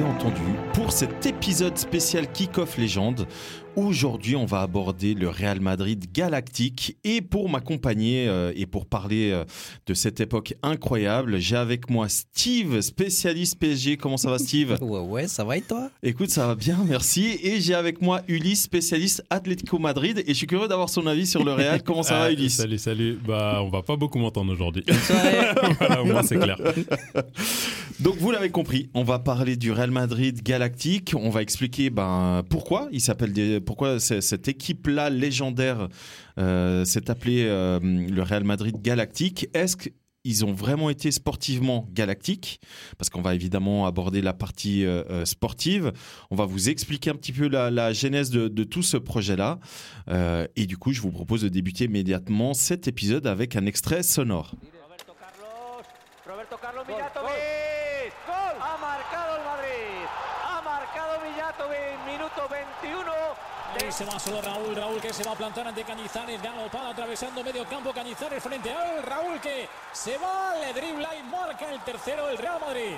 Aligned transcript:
Entendu, 0.00 0.40
pour 0.72 0.90
cet 0.90 1.26
épisode 1.26 1.76
spécial 1.76 2.26
Kick-Off 2.32 2.78
Légende, 2.78 3.26
Aujourd'hui, 3.74 4.36
on 4.36 4.44
va 4.44 4.60
aborder 4.60 5.14
le 5.14 5.30
Real 5.30 5.58
Madrid 5.58 6.04
galactique. 6.12 6.98
Et 7.04 7.22
pour 7.22 7.48
m'accompagner 7.48 8.28
euh, 8.28 8.52
et 8.54 8.66
pour 8.66 8.84
parler 8.84 9.30
euh, 9.30 9.44
de 9.86 9.94
cette 9.94 10.20
époque 10.20 10.54
incroyable, 10.62 11.38
j'ai 11.38 11.56
avec 11.56 11.88
moi 11.88 12.10
Steve, 12.10 12.82
spécialiste 12.82 13.58
PSG. 13.58 13.96
Comment 13.96 14.18
ça 14.18 14.30
va, 14.30 14.38
Steve? 14.38 14.76
Ouais, 14.82 15.00
ouais, 15.00 15.28
ça 15.28 15.44
va 15.44 15.56
et 15.56 15.62
toi? 15.62 15.90
Écoute, 16.02 16.28
ça 16.28 16.46
va 16.46 16.54
bien, 16.54 16.84
merci. 16.86 17.38
Et 17.42 17.60
j'ai 17.60 17.72
avec 17.72 18.02
moi 18.02 18.20
Ulysse, 18.28 18.64
spécialiste 18.64 19.24
Atlético 19.30 19.78
Madrid. 19.78 20.18
Et 20.18 20.28
je 20.28 20.34
suis 20.34 20.46
curieux 20.46 20.68
d'avoir 20.68 20.90
son 20.90 21.06
avis 21.06 21.26
sur 21.26 21.42
le 21.42 21.52
Real. 21.52 21.82
Comment 21.84 22.02
ça 22.02 22.18
va, 22.18 22.24
ah, 22.24 22.32
Ulysse? 22.32 22.56
Salut, 22.56 22.78
salut. 22.78 23.18
Bah, 23.26 23.60
on 23.62 23.70
va 23.70 23.82
pas 23.82 23.96
beaucoup 23.96 24.18
m'entendre 24.18 24.52
aujourd'hui. 24.52 24.84
voilà, 25.78 26.04
moi, 26.04 26.22
c'est 26.22 26.38
clair. 26.38 26.58
Donc, 28.00 28.16
vous 28.16 28.32
l'avez 28.32 28.50
compris, 28.50 28.90
on 28.92 29.04
va 29.04 29.18
parler 29.18 29.56
du 29.56 29.72
Real 29.72 29.90
Madrid 29.90 30.42
galactique. 30.42 31.14
On 31.16 31.30
va 31.30 31.40
expliquer 31.40 31.88
ben, 31.88 32.42
pourquoi 32.50 32.88
il 32.92 33.00
s'appelle 33.00 33.32
des 33.32 33.61
pourquoi 33.62 34.00
cette 34.00 34.48
équipe-là 34.48 35.10
légendaire 35.10 35.88
euh, 36.38 36.84
s'est 36.84 37.10
appelée 37.10 37.44
euh, 37.46 37.80
le 37.80 38.22
Real 38.22 38.44
Madrid 38.44 38.76
Galactique? 38.80 39.48
Est-ce 39.54 39.76
qu'ils 39.76 40.44
ont 40.44 40.52
vraiment 40.52 40.90
été 40.90 41.10
sportivement 41.10 41.86
galactiques? 41.90 42.60
Parce 42.98 43.10
qu'on 43.10 43.22
va 43.22 43.34
évidemment 43.34 43.86
aborder 43.86 44.22
la 44.22 44.32
partie 44.32 44.84
euh, 44.84 45.24
sportive. 45.24 45.92
On 46.30 46.36
va 46.36 46.44
vous 46.44 46.68
expliquer 46.68 47.10
un 47.10 47.14
petit 47.14 47.32
peu 47.32 47.48
la, 47.48 47.92
genèse 47.92 48.30
de, 48.30 48.64
tout 48.64 48.82
ce 48.82 48.96
projet-là. 48.96 49.58
et 50.56 50.66
du 50.66 50.76
coup, 50.76 50.92
je 50.92 51.00
vous 51.00 51.12
propose 51.12 51.42
de 51.42 51.48
débuter 51.48 51.84
immédiatement 51.84 52.54
cet 52.54 52.88
épisode 52.88 53.26
avec 53.26 53.56
un 53.56 53.66
extrait 53.66 54.02
sonore. 54.02 54.54
Roberto 54.82 55.12
Carlos, 55.18 55.82
Roberto 56.26 56.56
Carlos 56.60 56.82
Ahí 63.92 63.98
se 63.98 64.04
va 64.06 64.18
solo 64.18 64.40
Raúl, 64.40 64.74
Raúl 64.74 65.00
que 65.02 65.12
se 65.12 65.22
va 65.22 65.32
a 65.32 65.36
plantar 65.36 65.66
ante 65.68 65.84
Cañizares, 65.84 66.40
gana 66.40 66.64
Opal 66.64 66.92
atravesando 66.92 67.44
medio 67.44 67.62
campo, 67.66 67.92
Cañizares 67.92 68.42
frente 68.42 68.70
a 68.70 68.96
él, 68.96 69.02
Raúl 69.04 69.38
que 69.38 69.68
se 69.92 70.16
va, 70.16 70.54
le 70.64 70.72
dribla 70.72 71.10
y 71.14 71.22
marca 71.30 71.70
el 71.70 71.78
tercero 71.80 72.30
el 72.30 72.38
Real 72.38 72.58
Madrid. 72.58 72.96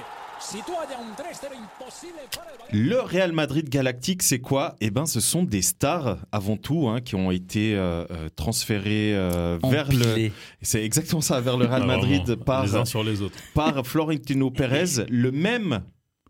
Le 2.70 3.00
Real 3.00 3.32
Madrid 3.32 3.68
Galactique, 3.68 4.22
c'est 4.22 4.40
quoi? 4.40 4.76
Eh 4.80 4.90
ben, 4.90 5.06
ce 5.06 5.20
sont 5.20 5.42
des 5.42 5.62
stars 5.62 6.18
avant 6.30 6.56
tout 6.56 6.88
hein, 6.88 7.00
qui 7.00 7.14
ont 7.14 7.30
été 7.30 7.74
euh, 7.74 8.04
euh, 8.10 8.28
transférées 8.36 9.14
euh, 9.14 9.58
vers 9.64 9.90
le. 9.90 10.30
C'est 10.60 10.84
exactement 10.84 11.22
ça, 11.22 11.40
vers 11.40 11.56
le 11.56 11.66
Real 11.66 11.82
ah, 11.82 11.86
Madrid 11.86 12.36
par 12.36 12.64
les 12.64 12.74
uns 12.74 12.84
sur 12.84 13.02
les 13.02 13.22
autres. 13.22 13.36
par 13.54 13.86
Florentino 13.86 14.50
Pérez, 14.50 15.04
le 15.08 15.32
même 15.32 15.82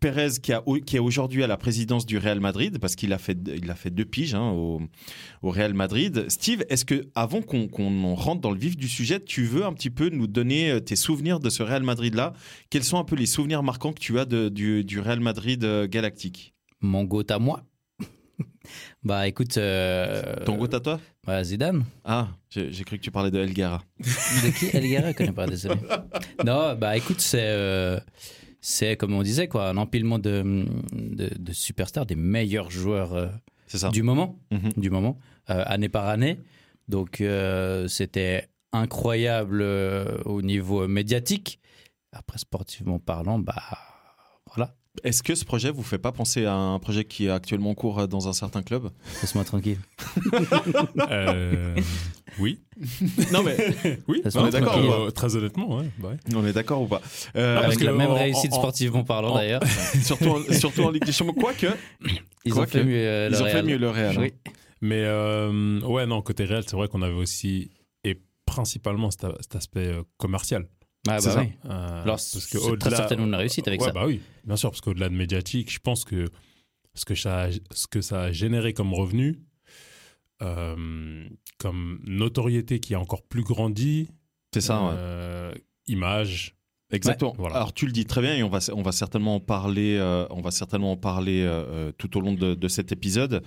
Pérez 0.05 0.39
qui, 0.39 0.53
a, 0.53 0.61
qui 0.85 0.97
est 0.97 0.99
aujourd'hui 0.99 1.43
à 1.43 1.47
la 1.47 1.57
présidence 1.57 2.05
du 2.05 2.19
Real 2.19 2.39
Madrid 2.39 2.77
parce 2.77 2.95
qu'il 2.95 3.11
a 3.11 3.17
fait 3.17 3.39
il 3.47 3.71
a 3.71 3.73
fait 3.73 3.89
deux 3.89 4.05
piges 4.05 4.35
hein, 4.35 4.51
au, 4.51 4.79
au, 5.41 5.49
Real 5.49 5.73
Madrid. 5.73 6.25
Steve, 6.29 6.63
est-ce 6.69 6.85
que 6.85 7.07
avant 7.15 7.41
qu'on 7.41 8.13
rentre 8.13 8.39
dans 8.39 8.51
le 8.51 8.59
vif 8.59 8.77
du 8.77 8.87
sujet, 8.87 9.19
tu 9.19 9.45
veux 9.45 9.65
un 9.65 9.73
petit 9.73 9.89
peu 9.89 10.09
nous 10.09 10.27
donner 10.27 10.69
euh, 10.69 10.79
tes 10.79 10.95
souvenirs 10.95 11.39
de 11.39 11.49
ce 11.49 11.63
Real 11.63 11.81
Madrid 11.81 12.13
là 12.13 12.33
Quels 12.69 12.83
sont 12.83 12.99
un 12.99 13.03
peu 13.03 13.15
les 13.15 13.25
souvenirs 13.25 13.63
marquants 13.63 13.93
que 13.93 13.99
tu 13.99 14.19
as 14.19 14.25
de, 14.25 14.47
du, 14.47 14.83
du, 14.83 14.99
Real 14.99 15.21
Madrid 15.21 15.63
euh, 15.63 15.87
galactique? 15.87 16.53
Mon 16.81 17.03
goût 17.03 17.23
à 17.27 17.39
moi. 17.39 17.63
bah 19.03 19.27
écoute. 19.27 19.57
Euh, 19.57 20.35
Ton 20.45 20.55
goût 20.55 20.69
à 20.71 20.79
toi? 20.81 20.99
bah, 21.25 21.43
Zidane. 21.43 21.83
Ah, 22.03 22.27
j'ai 22.51 22.83
cru 22.83 22.99
que 22.99 23.03
tu 23.03 23.09
parlais 23.09 23.31
de 23.31 23.39
Elgara. 23.39 23.81
de 23.97 24.51
qui? 24.51 24.67
Elgara 24.71 25.13
Je 25.13 25.17
connais 25.17 25.31
pas, 25.31 25.47
désolé. 25.47 25.77
non, 26.45 26.75
bah 26.75 26.95
écoute, 26.95 27.21
c'est 27.21 28.03
c'est 28.67 28.97
comme 28.97 29.13
on 29.13 29.21
disait 29.21 29.47
quoi, 29.47 29.69
un 29.69 29.77
empilement 29.77 30.17
de, 30.17 30.65
de, 30.91 31.53
superstars, 31.53 32.07
des 32.07 32.15
meilleurs 32.15 32.71
joueurs 32.71 33.13
euh, 33.13 33.27
du 33.91 34.01
moment, 34.01 34.39
mhm. 34.49 34.71
du 34.75 34.89
moment, 34.89 35.19
euh, 35.51 35.61
année 35.67 35.87
par 35.87 36.07
année. 36.07 36.39
Donc 36.87 37.21
euh, 37.21 37.87
c'était 37.87 38.49
incroyable 38.71 39.61
au 40.25 40.41
niveau 40.41 40.87
médiatique. 40.87 41.59
Après 42.11 42.39
sportivement 42.39 42.97
parlant, 42.97 43.37
bah 43.37 43.61
voilà, 44.47 44.73
est-ce 45.03 45.23
que 45.23 45.35
ce 45.35 45.45
projet 45.45 45.71
vous 45.71 45.83
fait 45.83 45.97
pas 45.97 46.11
penser 46.11 46.45
à 46.45 46.55
un 46.55 46.79
projet 46.79 47.05
qui 47.05 47.25
est 47.25 47.29
actuellement 47.29 47.71
en 47.71 47.75
cours 47.75 48.07
dans 48.07 48.27
un 48.27 48.33
certain 48.33 48.63
club? 48.63 48.89
Laisse-moi 49.21 49.43
tranquille. 49.43 49.79
euh, 51.11 51.75
oui. 52.39 52.59
Non 53.31 53.43
mais 53.43 53.55
oui. 54.07 54.21
On 54.35 54.47
est 54.47 54.51
d'accord. 54.51 55.13
très 55.13 55.35
honnêtement, 55.35 55.81
bah 55.99 56.09
ouais, 56.09 56.17
On 56.35 56.45
est 56.45 56.53
d'accord 56.53 56.81
ou 56.81 56.87
pas? 56.87 57.01
Euh, 57.35 57.57
Avec 57.57 57.81
la 57.81 57.93
même 57.93 58.11
réussite 58.11 58.53
sportivement 58.53 59.03
parlant 59.03 59.35
d'ailleurs. 59.35 59.61
surtout, 60.03 60.29
en, 60.29 60.53
surtout 60.53 60.83
en 60.83 60.91
Ligue 60.91 61.05
des 61.05 61.11
Champions. 61.11 61.33
Quoique. 61.33 61.67
Ils 62.43 62.59
ont 62.59 62.65
fait 62.65 62.83
mieux. 62.83 62.95
Euh, 62.95 63.29
ils 63.31 63.41
ont 63.41 63.45
fait 63.45 63.63
mieux 63.63 63.77
le 63.77 63.89
Real. 63.89 64.17
Oui. 64.19 64.33
Mais 64.81 65.03
euh, 65.05 65.79
ouais 65.81 66.05
non 66.05 66.21
côté 66.21 66.45
Real 66.45 66.63
c'est 66.67 66.75
vrai 66.75 66.87
qu'on 66.87 67.01
avait 67.01 67.13
aussi 67.13 67.71
et 68.03 68.19
principalement 68.45 69.09
cet, 69.11 69.25
cet 69.41 69.55
aspect 69.55 69.95
commercial. 70.17 70.67
Ah 71.07 71.19
bah 71.23 71.35
oui. 71.37 71.51
Euh, 71.65 72.03
Alors, 72.03 72.19
c'est 72.19 72.59
très 72.79 72.89
certainement 72.89 73.25
une 73.25 73.35
réussite 73.35 73.67
avec 73.67 73.81
ouais, 73.81 73.87
ça. 73.87 73.93
Bah 73.93 74.05
oui, 74.05 74.21
bien 74.43 74.55
sûr, 74.55 74.71
parce 74.71 74.81
qu'au-delà 74.81 75.09
de 75.09 75.15
médiatique, 75.15 75.71
je 75.71 75.79
pense 75.79 76.03
que 76.03 76.25
ce 76.95 77.05
que 77.05 77.15
ça 77.15 77.43
a, 77.43 77.51
ce 77.71 77.87
que 77.87 78.01
ça 78.01 78.23
a 78.23 78.31
généré 78.31 78.73
comme 78.73 78.93
revenu, 78.93 79.39
euh, 80.41 81.27
comme 81.59 81.99
notoriété 82.05 82.79
qui 82.79 82.95
a 82.95 82.99
encore 82.99 83.23
plus 83.23 83.43
grandi, 83.43 84.09
c'est 84.53 84.61
ça, 84.61 84.89
euh, 84.93 85.53
image. 85.87 86.55
Exactement. 86.91 87.33
voilà. 87.37 87.55
Alors 87.55 87.73
tu 87.73 87.87
le 87.87 87.91
dis 87.91 88.05
très 88.05 88.21
bien 88.21 88.35
et 88.35 88.43
on 88.43 88.47
va 88.47 88.59
on 88.73 88.83
va 88.83 88.91
certainement 88.91 89.35
en 89.35 89.39
parler 89.39 89.97
euh, 89.99 90.27
on 90.29 90.39
va 90.41 90.51
certainement 90.51 90.91
en 90.91 90.97
parler 90.97 91.41
euh, 91.43 91.91
tout 91.97 92.15
au 92.15 92.21
long 92.21 92.33
de, 92.33 92.53
de, 92.53 92.67
cet 92.67 92.91
épisode 92.91 93.43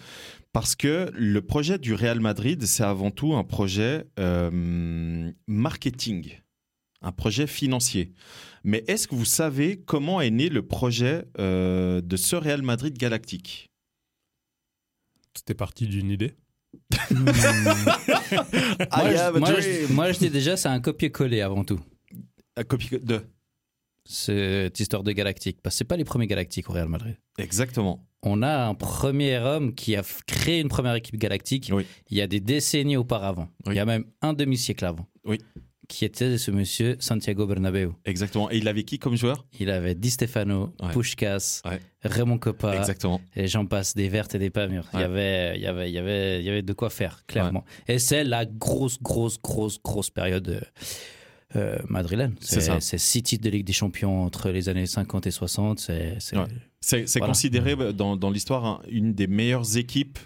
parce 0.52 0.74
que 0.74 1.08
le 1.14 1.40
projet 1.40 1.78
du 1.78 1.94
Real 1.94 2.18
Madrid 2.18 2.66
c'est 2.66 2.82
avant 2.82 3.12
tout 3.12 3.34
un 3.34 3.44
projet 3.44 4.04
marketing 5.46 6.40
un 7.02 7.12
projet 7.12 7.46
financier. 7.46 8.12
Mais 8.64 8.84
est-ce 8.88 9.08
que 9.08 9.14
vous 9.14 9.24
savez 9.24 9.80
comment 9.80 10.20
est 10.20 10.30
né 10.30 10.48
le 10.48 10.66
projet 10.66 11.24
euh, 11.38 12.00
de 12.00 12.16
ce 12.16 12.36
Real 12.36 12.62
Madrid 12.62 12.96
galactique? 12.96 13.70
C'était 15.34 15.54
parti 15.54 15.86
d'une 15.86 16.10
idée 16.10 16.34
moi, 17.10 17.32
je, 20.12 20.18
dis 20.18 20.28
déjà, 20.28 20.56
c'est 20.56 20.68
un 20.68 20.80
copier-coller 20.80 21.40
avant 21.40 21.64
tout. 21.64 21.80
Un 22.56 22.64
copier 22.64 22.98
de 22.98 23.22
Cette 24.04 24.78
histoire 24.78 25.02
de 25.02 25.12
galactique. 25.12 25.60
Parce 25.62 25.76
que 25.76 25.78
ce 25.78 25.84
pas 25.84 25.96
les 25.96 26.04
premiers 26.04 26.26
galactiques 26.26 26.68
au 26.68 26.74
Real 26.74 26.88
Madrid. 26.88 27.16
Exactement. 27.38 28.06
On 28.22 28.42
a 28.42 28.66
un 28.66 28.74
premier 28.74 29.38
homme 29.38 29.74
qui 29.74 29.96
a 29.96 30.02
créé 30.26 30.60
une 30.60 30.68
première 30.68 30.94
équipe 30.94 31.16
galactique 31.16 31.72
il 32.10 32.16
y 32.16 32.20
a 32.20 32.26
des 32.26 32.40
décennies 32.40 32.98
auparavant. 32.98 33.48
Il 33.66 33.74
y 33.74 33.78
a 33.78 33.86
même 33.86 34.04
un 34.20 34.34
demi-siècle 34.34 34.84
avant. 34.84 35.06
Oui 35.24 35.38
qui 35.88 36.04
était 36.04 36.36
ce 36.36 36.50
monsieur 36.50 36.96
Santiago 37.00 37.46
Bernabéu. 37.46 37.92
Exactement. 38.04 38.50
Et 38.50 38.58
il 38.58 38.68
avait 38.68 38.84
qui 38.84 38.98
comme 38.98 39.16
joueur? 39.16 39.46
Il 39.58 39.70
avait 39.70 39.94
Di 39.94 40.10
Stefano, 40.10 40.74
Pushkas, 40.92 41.62
Raymond 42.02 42.38
Coppa. 42.38 42.76
Exactement. 42.76 43.20
Et 43.34 43.48
j'en 43.48 43.66
passe 43.66 43.94
des 43.94 44.08
vertes 44.08 44.34
et 44.34 44.38
des 44.38 44.50
pas 44.50 44.68
mûres. 44.68 44.86
Il, 44.92 45.00
y 45.00 45.02
avait, 45.02 45.56
il, 45.56 45.62
y 45.62 45.66
avait, 45.66 45.88
il, 45.88 45.94
y 45.94 45.98
avait, 45.98 46.40
il 46.40 46.44
y 46.44 46.50
avait 46.50 46.62
de 46.62 46.72
quoi 46.74 46.90
faire, 46.90 47.24
clairement. 47.26 47.64
Et 47.88 47.98
c'est 47.98 48.22
la 48.22 48.44
grosse, 48.44 49.02
grosse, 49.02 49.40
grosse, 49.40 49.82
grosse 49.82 50.10
période 50.10 50.60
euh, 51.56 51.78
madrilène. 51.88 52.34
C'est 52.40 52.60
ça. 52.60 52.80
C'est 52.80 52.98
six 52.98 53.22
titres 53.22 53.44
de 53.44 53.50
Ligue 53.50 53.66
des 53.66 53.72
Champions 53.72 54.22
entre 54.22 54.50
les 54.50 54.68
années 54.68 54.86
50 54.86 55.26
et 55.26 55.30
60. 55.30 55.90
C'est 56.80 57.20
considéré 57.20 57.94
dans, 57.94 58.16
dans 58.16 58.30
l'histoire 58.30 58.82
une 58.90 59.14
des 59.14 59.26
meilleures 59.26 59.78
équipes 59.78 60.18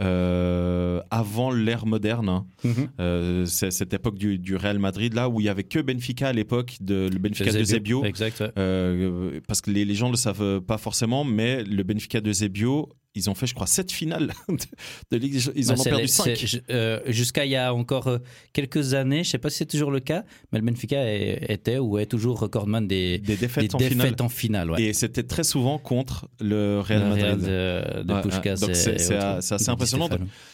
euh, 0.00 1.00
avant 1.10 1.52
l'ère 1.52 1.86
moderne. 1.86 2.28
Hein. 2.28 2.46
Mhm. 2.64 2.88
Euh, 3.00 3.46
cette 3.46 3.94
époque 3.94 4.16
du, 4.16 4.38
du, 4.38 4.56
Real 4.56 4.78
Madrid 4.78 5.14
là 5.14 5.28
où 5.28 5.40
il 5.40 5.44
y 5.44 5.48
avait 5.48 5.64
que 5.64 5.78
Benfica 5.78 6.28
à 6.28 6.32
l'époque 6.32 6.76
de 6.80 7.08
le 7.12 7.18
Benfica 7.18 7.52
de 7.52 7.62
Zebio. 7.62 8.04
Exact. 8.04 8.42
Euh, 8.58 9.40
parce 9.46 9.60
que 9.60 9.70
les, 9.70 9.84
les 9.84 9.94
gens 9.94 10.10
le 10.10 10.16
savent 10.16 10.60
pas 10.60 10.78
forcément, 10.78 11.24
mais 11.24 11.62
le 11.62 11.82
Benfica 11.82 12.20
de 12.20 12.32
Zebio 12.32 12.88
ils 13.16 13.30
ont 13.30 13.34
fait, 13.34 13.46
je 13.46 13.54
crois, 13.54 13.66
sept 13.66 13.92
finales 13.92 14.32
de 15.10 15.16
Ligue 15.16 15.40
Ils 15.54 15.70
en 15.70 15.74
bah, 15.74 15.80
ont 15.80 15.84
perdu 15.84 16.08
cinq. 16.08 16.62
Euh, 16.70 17.00
jusqu'à 17.06 17.44
il 17.44 17.52
y 17.52 17.56
a 17.56 17.72
encore 17.72 18.08
euh, 18.08 18.18
quelques 18.52 18.94
années, 18.94 19.22
je 19.22 19.28
ne 19.28 19.32
sais 19.32 19.38
pas 19.38 19.50
si 19.50 19.58
c'est 19.58 19.66
toujours 19.66 19.92
le 19.92 20.00
cas, 20.00 20.24
mais 20.50 20.58
le 20.58 20.64
Benfica 20.64 21.00
était 21.12 21.78
ou 21.78 21.98
est 21.98 22.06
toujours 22.06 22.40
recordman 22.40 22.88
des, 22.88 23.18
des 23.18 23.36
défaites, 23.36 23.74
en, 24.20 24.28
finale. 24.28 24.72
Et 24.78 24.92
c'était 24.92 25.22
très 25.22 25.44
souvent 25.44 25.78
contre 25.78 26.28
le 26.40 26.80
Real 26.80 27.08
Madrid. 27.08 27.38
de, 27.38 28.02
de 28.02 28.60
Donc 28.60 28.74
c'est 28.74 29.14
assez 29.14 29.68
impressionnant. 29.68 30.08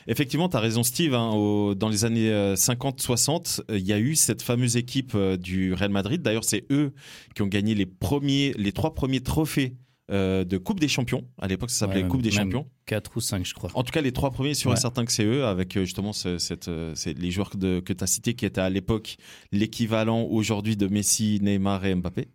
effectivement, 0.07 0.49
tu 0.49 0.57
as 0.57 0.61
raison, 0.61 0.83
Steve. 0.83 1.15
Hein, 1.15 1.31
dans 1.77 1.89
les 1.89 2.05
années 2.05 2.31
50-60, 2.55 3.61
euh, 3.71 3.79
il 3.79 3.87
y 3.87 3.93
a 3.93 3.99
eu 3.99 4.15
cette 4.15 4.43
fameuse 4.43 4.77
équipe 4.77 5.17
du 5.17 5.73
Real 5.73 5.91
Madrid. 5.91 6.21
D'ailleurs, 6.21 6.45
c'est 6.45 6.67
eux 6.71 6.93
qui 7.35 7.43
ont 7.43 7.47
gagné 7.47 7.75
les, 7.75 7.87
premiers, 7.87 8.53
les 8.59 8.73
trois 8.73 8.95
premiers 8.95 9.21
trophées 9.21 9.77
de 10.11 10.57
Coupe 10.59 10.81
des 10.81 10.89
Champions. 10.89 11.25
À 11.41 11.47
l'époque, 11.47 11.71
ça 11.71 11.81
s'appelait 11.81 12.07
Coupe 12.07 12.23
des 12.23 12.31
Champions. 12.31 12.67
4 12.87 13.12
ou 13.17 13.21
5, 13.21 13.47
je 13.47 13.55
crois. 13.55 13.71
En 13.75 13.85
tout 13.85 13.93
cas, 13.93 14.01
les 14.01 14.12
trois 14.12 14.31
premiers, 14.31 14.55
sur 14.55 14.73
un 14.73 14.77
certain 14.77 15.05
que 15.05 15.12
c'est 15.12 15.25
eux, 15.25 15.45
avec 15.45 15.79
justement 15.79 16.12
cette, 16.12 16.69
les 17.07 17.31
joueurs 17.31 17.51
que 17.51 17.93
tu 17.93 18.05
as 18.05 18.07
cités 18.07 18.35
qui 18.35 18.47
étaient 18.47 18.61
à 18.61 18.71
l'époque 18.71 19.17
l'équivalent 19.53 20.23
aujourd'hui 20.23 20.77
de 20.77 20.89
Messi, 20.89 21.39
Neymar 21.43 21.85
et 21.85 21.95
Mbappé. 21.95 22.29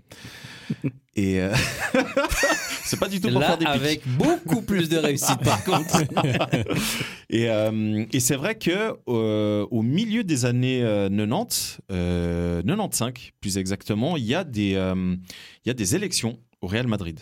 et 1.15 1.39
c'est 2.83 2.99
pas 2.99 3.07
du 3.07 3.19
tout 3.19 3.29
pour 3.29 3.41
faire 3.41 3.57
des 3.57 3.65
avec 3.65 4.07
beaucoup 4.07 4.61
plus 4.61 4.89
de 4.89 4.97
réussite 4.97 5.39
par 5.43 5.63
contre. 5.65 6.03
et, 7.29 7.47
et 8.11 8.19
c'est 8.19 8.35
vrai 8.35 8.55
que 8.55 8.95
au 9.07 9.81
milieu 9.81 10.23
des 10.23 10.45
années 10.45 10.81
90, 11.09 11.79
95 11.89 13.13
plus 13.39 13.57
exactement, 13.57 14.17
il 14.17 14.25
y 14.25 14.35
a 14.35 14.43
des 14.43 14.71
il 14.71 15.67
y 15.67 15.69
a 15.69 15.73
des 15.73 15.95
élections 15.95 16.39
au 16.61 16.67
Real 16.67 16.87
Madrid. 16.87 17.19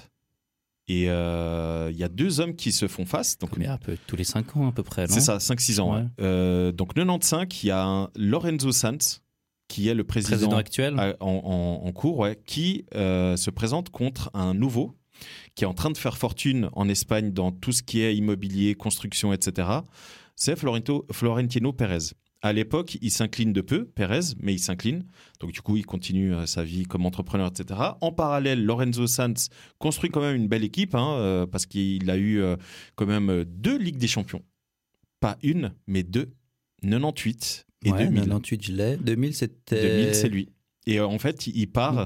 Et 0.88 1.09
euh, 1.09 1.89
il 1.91 1.97
y 1.97 2.03
a 2.03 2.09
deux 2.09 2.39
hommes 2.39 2.56
qui 2.56 2.71
se 2.71 2.88
font 2.88 3.06
face. 3.06 3.38
Donc, 3.38 3.57
un 3.57 3.77
peu, 3.77 3.97
tous 4.06 4.15
les 4.15 4.25
5 4.25 4.57
ans 4.57 4.68
à 4.69 4.71
peu 4.71 4.83
près. 4.83 5.07
C'est 5.07 5.21
ça, 5.21 5.38
5-6 5.38 5.80
ans. 5.80 6.09
Euh, 6.19 6.71
donc 6.71 6.94
95, 6.94 7.47
il 7.63 7.68
y 7.68 7.71
a 7.71 7.83
un 7.83 8.09
Lorenzo 8.15 8.71
Sanz, 8.71 9.21
qui 9.69 9.88
est 9.88 9.94
le 9.94 10.03
président, 10.03 10.57
actuel 10.57 11.15
en, 11.19 11.91
cours, 11.94 12.19
ouais, 12.19 12.39
qui 12.45 12.85
euh, 12.95 13.38
se 13.38 13.50
présente 13.50 13.89
contre 13.89 14.30
un 14.33 14.53
nouveau 14.53 14.95
qui 15.56 15.63
est 15.63 15.68
en 15.68 15.74
train 15.74 15.91
de 15.91 15.97
faire 15.97 16.18
fortune 16.18 16.69
en 16.74 16.89
Espagne 16.89 17.31
dans 17.31 17.51
tout 17.51 17.71
ce 17.71 17.83
qui 17.83 18.01
est 18.01 18.15
immobilier, 18.15 18.75
construction, 18.75 19.31
etc. 19.31 19.68
C'est 20.35 20.57
Florentino 20.57 21.74
Pérez. 21.74 22.13
À 22.45 22.51
l'époque, 22.51 22.98
il 23.01 23.10
s'incline 23.10 23.54
de 23.54 23.62
peu, 23.62 23.86
Pérez, 23.86 24.36
mais 24.42 24.54
il 24.54 24.60
s'incline. 24.60 25.06
Donc 25.40 25.54
du 25.54 25.62
coup, 25.62 25.78
il 25.78 25.86
continue 25.86 26.34
euh, 26.34 26.45
sa 26.45 26.66
vie 26.66 26.84
comme 26.84 27.06
entrepreneur, 27.06 27.48
etc. 27.48 27.80
En 28.01 28.12
parallèle, 28.12 28.66
Lorenzo 28.66 29.07
Sanz 29.07 29.50
construit 29.80 30.10
quand 30.10 30.19
même 30.19 30.36
une 30.36 30.50
belle 30.50 30.66
équipe, 30.66 30.94
hein, 30.94 31.16
euh, 31.19 31.45
parce 31.48 31.66
qu'il 31.66 32.10
a 32.10 32.18
eu 32.18 32.42
euh, 32.42 32.57
quand 32.95 33.06
même 33.06 33.45
deux 33.45 33.78
Ligues 33.78 33.95
des 33.95 34.10
Champions. 34.10 34.44
Pas 35.22 35.38
une, 35.42 35.72
mais 35.88 36.04
deux. 36.04 36.34
98 36.81 37.66
et 37.86 37.92
2000. 37.92 38.24
98, 38.24 38.66
je 38.66 38.72
l'ai. 38.74 38.98
2000, 38.98 39.34
c'était... 39.34 39.81
2000, 39.81 40.13
c'est 40.13 40.28
lui. 40.28 40.50
Et 40.86 41.00
en 41.00 41.19
fait, 41.19 41.48
il 41.48 41.68
part... 41.68 42.06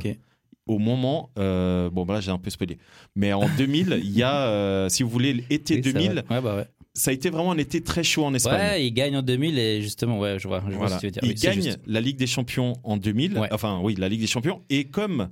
au 0.67 0.77
moment, 0.77 1.31
bon 1.35 2.05
bah 2.05 2.15
là 2.15 2.19
j'ai 2.19 2.29
un 2.29 2.37
peu 2.37 2.51
spoilé, 2.51 2.77
mais 3.15 3.31
en 3.33 3.47
2000, 3.57 4.01
il 4.03 4.11
y 4.11 4.21
a, 4.21 4.87
si 4.89 5.01
vous 5.01 5.09
voulez, 5.09 5.33
l'été 5.33 5.79
2000, 5.79 6.25
ouais, 6.29 6.41
bah 6.41 6.57
ouais 6.57 6.67
ça 6.97 7.11
a 7.11 7.13
été 7.13 7.29
vraiment 7.29 7.51
un 7.51 7.57
été 7.57 7.81
très 7.81 8.03
chaud 8.03 8.25
en 8.25 8.33
Espagne. 8.33 8.59
Ouais, 8.59 8.87
il 8.87 8.91
gagne 8.91 9.15
en 9.15 9.21
2000 9.21 9.59
et 9.59 9.81
justement, 9.83 10.19
ouais, 10.19 10.39
je 10.39 10.47
vois, 10.47 10.63
je 10.67 10.75
vois 10.75 10.89
ce 10.89 10.95
que 10.95 10.99
tu 11.01 11.05
veux 11.05 11.11
dire. 11.11 11.23
Il 11.23 11.35
gagne 11.35 11.77
la 11.85 12.01
Ligue 12.01 12.17
des 12.17 12.27
Champions 12.27 12.73
en 12.83 12.97
2000. 12.97 13.39
Enfin, 13.51 13.79
oui, 13.83 13.95
la 13.95 14.09
Ligue 14.09 14.21
des 14.21 14.27
Champions. 14.27 14.63
Et 14.69 14.85
comme 14.85 15.29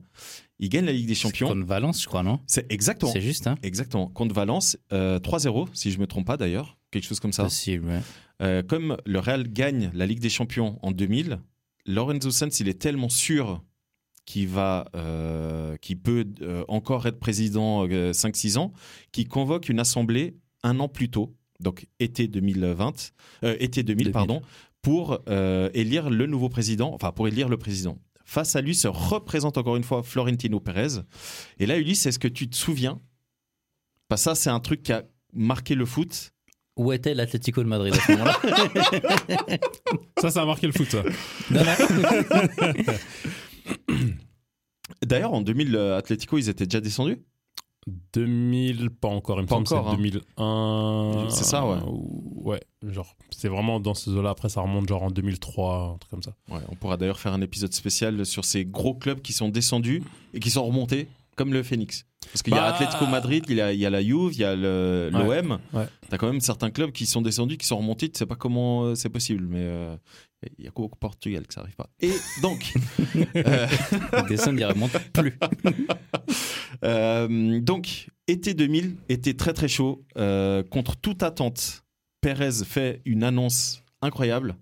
il 0.60 0.70
gagne 0.70 0.86
la 0.86 0.92
Ligue 0.92 1.08
des 1.08 1.16
Champions. 1.16 1.48
Contre 1.48 1.66
Valence, 1.66 2.04
je 2.04 2.08
crois, 2.08 2.24
non? 2.24 2.40
C'est 2.46 2.72
exactement. 2.72 3.12
C'est 3.12 3.22
juste, 3.22 3.48
hein 3.48 3.58
Exactement. 3.64 4.08
Contre 4.08 4.34
Valence, 4.36 4.78
3-0, 4.92 4.94
euh, 4.94 5.66
si 5.74 5.92
je 5.92 6.00
me 6.00 6.08
trompe 6.08 6.28
pas 6.28 6.38
d'ailleurs. 6.38 6.78
Quelque 6.92 7.06
chose 7.06 7.20
comme 7.20 7.34
ça. 7.34 7.44
Possible, 7.44 7.88
ouais. 7.88 8.00
Euh, 8.42 8.62
comme 8.62 8.98
le 9.06 9.20
Real 9.20 9.48
gagne 9.48 9.92
la 9.94 10.06
Ligue 10.06 10.20
des 10.20 10.30
Champions 10.30 10.78
en 10.82 10.92
2000, 10.92 11.40
Lorenzo 11.86 12.32
Sanz, 12.32 12.60
il 12.60 12.68
est 12.68 12.80
tellement 12.80 13.10
sûr 13.10 13.64
qu'il 14.26 14.48
va, 14.48 14.90
euh, 14.96 15.78
qui 15.78 15.96
peut 15.96 16.26
encore 16.68 17.06
être 17.08 17.20
président 17.20 17.88
5-6 17.88 18.58
ans, 18.58 18.72
qu'il 19.12 19.28
convoque 19.28 19.70
une 19.70 19.80
assemblée 19.80 20.36
un 20.64 20.80
an 20.80 20.88
plus 20.88 21.10
tôt 21.10 21.36
donc 21.60 21.86
été 22.00 22.28
2020, 22.28 23.14
euh, 23.44 23.56
été 23.60 23.84
2000, 23.84 24.12
pardon, 24.12 24.42
pour 24.82 25.20
euh, 25.30 25.70
élire 25.74 26.10
le 26.10 26.26
nouveau 26.26 26.50
président, 26.50 26.94
enfin 26.94 27.12
pour 27.12 27.28
élire 27.28 27.50
le 27.50 27.58
président. 27.58 27.98
Face 28.24 28.56
à 28.56 28.62
lui 28.62 28.76
se 28.76 28.88
représente 28.88 29.58
encore 29.58 29.76
une 29.76 29.84
fois 29.84 30.04
Florentino 30.04 30.60
Pérez. 30.60 31.02
Et 31.60 31.66
là, 31.66 31.78
Ulysse, 31.78 32.06
est-ce 32.08 32.20
que 32.20 32.28
tu 32.28 32.50
te 32.50 32.56
souviens? 32.56 33.00
Pas 34.08 34.18
Ça, 34.18 34.36
c'est 34.36 34.50
un 34.50 34.60
truc 34.60 34.84
qui 34.84 34.94
a 34.94 35.04
marqué 35.34 35.76
le 35.76 35.86
foot. 35.86 36.32
Où 36.76 36.92
était 36.92 37.14
l'Atlético 37.14 37.64
de 37.64 37.70
Madrid 37.70 37.94
à 37.94 38.00
ce 38.00 38.12
moment-là? 38.12 38.40
Ça, 40.22 40.32
ça 40.32 40.42
a 40.42 40.46
marqué 40.46 40.68
le 40.68 40.74
foot, 40.74 40.88
ça. 40.90 41.04
D'ailleurs, 45.06 45.34
en 45.34 45.42
2000, 45.42 45.78
Atlético, 45.78 46.38
ils 46.38 46.50
étaient 46.50 46.66
déjà 46.66 46.82
descendus? 46.82 47.18
2000, 47.88 48.90
pas 48.90 49.08
encore, 49.10 49.40
il 49.40 49.44
me 49.44 49.48
semble 49.48 49.68
c'est 49.68 49.96
2001. 49.96 50.22
Hein. 50.38 51.28
C'est 51.30 51.44
ça, 51.44 51.66
ouais. 51.68 51.78
ouais, 52.44 52.62
genre, 52.82 53.16
c'est 53.30 53.48
vraiment 53.48 53.80
dans 53.80 53.94
ce 53.94 54.10
zoo-là. 54.10 54.32
Après, 54.32 54.50
ça 54.50 54.62
remonte 54.62 54.88
genre 54.88 55.04
en 55.04 55.12
2003, 55.12 55.94
un 55.94 55.98
truc 55.98 56.10
comme 56.10 56.24
ça. 56.24 56.34
Ouais, 56.50 56.62
on 56.70 56.76
pourra 56.76 56.98
d'ailleurs 56.98 57.20
faire 57.20 57.34
un 57.34 57.42
épisode 57.42 57.74
spécial 57.74 58.26
sur 58.26 58.44
ces 58.44 58.66
gros 58.66 58.96
clubs 58.96 59.22
qui 59.22 59.34
sont 59.34 59.50
descendus 59.50 60.04
et 60.34 60.40
qui 60.40 60.50
sont 60.50 60.66
remontés, 60.66 61.08
comme 61.36 61.54
le 61.54 61.64
Phoenix. 61.64 62.06
Parce 62.32 62.42
qu'il 62.42 62.54
y 62.54 62.58
a 62.58 62.62
bah, 62.62 62.74
Atlético 62.74 63.06
Madrid, 63.08 63.46
il 63.50 63.56
y 63.56 63.62
a, 63.62 63.72
il 63.72 63.80
y 63.80 63.86
a 63.86 63.90
la 63.90 64.02
Juve, 64.02 64.34
il 64.34 64.40
y 64.40 64.44
a 64.44 64.56
l'OM. 64.56 65.60
Ouais, 65.74 65.86
T'as 66.10 66.18
quand 66.18 66.28
même 66.28 66.42
certains 66.42 66.72
clubs 66.72 66.92
qui 66.92 67.06
sont 67.06 67.22
descendus, 67.22 67.58
qui 67.58 67.66
sont 67.66 67.78
remontés. 67.78 68.10
Tu 68.10 68.18
sais 68.18 68.26
pas 68.26 68.36
comment 68.36 68.84
euh, 68.84 68.96
c'est 68.96 69.10
possible, 69.10 69.46
mais 69.48 69.62
euh, 69.62 69.96
il 70.58 70.66
y 70.66 70.68
a 70.68 70.72
qu'au 70.72 70.90
Portugal 70.90 71.46
que 71.46 71.54
ça 71.54 71.62
arrive 71.62 71.76
pas. 71.76 71.90
Et 72.00 72.14
donc. 72.42 72.74
euh... 73.36 73.68
Descendre, 74.30 74.60
il 74.60 74.66
remonte 74.66 74.98
plus. 75.14 75.38
Euh, 76.84 77.62
donc, 77.62 78.10
été 78.28 78.54
2000, 78.54 78.98
était 79.08 79.34
très 79.34 79.54
très 79.54 79.70
chaud. 79.70 80.04
contre 80.70 80.98
toute 80.98 81.24
attente, 81.24 81.86
Pérez 82.20 82.66
fait 82.66 83.02
une 83.06 83.24
annonce 83.24 83.82
incroyable. 84.02 84.58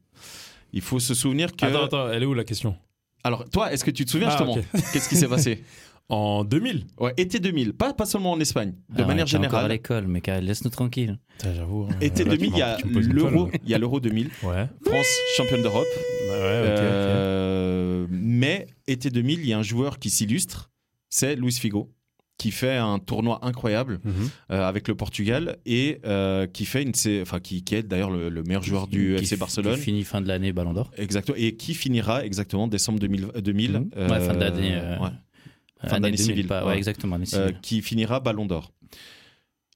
Il 0.74 0.82
faut 0.82 1.00
se 1.00 1.16
souvenir 1.16 1.56
que. 1.56 1.66
Attends, 1.66 1.86
attends, 1.86 2.12
elle 2.12 2.22
est 2.22 2.26
où 2.28 2.36
la 2.36 2.44
question? 2.44 2.78
Alors, 3.24 3.50
toi, 3.50 3.74
est-ce 3.74 3.84
que 3.84 3.92
tu 3.92 4.06
te 4.06 4.12
souviens 4.12 4.28
ah, 4.30 4.38
justement? 4.38 4.58
Qu'est-ce 4.94 5.10
qui 5.10 5.16
s'est 5.16 5.28
passé? 5.28 5.64
En 6.10 6.44
2000 6.44 6.86
Ouais, 7.00 7.14
été 7.18 7.40
2000. 7.40 7.74
Pas, 7.74 7.94
pas 7.94 8.06
seulement 8.06 8.32
en 8.32 8.40
Espagne, 8.40 8.74
de 8.90 9.04
ah 9.04 9.08
manière 9.08 9.26
générale. 9.26 9.66
À 9.66 9.68
l'école, 9.68 10.08
mais 10.08 10.22
laisse-nous 10.42 10.70
tranquille. 10.70 11.18
J'avoue. 11.44 11.88
Hein. 11.90 11.96
Été 12.02 12.26
2000, 12.26 12.52
il 12.52 12.58
y 12.58 12.62
a 12.62 12.78
l'euro. 12.84 13.50
Il 13.64 13.70
y 13.70 13.74
a 13.74 13.78
l'euro 13.78 14.00
2000. 14.00 14.30
Ouais. 14.44 14.68
France 14.86 15.08
championne 15.38 15.62
d'Europe. 15.62 15.88
Bah 16.28 16.34
ouais, 16.34 16.60
okay, 16.62 16.82
euh, 16.82 18.08
Mais 18.10 18.68
été 18.86 19.10
2000, 19.10 19.40
il 19.40 19.48
y 19.48 19.54
a 19.54 19.58
un 19.58 19.64
joueur 19.64 19.98
qui 19.98 20.10
s'illustre. 20.10 20.72
C'est 21.10 21.36
Luis 21.36 21.54
Figo 21.54 21.92
qui 22.38 22.52
fait 22.52 22.78
un 22.78 22.98
tournoi 23.00 23.40
incroyable 23.44 24.00
mhm. 24.04 24.14
euh, 24.52 24.68
avec 24.68 24.88
le 24.88 24.96
Portugal 24.96 25.58
et 25.66 26.00
euh, 26.06 26.48
qui 26.48 26.66
fait 26.66 26.82
une 26.82 26.92
enfin 27.22 27.40
qui, 27.40 27.64
qui 27.64 27.76
est 27.76 27.84
d'ailleurs 27.84 28.10
le, 28.10 28.44
meilleur 28.44 28.64
joueur 28.64 28.88
du 28.88 29.16
FC 29.16 29.38
Barcelone 29.38 29.76
qui 29.76 29.82
finit 29.82 30.04
fin 30.04 30.20
de 30.20 30.28
l'année 30.28 30.52
Ballon 30.52 30.74
d'Or 30.74 30.92
exactement 30.98 31.38
et 31.40 31.56
qui 31.56 31.76
finira 31.76 32.26
exactement 32.26 32.68
décembre 32.68 33.00
2000, 33.00 33.28
2000 33.40 33.72
mhm. 33.72 33.90
ouais, 33.96 34.20
fin 34.20 34.34
d'année 34.34 34.76
ouais 35.00 35.10
fin 35.88 36.00
d'année 36.00 36.18
civile. 36.18 36.48
ouais, 36.52 36.78
exactement. 36.78 37.18
Euh, 37.34 37.52
qui 37.62 37.82
finira 37.82 38.20
Ballon 38.20 38.46
d'Or. 38.46 38.72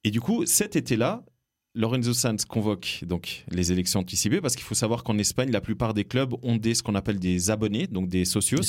Et 0.03 0.11
du 0.11 0.21
coup, 0.21 0.45
cet 0.45 0.75
été-là, 0.75 1.23
Lorenzo 1.77 2.12
Sanz 2.12 2.43
convoque 2.43 3.03
donc 3.05 3.46
les 3.51 3.72
élections 3.72 4.00
anticipées 4.00 4.41
parce 4.41 4.55
qu'il 4.55 4.65
faut 4.65 4.74
savoir 4.74 5.03
qu'en 5.03 5.19
Espagne, 5.19 5.51
la 5.51 5.62
plupart 5.62 5.93
des 5.93 6.05
clubs 6.05 6.34
ont 6.41 6.55
des, 6.55 6.74
ce 6.74 6.81
qu'on 6.81 6.96
appelle 6.96 7.19
des 7.19 7.51
abonnés, 7.51 7.86
donc 7.86 8.10
des 8.10 8.25
socios. 8.25 8.63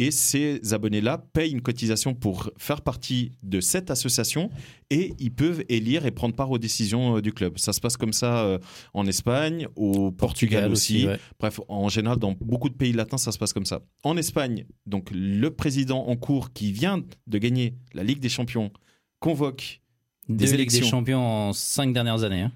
Et 0.00 0.10
ces 0.10 0.74
abonnés-là 0.74 1.18
payent 1.32 1.52
une 1.52 1.62
cotisation 1.62 2.14
pour 2.14 2.50
faire 2.58 2.82
partie 2.82 3.30
de 3.44 3.60
cette 3.60 3.92
association 3.92 4.50
et 4.90 5.14
ils 5.20 5.32
peuvent 5.32 5.64
élire 5.68 6.04
et 6.04 6.10
prendre 6.10 6.34
part 6.34 6.50
aux 6.50 6.58
décisions 6.58 7.18
euh, 7.18 7.22
du 7.22 7.32
club. 7.32 7.58
Ça 7.58 7.72
se 7.72 7.80
passe 7.80 7.96
comme 7.96 8.12
ça 8.12 8.42
euh, 8.42 8.58
en 8.92 9.06
Espagne, 9.06 9.68
au 9.76 10.10
Portugal, 10.10 10.72
aussi. 10.72 11.06
Bref, 11.38 11.60
en 11.68 11.88
général, 11.88 12.18
dans 12.18 12.32
beaucoup 12.40 12.68
de 12.68 12.74
pays 12.74 12.92
latins, 12.92 13.18
ça 13.18 13.30
se 13.30 13.38
passe 13.38 13.52
comme 13.52 13.66
ça. 13.66 13.82
En 14.02 14.16
Espagne, 14.16 14.66
donc 14.84 15.10
le 15.12 15.48
président 15.50 16.08
en 16.08 16.16
cours 16.16 16.52
qui 16.52 16.72
vient 16.72 17.02
de 17.28 17.38
gagner 17.38 17.76
la 17.94 18.02
Ligue 18.02 18.18
des 18.18 18.28
Champions 18.28 18.72
convoque 19.20 19.81
des 20.28 20.54
élections. 20.54 20.80
des 20.80 20.86
champions 20.86 21.48
en 21.48 21.52
cinq 21.52 21.92
dernières 21.92 22.22
années. 22.24 22.42
Hein. 22.42 22.52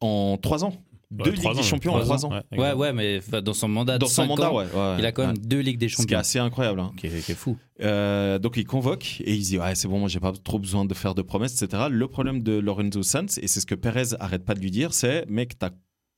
En 0.00 0.36
trois 0.40 0.64
ans 0.64 0.74
deux 1.12 1.32
Ligues 1.32 1.54
des 1.54 1.62
Champions 1.62 1.94
en 1.94 2.00
trois 2.00 2.24
ans. 2.24 2.40
Ouais, 2.52 2.72
ouais, 2.72 2.92
mais 2.92 3.20
dans 3.42 3.52
son 3.52 3.68
mandat, 3.68 3.98
dans 3.98 4.06
son 4.06 4.26
mandat, 4.26 4.52
ouais, 4.52 4.66
il 4.98 5.06
a 5.06 5.12
quand 5.12 5.26
même 5.26 5.38
deux 5.38 5.60
Ligues 5.60 5.78
des 5.78 5.88
Champions. 5.88 6.02
Ce 6.02 6.06
qui 6.08 6.14
est 6.14 6.18
assez 6.18 6.38
incroyable. 6.38 6.80
Hein. 6.80 6.92
Qui, 6.96 7.06
est, 7.06 7.34
fou. 7.34 7.56
Euh, 7.80 8.38
donc 8.38 8.56
il 8.56 8.64
convoque 8.64 9.20
et 9.20 9.34
il 9.34 9.42
dit 9.42 9.58
ouais 9.58 9.74
c'est 9.74 9.88
bon, 9.88 9.98
moi 9.98 10.08
j'ai 10.08 10.20
pas 10.20 10.32
trop 10.32 10.58
besoin 10.58 10.84
de 10.84 10.94
faire 10.94 11.14
de 11.14 11.22
promesses, 11.22 11.60
etc. 11.60 11.84
Le 11.90 12.08
problème 12.08 12.42
de 12.42 12.52
Lorenzo 12.52 13.02
Sanz 13.02 13.38
et 13.40 13.46
c'est 13.46 13.60
ce 13.60 13.66
que 13.66 13.74
Perez 13.74 14.14
arrête 14.20 14.44
pas 14.44 14.54
de 14.54 14.60
lui 14.60 14.70
dire, 14.70 14.94
c'est 14.94 15.26
mec 15.28 15.58
t'as 15.58 15.70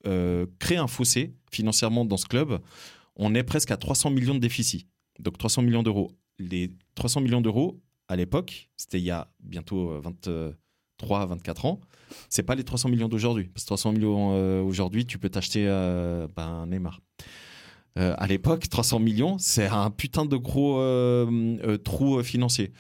euh, 0.07 0.47
créé 0.59 0.79
un 0.79 0.87
fossé 0.87 1.35
financièrement 1.51 2.05
dans 2.05 2.17
ce 2.17 2.27
club. 2.27 2.61
On 3.17 3.35
est 3.35 3.45
presque 3.45 3.71
à 3.71 3.77
300 3.77 4.11
millions 4.11 4.35
de 4.35 4.41
déficit. 4.41 4.87
Donc 5.19 5.39
300 5.39 5.63
millions 5.63 5.83
d'euros. 5.83 6.13
Les 6.39 6.73
300 6.95 7.21
millions 7.21 7.41
d'euros 7.41 7.81
à 8.09 8.17
l'époque, 8.17 8.71
c'était 8.77 8.99
il 8.99 9.05
y 9.05 9.11
a 9.11 9.29
bientôt 9.41 10.01
20 10.01 10.55
euh, 11.05 11.07
3 11.07 11.21
à 11.21 11.27
24 11.27 11.67
ans, 11.67 11.81
c'est 12.29 12.43
pas 12.43 12.55
les 12.55 12.65
300 12.65 12.89
millions 12.89 13.09
d'aujourd'hui. 13.09 13.45
Parce 13.53 13.65
que 13.65 13.69
300 13.69 13.93
millions 13.93 14.33
euh, 14.35 14.63
aujourd'hui, 14.63 15.07
tu 15.07 15.19
peux 15.19 15.29
t'acheter 15.29 15.67
euh, 15.69 16.29
ben, 16.35 16.47
un 16.47 16.67
Neymar. 16.67 17.01
Euh, 17.97 18.15
à 18.19 18.27
l'époque, 18.27 18.69
300 18.69 18.99
millions, 18.99 19.39
c'est 19.39 19.69
un 19.69 19.91
putain 19.91 20.27
de 20.27 20.37
gros 20.37 20.79
trou 21.85 22.23
financier. 22.23 22.73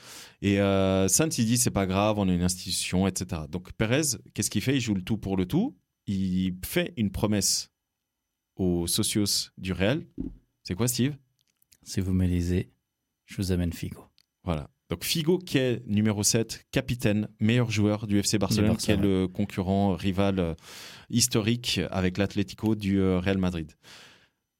Et 0.42 0.56
Sanz, 0.56 1.38
il 1.38 1.46
dit 1.46 1.56
c'est 1.56 1.70
pas 1.70 1.86
grave, 1.86 2.18
on 2.18 2.28
est 2.28 2.34
une 2.34 2.42
institution, 2.42 3.06
etc. 3.06 3.42
Donc 3.48 3.72
Perez, 3.74 4.18
qu'est-ce 4.34 4.50
qu'il 4.50 4.62
fait? 4.62 4.74
Il 4.74 4.80
joue 4.80 4.94
le 4.94 5.02
tout 5.02 5.16
pour 5.16 5.36
le 5.36 5.46
tout. 5.46 5.76
Il 6.06 6.56
fait 6.64 6.92
une 6.96 7.10
promesse 7.10 7.70
aux 8.56 8.86
socios 8.86 9.50
du 9.56 9.72
Real. 9.72 10.04
C'est 10.64 10.74
quoi, 10.74 10.88
Steve? 10.88 11.16
Si 11.82 12.00
vous 12.00 12.12
me 12.12 12.26
lisez, 12.26 12.72
je 13.26 13.36
vous 13.36 13.52
amène 13.52 13.72
Figo. 13.72 14.04
Voilà. 14.42 14.73
Donc 14.90 15.04
Figo 15.04 15.38
qui 15.38 15.58
est 15.58 15.82
numéro 15.86 16.22
7, 16.22 16.66
capitaine, 16.70 17.28
meilleur 17.40 17.70
joueur 17.70 18.06
du 18.06 18.18
FC 18.18 18.38
Barcelone, 18.38 18.76
qui 18.76 18.90
est 18.90 18.96
le 18.96 19.26
concurrent 19.26 19.94
rival 19.94 20.38
euh, 20.38 20.54
historique 21.10 21.80
avec 21.90 22.18
l'Atlético 22.18 22.74
du 22.74 23.00
euh, 23.00 23.18
Real 23.18 23.38
Madrid. 23.38 23.72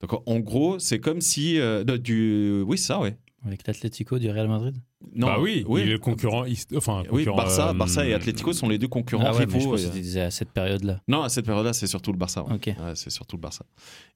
Donc 0.00 0.22
en 0.26 0.40
gros, 0.40 0.78
c'est 0.78 0.98
comme 0.98 1.20
si 1.20 1.58
du 1.98 2.62
oui 2.66 2.76
ça 2.76 3.00
ouais. 3.00 3.16
Avec 3.44 3.66
l'Atlético 3.66 4.18
du 4.18 4.30
Real 4.30 4.48
Madrid? 4.48 4.76
Non, 5.14 5.26
bah 5.26 5.38
oui, 5.38 5.64
oui. 5.68 5.82
Il 5.82 5.88
est 5.88 5.92
le 5.92 5.98
concurrent. 5.98 6.44
Enfin, 6.74 7.02
oui, 7.10 7.26
Barça, 7.26 7.74
Barça 7.74 8.06
et 8.06 8.14
Atlético 8.14 8.52
sont 8.52 8.68
les 8.68 8.78
deux 8.78 8.88
concurrents 8.88 9.24
ah 9.26 9.32
ouais, 9.32 9.44
rivaux. 9.44 9.76
je 9.76 9.88
disais 9.88 10.22
à 10.22 10.30
cette 10.30 10.50
période-là. 10.50 11.02
Non, 11.08 11.22
à 11.22 11.28
cette 11.28 11.44
période-là, 11.44 11.74
c'est 11.74 11.86
surtout 11.86 12.12
le 12.12 12.18
Barça. 12.18 12.44
Ouais. 12.44 12.74
c'est 12.94 13.10
surtout 13.10 13.36
le 13.36 13.42
Barça. 13.42 13.66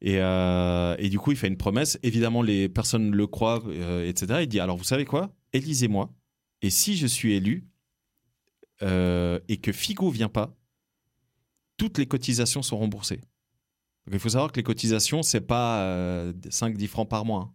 Et, 0.00 0.14
et, 0.14 1.08
du 1.10 1.18
coup, 1.18 1.32
il 1.32 1.36
fait 1.36 1.48
une 1.48 1.58
promesse. 1.58 1.98
Évidemment, 2.02 2.42
les 2.42 2.68
personnes 2.68 3.10
le 3.10 3.26
croient, 3.26 3.62
etc. 4.04 4.38
Il 4.42 4.48
dit 4.48 4.60
alors, 4.60 4.76
vous 4.76 4.84
savez 4.84 5.04
quoi? 5.04 5.30
Élisez-moi. 5.52 6.10
Et 6.62 6.70
si 6.70 6.96
je 6.96 7.06
suis 7.06 7.34
élu 7.34 7.68
euh, 8.82 9.38
et 9.48 9.58
que 9.58 9.72
Figo 9.72 10.10
vient 10.10 10.28
pas, 10.28 10.56
toutes 11.76 11.98
les 11.98 12.06
cotisations 12.06 12.62
sont 12.62 12.78
remboursées. 12.78 13.20
il 14.10 14.18
faut 14.18 14.30
savoir 14.30 14.50
que 14.50 14.56
les 14.56 14.64
cotisations, 14.64 15.22
c'est 15.22 15.40
pas 15.40 15.84
5-10 16.48 16.84
euh, 16.84 16.88
francs 16.88 17.08
par 17.08 17.24
mois. 17.24 17.42
Hein. 17.42 17.54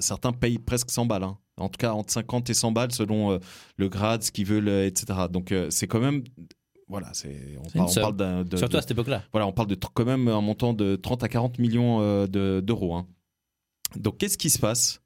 Certains 0.00 0.32
payent 0.32 0.58
presque 0.58 0.90
100 0.90 1.06
balles. 1.06 1.24
Hein. 1.24 1.38
En 1.56 1.68
tout 1.68 1.78
cas, 1.78 1.92
entre 1.92 2.12
50 2.12 2.50
et 2.50 2.54
100 2.54 2.72
balles 2.72 2.92
selon 2.92 3.32
euh, 3.32 3.38
le 3.76 3.88
grade, 3.88 4.22
ce 4.22 4.30
qu'ils 4.30 4.46
veulent, 4.46 4.68
etc. 4.68 5.26
Donc 5.30 5.54
c'est 5.70 5.86
quand 5.86 6.00
même 6.00 6.22
voilà, 6.88 7.08
c'est 7.14 7.56
on, 7.74 7.86
parle, 7.86 8.16
d'un 8.16 8.44
surtout 8.54 8.76
à 8.76 8.82
cette 8.82 8.90
époque-là. 8.90 9.22
Voilà, 9.32 9.46
on 9.46 9.52
parle 9.52 9.68
de 9.68 9.76
quand 9.76 10.04
même 10.04 10.28
un 10.28 10.42
montant 10.42 10.74
de 10.74 10.96
30 10.96 11.22
à 11.22 11.28
40 11.28 11.58
millions 11.58 12.26
d'euros. 12.26 12.94
Hein. 12.94 13.06
Donc 13.96 14.18
qu'est-ce 14.18 14.38
qui 14.38 14.50
se 14.50 14.58
passe? 14.58 15.00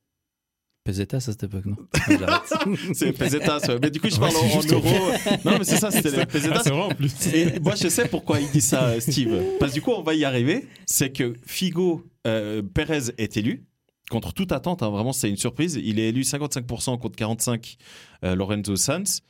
Pesetas 0.85 1.17
à 1.17 1.21
cette 1.21 1.43
époque, 1.43 1.67
non? 1.67 1.77
C'est 2.95 3.13
pesetas, 3.13 3.77
mais 3.83 3.91
du 3.91 4.01
coup 4.01 4.09
je 4.09 4.21
parle 4.21 4.37
en, 4.37 4.73
euros. 4.73 5.11
Non, 5.45 5.59
mais 5.59 5.65
c'est 5.65 5.79
ça, 5.79 5.91
c'était 5.91 6.17
les 6.17 6.27
pesetas. 6.27 6.63
Ah, 6.65 6.75
en 6.75 6.89
plus. 6.91 7.13
Et 7.35 7.59
moi 7.59 7.75
je 7.75 7.89
sais 7.89 8.07
pourquoi 8.07 8.41
il 8.41 8.49
dit 8.51 8.61
ça, 8.61 9.01
Steve. 9.01 9.43
Parce 9.59 9.73
que 9.73 9.79
du 9.79 9.83
coup 9.83 9.91
on 9.91 10.03
va 10.03 10.15
y 10.15 10.25
arriver. 10.25 10.69
C'est 10.87 11.11
que 11.11 11.35
Figo 11.45 12.05
euh, 12.29 12.63
Pérez 12.63 13.11
est 13.19 13.37
élu 13.37 13.67
contre 14.11 14.33
toute 14.33 14.53
attente. 14.53 14.83
Hein, 14.83 14.91
vraiment, 14.91 15.13
c'est 15.13 15.29
une 15.29 15.37
surprise. 15.37 15.81
Il 15.83 15.99
est 15.99 16.09
élu 16.09 16.23
55% 16.23 16.99
contre 16.99 17.17
45 17.17 17.77
euh, 18.25 18.35
Lorenzo 18.35 18.77
Sanz. 18.77 19.23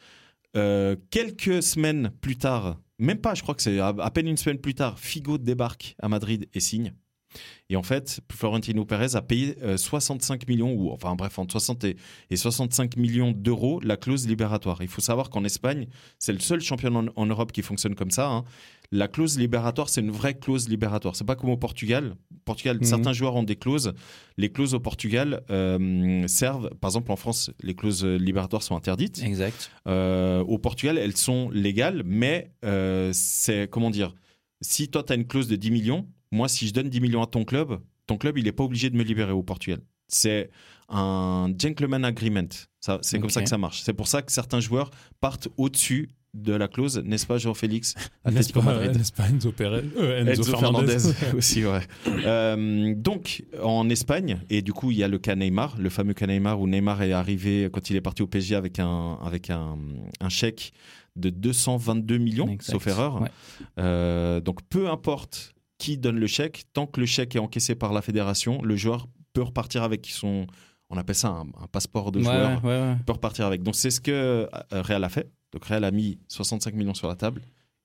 Euh, 0.56 0.96
quelques 1.10 1.62
semaines 1.62 2.10
plus 2.20 2.36
tard, 2.36 2.78
même 2.98 3.18
pas, 3.18 3.34
je 3.34 3.42
crois 3.42 3.54
que 3.54 3.62
c'est 3.62 3.78
à, 3.78 4.10
peine 4.10 4.26
une 4.26 4.38
semaine 4.38 4.58
plus 4.58 4.74
tard, 4.74 4.98
Figo 4.98 5.36
débarque 5.38 5.94
à 6.00 6.08
Madrid 6.08 6.48
et 6.54 6.60
signe. 6.60 6.94
Et 7.68 7.76
en 7.76 7.82
fait, 7.82 8.20
Florentino 8.32 8.86
Pérez 8.86 9.16
a 9.16 9.20
payé 9.20 9.56
65 9.76 10.42
euh, 10.42 10.44
millions, 10.48 10.72
ou 10.72 10.90
enfin 10.90 11.14
bref, 11.14 11.38
entre 11.38 11.52
60 11.52 11.84
et, 11.84 11.96
65 12.34 12.96
millions 12.96 13.32
d'euros 13.32 13.80
la 13.80 13.98
clause 13.98 14.26
libératoire. 14.26 14.78
Il 14.80 14.88
faut 14.88 15.02
savoir 15.02 15.28
qu'en 15.28 15.44
Espagne, 15.44 15.86
c'est 16.18 16.32
le 16.32 16.38
seul 16.38 16.62
championnat 16.62 17.04
en, 17.14 17.26
Europe 17.26 17.52
qui 17.52 17.60
fonctionne 17.60 17.94
comme 17.94 18.10
ça. 18.10 18.28
Hein. 18.28 18.44
La 18.92 19.08
clause 19.08 19.38
libératoire, 19.38 19.88
c'est 19.88 20.00
une 20.00 20.10
vraie 20.10 20.34
clause 20.34 20.68
libératoire. 20.68 21.16
C'est 21.16 21.24
pas 21.24 21.36
comme 21.36 21.50
au 21.50 21.56
Portugal. 21.56 22.16
Portugal, 22.44 22.76
mhm. 22.76 22.84
certains 22.84 23.12
joueurs 23.12 23.34
ont 23.34 23.42
des 23.42 23.56
clauses. 23.56 23.92
Les 24.36 24.50
clauses 24.50 24.74
au 24.74 24.80
Portugal 24.80 25.42
euh, 25.50 26.26
servent, 26.28 26.70
par 26.80 26.90
exemple 26.90 27.12
en 27.12 27.16
France, 27.16 27.50
les 27.62 27.74
clauses 27.74 28.04
libératoires 28.04 28.62
sont 28.62 28.76
interdites. 28.76 29.22
Exact. 29.22 29.70
Euh, 29.88 30.40
au 30.44 30.58
Portugal, 30.58 30.98
elles 30.98 31.16
sont 31.16 31.50
légales, 31.50 32.02
mais 32.04 32.52
c'est 33.12 33.68
comment 33.70 33.90
dire 33.90 34.14
si 34.60 34.88
toi, 34.88 35.02
tu 35.02 35.12
as 35.12 35.16
une 35.16 35.26
clause 35.26 35.48
de 35.48 35.56
10 35.56 35.70
millions, 35.70 36.06
moi, 36.30 36.48
si 36.48 36.66
je 36.66 36.72
donne 36.72 36.88
10 36.88 37.00
millions 37.00 37.22
à 37.22 37.26
ton 37.26 37.44
club, 37.44 37.80
ton 38.06 38.16
club, 38.16 38.38
il 38.38 38.44
n'est 38.44 38.52
pas 38.52 38.64
obligé 38.64 38.90
de 38.90 38.96
me 38.96 39.02
libérer 39.02 39.32
au 39.32 39.42
Portugal. 39.42 39.80
C'est 40.08 40.50
un 40.88 41.52
gentleman 41.58 42.04
agreement. 42.04 42.48
C'est 43.02 43.18
comme 43.18 43.30
ça 43.30 43.42
que 43.42 43.48
ça 43.48 43.58
marche. 43.58 43.82
C'est 43.82 43.92
pour 43.92 44.06
ça 44.06 44.22
que 44.22 44.30
certains 44.30 44.60
joueurs 44.60 44.90
partent 45.20 45.48
au-dessus 45.56 46.08
de 46.42 46.52
la 46.52 46.68
clause, 46.68 47.02
n'est-ce 47.04 47.26
pas, 47.26 47.38
Jean-Félix? 47.38 47.94
N'est-ce 48.30 48.52
pas, 48.52 49.28
Enzo, 49.28 49.52
Pérez, 49.52 49.84
euh, 49.98 50.24
Enzo, 50.24 50.56
Fernandez, 50.56 51.12
aussi, 51.36 51.64
ouais. 51.64 51.80
Euh, 52.06 52.94
donc, 52.96 53.44
en 53.62 53.88
Espagne, 53.88 54.38
et 54.50 54.62
du 54.62 54.72
coup, 54.72 54.90
il 54.90 54.98
y 54.98 55.02
a 55.02 55.08
le 55.08 55.18
cas 55.18 55.34
Neymar, 55.34 55.76
le 55.78 55.90
fameux 55.90 56.14
cas 56.14 56.26
Neymar 56.26 56.60
où 56.60 56.66
Neymar 56.66 57.02
est 57.02 57.12
arrivé 57.12 57.68
quand 57.72 57.90
il 57.90 57.96
est 57.96 58.00
parti 58.00 58.22
au 58.22 58.26
PSG 58.26 58.54
avec 58.54 58.78
un, 58.78 59.18
avec 59.24 59.50
un, 59.50 59.78
un 60.20 60.28
chèque 60.28 60.72
de 61.16 61.30
222 61.30 62.18
millions, 62.18 62.56
sauf 62.60 62.86
erreur. 62.86 63.24
Euh, 63.78 64.40
donc, 64.40 64.60
peu 64.68 64.88
importe 64.88 65.54
qui 65.78 65.98
donne 65.98 66.18
le 66.18 66.26
chèque. 66.26 66.64
Tant 66.72 66.86
que 66.86 67.00
le 67.00 67.06
chèque 67.06 67.36
est 67.36 67.38
encaissé 67.38 67.74
par 67.74 67.92
la 67.92 68.02
fédération, 68.02 68.62
le 68.62 68.76
joueur 68.76 69.08
peut 69.32 69.42
repartir 69.42 69.82
avec 69.82 70.06
son, 70.06 70.46
on 70.88 70.96
appelle 70.96 71.14
ça 71.14 71.28
un, 71.28 71.66
passeport 71.70 72.12
de 72.12 72.20
joueur, 72.20 72.62
peut 72.62 73.12
repartir 73.12 73.46
avec. 73.46 73.62
Donc 73.62 73.74
c'est 73.76 73.90
ce 73.90 74.00
que 74.00 74.48
Real 74.70 75.04
a 75.04 75.08
fait. 75.08 75.30
Donc 75.56 75.64
Real 75.64 75.84
a 75.84 75.90
mis 75.90 76.18
65 76.28 76.74
millions 76.74 76.92
sur 76.92 77.08
la 77.08 77.16
table. 77.16 77.40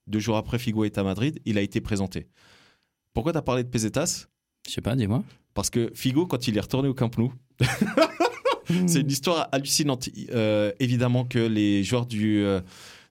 Deux 0.06 0.18
jours 0.18 0.36
après, 0.36 0.58
Figo 0.58 0.84
est 0.84 0.98
à 0.98 1.02
Madrid, 1.02 1.40
il 1.46 1.56
a 1.56 1.62
été 1.62 1.80
présenté. 1.80 2.26
Pourquoi 3.14 3.32
tu 3.32 3.38
as 3.38 3.42
parlé 3.42 3.64
de 3.64 3.68
Pesetas? 3.70 4.26
Je 4.66 4.72
sais 4.72 4.82
pas, 4.82 4.94
dis-moi. 4.94 5.24
Parce 5.54 5.70
que 5.70 5.90
Figo, 5.94 6.26
quand 6.26 6.46
il 6.48 6.58
est 6.58 6.60
retourné 6.60 6.90
au 6.90 6.92
Camp 6.92 7.16
Nou, 7.16 7.32
c'est 8.86 9.00
une 9.00 9.10
histoire 9.10 9.48
hallucinante. 9.52 10.10
Euh, 10.32 10.70
évidemment 10.80 11.24
que 11.24 11.38
les 11.38 11.82
joueurs 11.82 12.04
du... 12.04 12.44
Euh, 12.44 12.60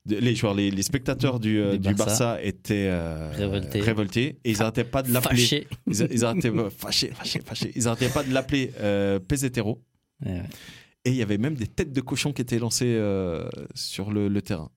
les 0.05 0.35
joueurs, 0.35 0.53
les, 0.53 0.83
spectateurs 0.83 1.39
du, 1.39 1.59
euh, 1.59 1.77
Barça. 1.77 2.37
étaient 2.43 2.87
euh, 2.87 3.31
révoltés. 3.73 4.37
et 4.43 4.51
ils 4.51 4.59
n'arrêtaient 4.59 4.83
pas 4.83 5.01
de 5.01 5.11
l'appeler. 5.11 5.67
Ils, 5.87 6.07
ils, 6.11 6.23
arrêtaient, 6.23 6.51
fâchés, 6.69 7.11
fâchés, 7.15 7.71
Ils 7.75 7.85
n'arrêtaient 7.85 8.09
pas 8.09 8.23
de 8.23 8.31
l'appeler 8.31 8.71
euh, 8.79 9.19
Pesetero. 9.19 9.81
Et 11.05 11.09
il 11.09 11.15
y 11.15 11.21
avait 11.21 11.37
même 11.37 11.55
des 11.55 11.67
têtes 11.67 11.93
de 11.93 12.01
cochon 12.01 12.31
qui 12.31 12.41
étaient 12.41 12.59
lancées 12.59 12.95
euh, 12.97 13.47
sur 13.73 14.11
le, 14.11 14.27
le 14.27 14.41
terrain. 14.41 14.69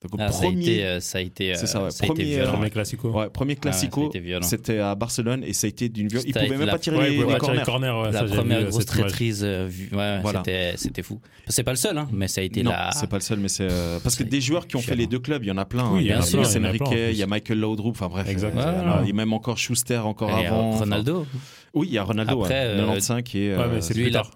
Donc, 0.00 0.20
ah, 0.20 0.28
premier, 0.28 1.00
ça 1.00 1.18
a 1.18 1.20
été, 1.20 1.56
ça, 1.56 1.66
ça, 1.66 1.90
ça 1.90 2.06
premier, 2.06 2.22
violent. 2.22 2.52
premier 2.52 2.70
classico. 2.70 3.10
Ouais, 3.10 3.28
premier 3.30 3.58
ah, 3.64 3.72
c'était 4.42 4.78
à 4.78 4.94
Barcelone 4.94 5.42
et 5.42 5.52
ça 5.52 5.66
a 5.66 5.70
été 5.70 5.88
d'une 5.88 6.06
violence. 6.06 6.24
Il 6.24 6.34
pouvait 6.34 6.56
même 6.56 6.70
pas 6.70 6.78
tirer 6.78 7.10
les, 7.10 7.16
les 7.16 7.36
corners. 7.36 7.62
corner, 7.64 8.12
la 8.12 8.22
première 8.22 8.64
grosse 8.66 8.86
traîtrise, 8.86 9.40
euh, 9.42 9.68
ouais, 9.92 10.20
voilà. 10.22 10.44
c'était 10.76 11.02
fou. 11.02 11.20
C'est 11.48 11.64
pas 11.64 11.72
le 11.72 11.76
seul, 11.76 11.98
hein, 11.98 12.08
mais 12.12 12.28
ça 12.28 12.42
a 12.42 12.44
été 12.44 12.62
non, 12.62 12.70
la. 12.70 12.92
C'est 12.92 13.08
pas 13.08 13.16
le 13.16 13.22
seul, 13.22 13.40
mais 13.40 13.48
c'est 13.48 13.66
euh, 13.68 13.98
parce 13.98 14.14
que 14.14 14.22
des 14.22 14.40
joueurs 14.40 14.68
qui 14.68 14.76
ont 14.76 14.80
fait 14.80 14.94
les 14.94 15.08
deux 15.08 15.18
clubs, 15.18 15.42
il 15.42 15.48
y 15.48 15.50
en 15.50 15.58
a 15.58 15.64
plein. 15.64 15.90
Oui, 15.92 16.02
il 16.02 16.06
y 16.06 16.12
a 16.12 16.20
Luis 16.20 16.64
Enrique, 16.64 16.82
il 16.92 17.16
y 17.16 17.22
a 17.24 17.26
Michael 17.26 17.58
Laudrup, 17.58 17.90
enfin 17.90 18.06
bref. 18.06 18.28
Exactement. 18.28 19.00
Il 19.02 19.08
y 19.08 19.10
a 19.10 19.14
même 19.14 19.32
encore 19.32 19.58
Schuster 19.58 19.98
encore 19.98 20.32
avant. 20.32 20.76
Ronaldo. 20.76 21.26
Oui, 21.74 21.88
il 21.88 21.94
y 21.94 21.98
a 21.98 22.02
Ronaldo, 22.02 22.42
95 22.42 23.22
qui 23.22 23.44
est. 23.44 23.56
Ouais, 23.56 23.68
mais 23.68 23.80
c'est 23.80 23.94
plus 23.94 24.10
tard. 24.10 24.30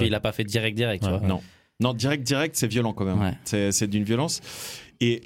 Il 0.00 0.14
a 0.14 0.20
pas 0.20 0.32
fait 0.32 0.44
direct 0.44 0.76
direct. 0.76 1.04
Non. 1.04 1.40
Non, 1.80 1.94
direct, 1.94 2.22
direct, 2.22 2.54
c'est 2.54 2.68
violent 2.68 2.92
quand 2.92 3.04
même. 3.04 3.36
C'est 3.44 3.86
d'une 3.86 4.04
violence. 4.04 4.40
Et 5.00 5.22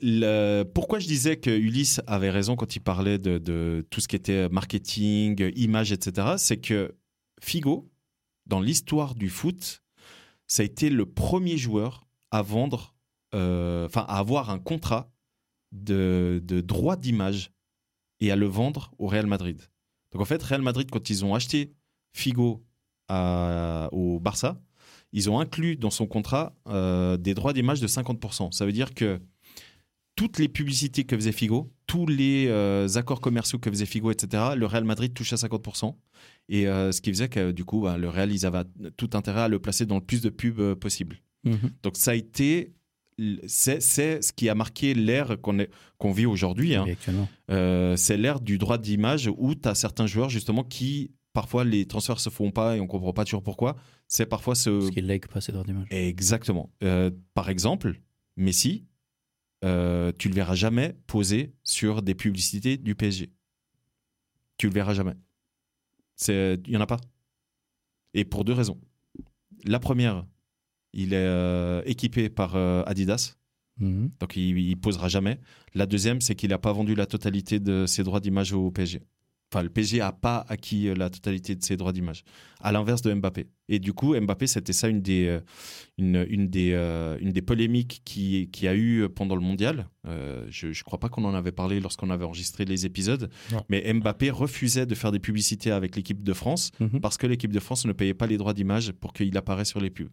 pourquoi 0.74 0.98
je 0.98 1.06
disais 1.06 1.36
que 1.36 1.50
Ulysse 1.50 2.00
avait 2.06 2.30
raison 2.30 2.56
quand 2.56 2.76
il 2.76 2.80
parlait 2.80 3.18
de, 3.18 3.86
tout 3.90 4.00
ce 4.00 4.08
qui 4.08 4.16
était 4.16 4.48
marketing, 4.48 5.52
image, 5.56 5.92
etc., 5.92 6.34
c'est 6.38 6.58
que 6.58 6.94
Figo, 7.42 7.90
dans 8.46 8.60
l'histoire 8.60 9.14
du 9.14 9.28
foot, 9.28 9.82
ça 10.46 10.62
a 10.62 10.66
été 10.66 10.88
le 10.88 11.06
premier 11.06 11.58
joueur 11.58 12.06
à 12.30 12.42
vendre, 12.42 12.94
euh, 13.34 13.86
enfin 13.86 14.04
à 14.08 14.18
avoir 14.18 14.50
un 14.50 14.58
contrat 14.58 15.10
de, 15.72 16.40
droit 16.64 16.96
d'image 16.96 17.50
et 18.20 18.30
à 18.30 18.36
le 18.36 18.46
vendre 18.46 18.92
au 18.98 19.08
Real 19.08 19.26
Madrid. 19.26 19.60
Donc 20.16 20.22
en 20.22 20.24
fait, 20.24 20.42
Real 20.42 20.62
Madrid, 20.62 20.88
quand 20.90 21.10
ils 21.10 21.26
ont 21.26 21.34
acheté 21.34 21.74
Figo 22.14 22.64
au 23.10 24.18
Barça, 24.18 24.58
ils 25.12 25.28
ont 25.28 25.38
inclus 25.38 25.76
dans 25.76 25.90
son 25.90 26.06
contrat 26.06 26.54
euh, 26.68 27.18
des 27.18 27.34
droits 27.34 27.52
d'image 27.52 27.82
de 27.82 27.86
50%. 27.86 28.50
Ça 28.50 28.64
veut 28.64 28.72
dire 28.72 28.94
que 28.94 29.20
toutes 30.14 30.38
les 30.38 30.48
publicités 30.48 31.04
que 31.04 31.14
faisait 31.14 31.32
Figo, 31.32 31.70
tous 31.86 32.06
les 32.06 32.46
euh, 32.48 32.88
accords 32.94 33.20
commerciaux 33.20 33.58
que 33.58 33.68
faisait 33.68 33.84
Figo, 33.84 34.10
etc., 34.10 34.54
le 34.56 34.64
Real 34.64 34.84
Madrid 34.84 35.12
touchait 35.12 35.34
à 35.34 35.36
50%. 35.36 35.94
Et 36.48 36.66
euh, 36.66 36.92
ce 36.92 37.02
qui 37.02 37.10
faisait 37.10 37.28
que 37.28 37.52
du 37.52 37.66
coup, 37.66 37.82
bah, 37.82 37.98
le 37.98 38.08
Real, 38.08 38.32
ils 38.32 38.46
avaient 38.46 38.64
tout 38.96 39.10
intérêt 39.12 39.42
à 39.42 39.48
le 39.48 39.58
placer 39.58 39.84
dans 39.84 39.96
le 39.96 40.00
plus 40.00 40.22
de 40.22 40.30
pubs 40.30 40.72
possible. 40.76 41.18
Mhm. 41.44 41.72
Donc 41.82 41.98
ça 41.98 42.12
a 42.12 42.14
été, 42.14 42.72
c'est 43.46 43.80
ce 43.80 44.32
qui 44.32 44.48
a 44.48 44.54
marqué 44.54 44.94
l'ère 44.94 45.36
qu'on 45.40 46.12
vit 46.12 46.26
aujourd'hui. 46.26 46.74
Hein. 46.74 46.86
c'est 47.96 48.16
l'ère 48.16 48.40
du 48.40 48.58
droit 48.58 48.78
d'image 48.78 49.30
où 49.36 49.54
tu 49.54 49.68
as 49.68 49.74
certains 49.74 50.06
joueurs 50.06 50.28
justement 50.28 50.64
qui 50.64 51.12
parfois 51.32 51.64
les 51.64 51.86
transferts 51.86 52.20
se 52.20 52.30
font 52.30 52.50
pas 52.50 52.76
et 52.76 52.80
on 52.80 52.86
comprend 52.86 53.12
pas 53.12 53.24
toujours 53.24 53.42
pourquoi. 53.42 53.76
C'est 54.08 54.26
parfois 54.26 54.54
ce. 54.54 54.70
Parce 54.70 54.90
qu'ils 54.90 55.20
pas 55.32 55.40
ces 55.40 55.52
droits 55.52 55.64
d'image. 55.64 55.86
Exactement. 55.90 56.70
par 57.34 57.48
exemple, 57.48 58.00
Messi, 58.36 58.86
euh, 59.64 60.12
tu 60.18 60.28
le 60.28 60.34
verras 60.34 60.54
jamais 60.54 60.96
posé 61.06 61.54
sur 61.64 62.02
des 62.02 62.14
publicités 62.14 62.76
du 62.76 62.94
PSG. 62.94 63.32
Tu 64.58 64.68
le 64.68 64.72
verras 64.72 64.94
jamais. 64.94 65.14
Il 66.28 66.62
n'y 66.68 66.76
en 66.76 66.80
a 66.80 66.86
pas. 66.86 67.00
Et 68.14 68.24
pour 68.24 68.44
deux 68.44 68.52
raisons. 68.52 68.80
La 69.64 69.78
première, 69.78 70.26
il 70.96 71.12
est 71.12 71.16
euh, 71.16 71.82
équipé 71.84 72.28
par 72.28 72.56
euh, 72.56 72.82
Adidas. 72.86 73.36
Mhm. 73.78 74.10
Donc 74.18 74.36
il, 74.36 74.70
ne 74.70 74.74
posera 74.74 75.08
jamais. 75.08 75.38
La 75.74 75.86
deuxième, 75.86 76.20
c'est 76.20 76.34
qu'il 76.34 76.50
n'a 76.50 76.58
pas 76.58 76.72
vendu 76.72 76.94
la 76.94 77.06
totalité 77.06 77.60
de 77.60 77.84
ses 77.86 78.02
droits 78.02 78.20
d'image 78.20 78.54
au 78.54 78.70
PSG. 78.70 79.02
Enfin, 79.52 79.62
le 79.62 79.68
PSG 79.68 80.00
a 80.00 80.10
pas 80.10 80.44
acquis 80.48 80.92
la 80.94 81.08
totalité 81.08 81.54
de 81.54 81.62
ses 81.62 81.76
droits 81.76 81.92
d'image, 81.92 82.24
à 82.60 82.72
l'inverse 82.72 83.00
de 83.02 83.14
Mbappé. 83.14 83.46
Et 83.68 83.78
du 83.78 83.92
coup, 83.92 84.18
Mbappé, 84.18 84.48
c'était 84.48 84.72
ça 84.72 84.88
une 84.88 85.02
des, 85.02 85.38
une, 85.98 86.26
une 86.28 86.48
des, 86.48 86.72
une 87.20 87.30
des 87.30 87.42
polémiques 87.42 88.02
qui, 88.04 88.50
qui 88.50 88.66
a 88.66 88.74
eu 88.74 89.08
pendant 89.08 89.36
le 89.36 89.42
mondial. 89.42 89.88
je 90.04 90.66
ne 90.66 90.82
crois 90.84 90.98
pas 90.98 91.08
qu'on 91.08 91.24
en 91.24 91.32
avait 91.32 91.52
parlé 91.52 91.78
lorsqu'on 91.78 92.10
avait 92.10 92.24
enregistré 92.24 92.64
les 92.64 92.86
épisodes, 92.86 93.30
mais 93.68 93.92
Mbappé 93.92 94.30
refusait 94.30 94.84
de 94.84 94.96
faire 94.96 95.12
des 95.12 95.20
publicités 95.20 95.70
avec 95.70 95.94
l'équipe 95.94 96.24
de 96.24 96.32
France 96.32 96.72
mhm. 96.80 97.00
parce 97.00 97.16
que 97.16 97.28
l'équipe 97.28 97.52
de 97.52 97.60
France 97.60 97.86
ne 97.86 97.92
payait 97.92 98.14
pas 98.14 98.26
les 98.26 98.38
droits 98.38 98.52
d'image 98.52 98.90
pour 98.94 99.12
qu'il 99.12 99.36
apparaisse 99.38 99.68
sur 99.68 99.80
les 99.80 99.90
pubs 99.90 100.10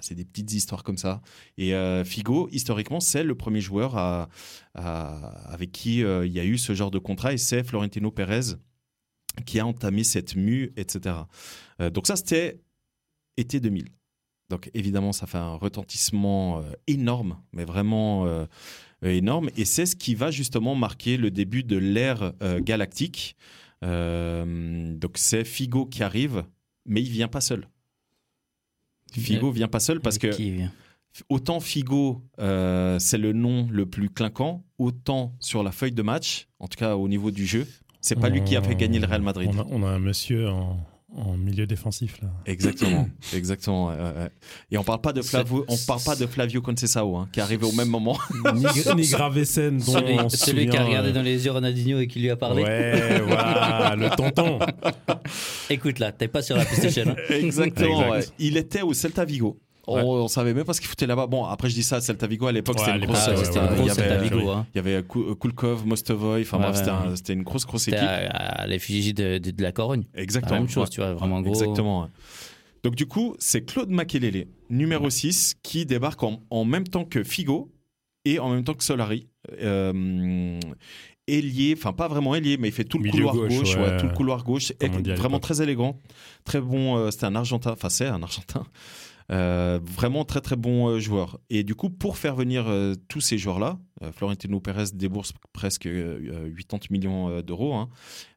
c'est 0.00 0.14
des 0.14 0.24
petites 0.24 0.52
histoires 0.52 0.82
comme 0.82 0.98
ça. 0.98 1.20
Et 1.56 1.74
euh, 1.74 2.04
Figo, 2.04 2.48
historiquement, 2.52 3.00
c'est 3.00 3.24
le 3.24 3.34
premier 3.34 3.60
joueur 3.60 3.96
avec 4.74 5.72
qui 5.72 6.02
euh, 6.02 6.26
il 6.26 6.32
y 6.32 6.40
a 6.40 6.44
eu 6.44 6.58
ce 6.58 6.74
genre 6.74 6.90
de 6.90 6.98
contrat 6.98 7.32
et 7.32 7.38
c'est 7.38 7.64
Florentino 7.64 8.10
Pérez 8.10 8.56
qui 9.46 9.60
a 9.60 9.66
entamé 9.66 10.02
cette 10.02 10.34
mue, 10.34 10.72
etc. 10.76 11.14
Euh, 11.80 11.90
donc 11.90 12.06
ça, 12.06 12.16
c'était 12.16 12.60
été 13.36 13.60
2000. 13.60 13.88
Donc 14.50 14.70
évidemment, 14.74 15.12
ça 15.12 15.26
fait 15.26 15.38
un 15.38 15.54
retentissement 15.54 16.62
énorme, 16.86 17.38
mais 17.52 17.66
vraiment 17.66 18.26
énorme. 19.02 19.50
Et 19.58 19.66
c'est 19.66 19.84
ce 19.84 19.94
qui 19.94 20.14
va 20.14 20.30
justement 20.30 20.74
marquer 20.74 21.18
le 21.18 21.30
début 21.30 21.62
de 21.64 21.76
l'ère 21.76 22.32
galactique. 22.62 23.36
donc 23.82 25.12
c'est 25.16 25.44
Figo 25.44 25.84
qui 25.84 26.02
arrive, 26.02 26.44
mais 26.86 27.02
il 27.02 27.10
vient 27.10 27.28
pas 27.28 27.42
seul. 27.42 27.68
Figo 29.12 29.50
vient 29.50 29.68
pas 29.68 29.80
seul 29.80 30.00
parce 30.00 30.18
que 30.18 30.30
autant 31.28 31.60
Figo 31.60 32.22
euh, 32.38 32.98
c'est 32.98 33.18
le 33.18 33.32
nom 33.32 33.66
le 33.70 33.86
plus 33.86 34.10
clinquant, 34.10 34.64
autant 34.78 35.34
sur 35.40 35.62
la 35.62 35.72
feuille 35.72 35.92
de 35.92 36.02
match, 36.02 36.48
en 36.58 36.68
tout 36.68 36.78
cas 36.78 36.96
au 36.96 37.08
niveau 37.08 37.30
du 37.30 37.46
jeu, 37.46 37.66
c'est 38.00 38.18
pas 38.18 38.28
lui 38.28 38.42
qui 38.44 38.56
a 38.56 38.62
fait 38.62 38.74
gagner 38.74 38.98
le 38.98 39.06
Real 39.06 39.22
Madrid. 39.22 39.50
On 39.70 39.82
a, 39.82 39.88
un 39.88 39.98
monsieur 39.98 40.48
en, 40.48 40.78
milieu 41.36 41.66
défensif 41.66 42.20
là. 42.22 42.28
Exactement, 42.46 43.08
exactement. 43.34 43.92
et 44.70 44.78
on 44.78 44.84
parle 44.84 45.00
pas 45.00 45.12
de 45.12 45.22
Flavio, 45.22 45.64
on 45.68 45.76
parle 45.86 46.02
pas 46.02 46.16
de 46.16 46.26
Flavio 46.26 46.60
Conceição 46.62 47.18
hein, 47.18 47.28
qui 47.32 47.40
est 47.40 47.42
arrivé 47.42 47.64
au 47.66 47.72
même 47.72 47.88
moment. 47.88 48.18
ni, 48.54 48.64
ni 48.96 49.08
Gravesen 49.08 49.78
dont 49.78 49.92
celui, 49.92 50.20
on 50.20 50.28
celui 50.28 50.68
qui 50.68 50.76
a 50.76 50.84
regardé 50.84 51.10
euh, 51.10 51.12
dans 51.12 51.22
les 51.22 51.44
yeux 51.44 51.52
Ronaldinho 51.52 52.00
et 52.00 52.06
qui 52.06 52.20
lui 52.20 52.30
a 52.30 52.36
parlé. 52.36 52.62
Ouais, 52.62 53.20
voilà, 53.26 53.94
le 53.96 54.10
tonton. 54.10 54.58
Écoute 55.70 55.98
là, 55.98 56.12
t'es 56.12 56.28
pas 56.28 56.42
sur 56.42 56.56
la 56.56 56.64
PlayStation. 56.64 57.04
Hein. 57.08 57.16
Exactement. 57.30 58.14
Il 58.38 58.56
était 58.56 58.82
au 58.82 58.92
Celta 58.92 59.24
Vigo. 59.24 59.58
On, 59.88 60.28
savait 60.28 60.54
même 60.54 60.64
pas 60.64 60.74
ce 60.74 60.80
qu'il 60.80 60.88
foutait 60.88 61.06
là-bas. 61.06 61.26
Bon, 61.26 61.44
après 61.44 61.68
je 61.68 61.74
dis 61.74 61.82
ça, 61.82 62.00
Celta 62.00 62.26
Vigo 62.26 62.46
à 62.46 62.52
l'époque 62.52 62.78
c'était 62.78 62.96
une 62.96 63.04
grosse. 63.06 63.28
il 63.28 63.86
y 63.86 63.90
avait, 63.90 64.26
il 64.26 64.76
y 64.76 64.78
avait 64.78 65.02
Kulkov, 65.02 65.86
Mostovoy. 65.86 66.42
Enfin 66.42 66.58
bref, 66.58 66.82
c'était 67.14 67.32
une 67.32 67.42
grosse 67.42 67.66
grosse 67.66 67.88
équipe. 67.88 68.00
À, 68.00 68.66
l'effigie 68.66 69.14
de, 69.14 69.38
de, 69.38 69.62
la 69.62 69.72
Corogne. 69.72 70.04
Exactement. 70.14 70.54
La 70.54 70.60
même 70.60 70.68
chose, 70.68 70.90
tu 70.90 71.00
vois, 71.00 71.14
vraiment 71.14 71.40
gros. 71.40 71.54
Exactement. 71.54 72.08
Donc 72.82 72.94
du 72.94 73.06
coup, 73.06 73.34
c'est 73.38 73.64
Claude 73.64 73.90
Makelele, 73.90 74.46
numéro 74.70 75.10
6, 75.10 75.56
qui 75.62 75.86
débarque 75.86 76.22
en, 76.22 76.64
même 76.64 76.86
temps 76.86 77.04
que 77.04 77.24
Figo 77.24 77.72
et 78.24 78.38
en 78.38 78.50
même 78.50 78.64
temps 78.64 78.74
que 78.74 78.84
Solari. 78.84 79.28
Euh, 79.60 80.60
ailier, 81.26 81.74
enfin 81.76 81.92
pas 81.92 82.08
vraiment 82.08 82.34
ailier, 82.34 82.56
mais 82.56 82.68
il 82.68 82.72
fait 82.72 82.84
tout 82.84 82.98
le 82.98 83.10
couloir 83.10 83.34
gauche, 83.34 83.72
tout 83.98 84.06
le 84.06 84.14
couloir 84.14 84.44
gauche, 84.44 84.72
vraiment 85.16 85.38
très 85.38 85.62
élégant, 85.62 85.98
très 86.44 86.60
bon. 86.60 86.96
Euh, 86.96 87.10
c'était 87.10 87.26
un 87.26 87.34
Argentin, 87.34 87.72
enfin 87.72 87.88
c'est 87.88 88.06
un 88.06 88.22
Argentin. 88.22 88.64
Euh, 89.30 89.78
vraiment 89.82 90.24
très 90.24 90.40
très 90.40 90.56
bon 90.56 90.88
euh, 90.88 91.00
joueur. 91.00 91.38
Et 91.50 91.62
du 91.62 91.74
coup, 91.74 91.90
pour 91.90 92.16
faire 92.16 92.34
venir 92.34 92.66
tous 93.08 93.20
ces 93.20 93.38
joueurs-là, 93.38 93.78
Florentino 94.12 94.60
Pérez 94.60 94.90
débourse 94.94 95.32
presque 95.52 95.88
80 95.88 96.78
millions 96.90 97.40
d'euros. 97.42 97.74
Hein. 97.74 97.88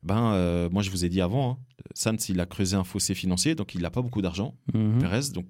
Ben, 0.04 0.70
moi, 0.70 0.82
je 0.84 0.90
vous 0.90 1.06
ai 1.06 1.10
dit 1.10 1.22
avant, 1.22 1.52
hein, 1.52 1.58
Sanz, 1.94 2.30
il 2.30 2.40
a 2.40 2.46
creusé 2.46 2.76
un 2.76 2.84
fossé 2.84 3.14
financier, 3.16 3.56
donc 3.56 3.76
il 3.76 3.82
n'a 3.82 3.92
pas 3.92 4.02
beaucoup 4.02 4.22
d'argent. 4.22 4.56
Mhm. 4.74 5.00
Pérez, 5.00 5.30
donc 5.34 5.46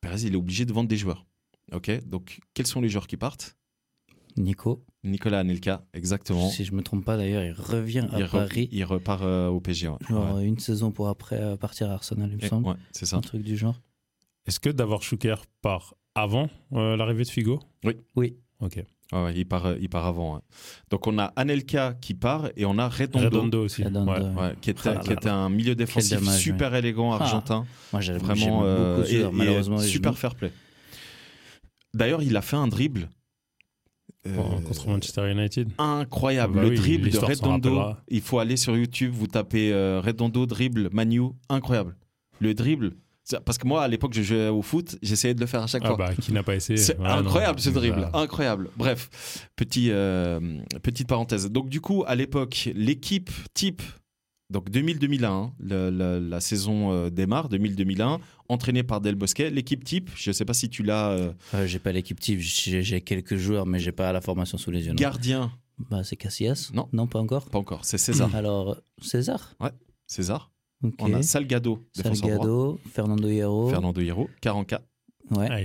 Pérez, 0.00 0.22
il 0.22 0.34
est 0.34 0.36
obligé 0.36 0.64
de 0.64 0.72
vendre 0.72 0.88
des 0.88 0.96
joueurs. 0.96 1.26
Ok, 1.72 1.90
donc 2.06 2.40
quels 2.52 2.66
sont 2.66 2.80
les 2.80 2.88
joueurs 2.88 3.06
qui 3.06 3.16
partent? 3.16 3.56
Nico. 4.36 4.84
Nicolas 5.04 5.40
Anelka, 5.40 5.84
exactement. 5.92 6.48
Si 6.48 6.64
je 6.64 6.72
me 6.72 6.82
trompe 6.82 7.04
pas 7.04 7.16
d'ailleurs, 7.16 7.44
il 7.44 7.52
revient 7.52 8.06
à 8.10 8.26
Paris. 8.26 8.68
il 8.72 8.84
repart 8.84 9.22
euh, 9.22 9.48
au 9.48 9.60
PSG. 9.60 9.90
Genre 10.08 10.38
une 10.38 10.58
saison 10.58 10.92
pour 10.92 11.08
après 11.08 11.40
euh, 11.40 11.56
partir 11.56 11.90
à 11.90 11.94
Arsenal, 11.94 12.30
il 12.30 12.42
me 12.42 12.48
semble. 12.48 12.68
Ouais, 12.68 12.74
c'est 12.92 13.06
ça. 13.06 13.16
Un 13.16 13.20
truc 13.20 13.42
du 13.42 13.56
genre. 13.56 13.80
Est-ce 14.46 14.60
que 14.60 14.70
Davor 14.70 15.02
Schuker 15.02 15.36
part 15.62 15.94
avant 16.14 16.48
euh, 16.72 16.96
l'arrivée 16.96 17.24
de 17.24 17.28
Figo? 17.28 17.60
Oui. 17.84 17.96
Oui. 18.16 18.36
Ok. 18.60 18.82
il, 19.34 19.46
part, 19.46 19.74
il 19.78 19.88
part 19.88 20.06
avant. 20.06 20.42
Donc 20.90 21.06
on 21.06 21.18
a 21.18 21.32
Anelka 21.36 21.94
qui 22.00 22.14
part 22.14 22.50
et 22.56 22.64
on 22.64 22.78
a 22.78 22.88
Redondo, 22.88 23.24
Redondo 23.24 23.64
aussi. 23.64 23.84
qui 24.60 24.70
était, 24.70 24.88
ah 24.88 24.96
qui 24.96 25.12
était 25.12 25.28
un 25.28 25.50
milieu 25.50 25.74
défensif 25.74 26.22
super 26.30 26.74
élégant 26.74 27.12
ah. 27.12 27.22
argentin. 27.22 27.66
moi 27.92 28.00
j'avais 28.00 28.18
vraiment 28.18 28.60
beaucoup 28.60 29.32
malheureusement. 29.32 29.78
super 29.78 30.16
fair 30.16 30.34
play. 30.34 30.52
D'ailleurs, 31.94 32.22
il 32.22 32.36
a 32.36 32.42
fait 32.42 32.56
un 32.56 32.66
dribble 32.66 33.08
euh, 34.26 34.60
contre 34.66 34.88
Manchester 34.88 35.30
United. 35.30 35.70
Incroyable. 35.78 36.54
Bah 36.54 36.62
le 36.62 36.74
dribble 36.74 37.10
de 37.10 37.18
Redondo. 37.18 37.94
Il 38.08 38.20
faut 38.20 38.38
aller 38.38 38.56
sur 38.56 38.76
YouTube, 38.76 39.12
vous 39.12 39.26
tapez 39.26 39.72
euh, 39.72 40.00
Redondo 40.00 40.46
dribble 40.46 40.88
Manu. 40.92 41.30
Incroyable. 41.48 41.96
Le 42.40 42.54
dribble. 42.54 42.94
Parce 43.44 43.56
que 43.58 43.66
moi, 43.66 43.82
à 43.82 43.88
l'époque, 43.88 44.12
je 44.14 44.22
jouais 44.22 44.48
au 44.48 44.62
foot, 44.62 44.96
j'essayais 45.02 45.34
de 45.34 45.40
le 45.40 45.46
faire 45.46 45.62
à 45.62 45.66
chaque 45.66 45.82
ah 45.84 45.88
fois. 45.88 45.96
Bah, 45.96 46.14
qui 46.14 46.32
n'a 46.32 46.42
pas 46.42 46.54
essayé 46.54 46.76
C'est 46.76 46.98
incroyable 47.00 47.58
ce 47.58 47.70
dribble, 47.70 48.08
incroyable. 48.12 48.70
Bref, 48.76 49.48
petit, 49.56 49.88
euh, 49.90 50.60
petite 50.82 51.08
parenthèse. 51.08 51.50
Donc 51.50 51.68
du 51.70 51.80
coup, 51.80 52.04
à 52.06 52.14
l'époque, 52.14 52.70
l'équipe 52.74 53.30
type 53.54 53.82
donc 54.50 54.70
2000-2001, 54.70 55.24
hein, 55.24 55.52
la, 55.58 56.40
saison 56.40 56.92
euh, 56.92 57.10
démarre, 57.10 57.48
2000-2001, 57.48 58.20
entraîné 58.48 58.82
par 58.82 59.00
Del 59.00 59.14
Bosquet. 59.14 59.50
L'équipe 59.50 59.82
type, 59.82 60.10
je 60.14 60.30
ne 60.30 60.32
sais 60.32 60.44
pas 60.44 60.52
si 60.52 60.68
tu 60.68 60.82
l'as. 60.82 61.10
Euh... 61.10 61.32
euh 61.54 61.66
j'ai 61.66 61.78
pas 61.78 61.92
l'équipe 61.92 62.20
type, 62.20 62.40
j'ai 62.40 63.00
quelques 63.00 63.36
joueurs, 63.36 63.66
mais 63.66 63.78
j'ai 63.78 63.92
pas 63.92 64.12
la 64.12 64.20
formation 64.20 64.58
sous 64.58 64.70
les 64.70 64.86
yeux. 64.86 64.94
Gardien. 64.94 65.50
Bah, 65.90 66.04
c'est 66.04 66.16
Casillas 66.16 66.70
Non. 66.72 66.88
Non, 66.92 67.06
pas 67.06 67.18
encore. 67.18 67.50
Pas 67.50 67.58
encore, 67.58 67.84
c'est 67.84 67.98
César. 67.98 68.32
Alors, 68.34 68.76
César? 69.00 69.54
Ouais, 69.60 69.72
César. 70.06 70.52
On 70.98 71.14
a 71.14 71.22
Salgado, 71.22 71.82
Salgado, 71.92 72.78
Fernando 72.92 73.28
Hierro. 73.28 73.68
Fernando 73.70 74.00
Hierro, 74.00 74.28
Caranca. 74.40 74.82
Ouais. 75.30 75.48
Ah, 75.50 75.58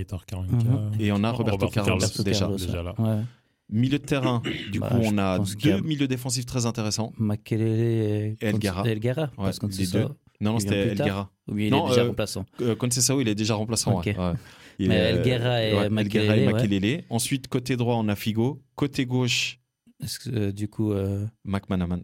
mhm. 0.52 0.92
Et 0.98 1.12
on 1.12 1.22
a 1.22 1.30
Roberto, 1.30 1.68
Carlos, 1.68 1.98
déjà. 2.24 2.48
déjà 2.48 2.82
là. 2.82 2.94
Ouais. 2.98 3.22
Milieu 3.68 3.98
de 3.98 4.04
terrain, 4.04 4.42
du 4.72 4.80
bah, 4.80 4.88
coup, 4.88 5.00
on 5.04 5.16
a 5.18 5.38
deux 5.38 5.80
milieux 5.82 6.08
défensifs 6.08 6.46
très 6.46 6.66
intéressants. 6.66 7.12
Makelele 7.18 7.80
et 7.80 8.36
Elgara. 8.40 8.88
Elgara, 8.88 9.30
ouais, 9.38 9.50
les 9.78 9.86
deux. 9.86 10.08
Non, 10.40 10.52
non, 10.52 10.58
c'était 10.58 10.88
Elgara. 10.88 11.30
Oui, 11.46 11.68
il 11.68 11.74
est 11.74 11.88
déjà 11.88 12.00
euh, 12.00 12.08
remplaçant. 12.08 12.46
Euh, 12.60 12.74
il 13.20 13.28
est 13.28 13.34
déjà 13.34 13.54
remplaçant. 13.54 13.98
Okay. 13.98 14.16
Ouais. 14.16 14.32
Mais 14.80 14.96
Elgara 14.96 15.62
et 15.62 15.74
ouais, 15.74 15.88
Makelele. 15.90 16.38
et 16.38 16.46
Makelele. 16.46 17.04
Ensuite, 17.10 17.48
côté 17.48 17.76
droit, 17.76 17.96
on 17.96 18.08
a 18.08 18.16
Figo. 18.16 18.60
Côté 18.74 19.04
gauche. 19.06 19.60
Que, 20.00 20.30
euh, 20.30 20.52
du 20.52 20.68
coup. 20.68 20.92
Euh... 20.92 21.26
McManaman. 21.44 22.02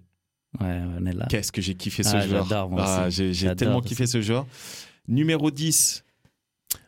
Ouais, 0.61 0.81
on 0.99 1.07
est 1.07 1.12
là. 1.12 1.27
Qu'est-ce 1.29 1.53
que 1.53 1.61
j'ai 1.61 1.75
kiffé 1.75 2.03
ce 2.03 2.16
ah, 2.16 2.27
joueur. 2.27 2.49
Ah, 2.79 3.11
j'ai 3.11 3.55
tellement 3.57 3.81
kiffé 3.81 4.07
ce 4.07 4.21
joueur. 4.21 4.47
Numéro 5.09 5.51
10. 5.51 6.05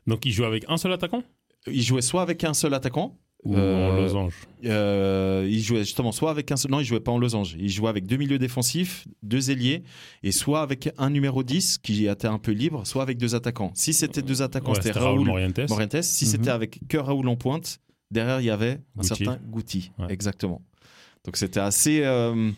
Donc, 0.07 0.25
il 0.27 0.33
joue 0.33 0.45
avec 0.45 0.65
un 0.69 0.77
seul 0.77 0.93
attaquant? 0.93 1.23
Il 1.67 1.83
jouait 1.83 2.03
soit 2.03 2.23
avec 2.23 2.45
un 2.45 2.55
seul 2.55 2.73
attaquant, 2.75 3.17
ou 3.45 3.55
en 3.55 3.59
euh, 3.59 3.97
losange 3.97 4.35
euh, 4.65 5.47
Il 5.49 5.61
jouait 5.61 5.81
justement 5.81 6.11
soit 6.11 6.31
avec 6.31 6.51
un 6.51 6.57
non, 6.69 6.81
il 6.81 6.85
jouait 6.85 7.01
pas 7.01 7.13
en 7.13 7.19
losange. 7.19 7.57
Il 7.59 7.69
jouait 7.69 7.89
avec 7.89 8.07
deux 8.07 8.17
milieux 8.17 8.39
défensifs, 8.39 9.07
deux 9.23 9.51
ailiers, 9.51 9.85
et 10.23 10.33
soit 10.33 10.61
avec 10.61 10.91
un 10.99 11.11
numéro 11.11 11.43
10 11.43 11.79
qui 11.79 12.07
était 12.07 12.27
un 12.27 12.39
peu 12.39 12.53
libre, 12.53 12.87
soit 12.87 13.03
avec 13.03 13.19
deux 13.19 13.35
attaquants. 13.35 13.71
Si 13.75 13.93
c'était 13.93 14.23
deux 14.23 14.43
attaquants, 14.43 14.75
c'était 14.75 14.93
Raoul, 14.93 15.27
Morientes. 15.27 16.03
Si 16.03 16.25
mhm. 16.25 16.31
c'était 16.31 16.51
avec 16.51 16.81
que 16.89 16.97
Raoul 16.97 17.29
en 17.29 17.37
pointe, 17.37 17.81
derrière 18.11 18.41
il 18.41 18.47
y 18.47 18.51
avait 18.51 18.81
un 18.99 19.03
certain 19.03 19.39
Goutti. 19.49 19.93
Exactement. 20.09 20.63
Donc 21.25 21.37
c'était 21.37 21.61
assez. 21.61 22.03
Euh, 22.05 22.51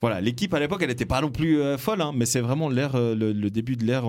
voilà, 0.00 0.20
l'équipe 0.20 0.52
à 0.54 0.60
l'époque, 0.60 0.82
elle 0.82 0.88
n'était 0.88 1.06
pas 1.06 1.20
non 1.20 1.30
plus 1.30 1.60
folle, 1.78 2.02
hein, 2.02 2.12
mais 2.14 2.26
c'est 2.26 2.40
vraiment 2.40 2.68
l'ère, 2.68 2.96
le, 2.96 3.48
début 3.48 3.76
de 3.76 3.84
l'ère 3.84 4.04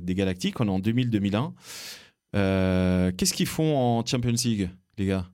des 0.00 0.14
Galactiques. 0.14 0.60
On 0.60 0.66
est 0.66 0.70
en 0.70 0.80
2000-2001. 0.80 3.12
Qu'est-ce 3.16 3.32
qu'ils 3.32 3.46
font 3.46 3.76
en 3.76 4.04
Champions 4.04 4.34
League 4.44 4.70
les 5.00 5.06
gars? 5.06 5.26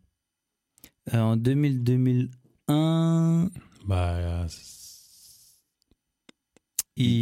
Euh, 1.12 1.20
En 1.20 1.36
2000-2001. 1.36 3.50
Bah. 3.86 4.16
Euh, 4.16 4.48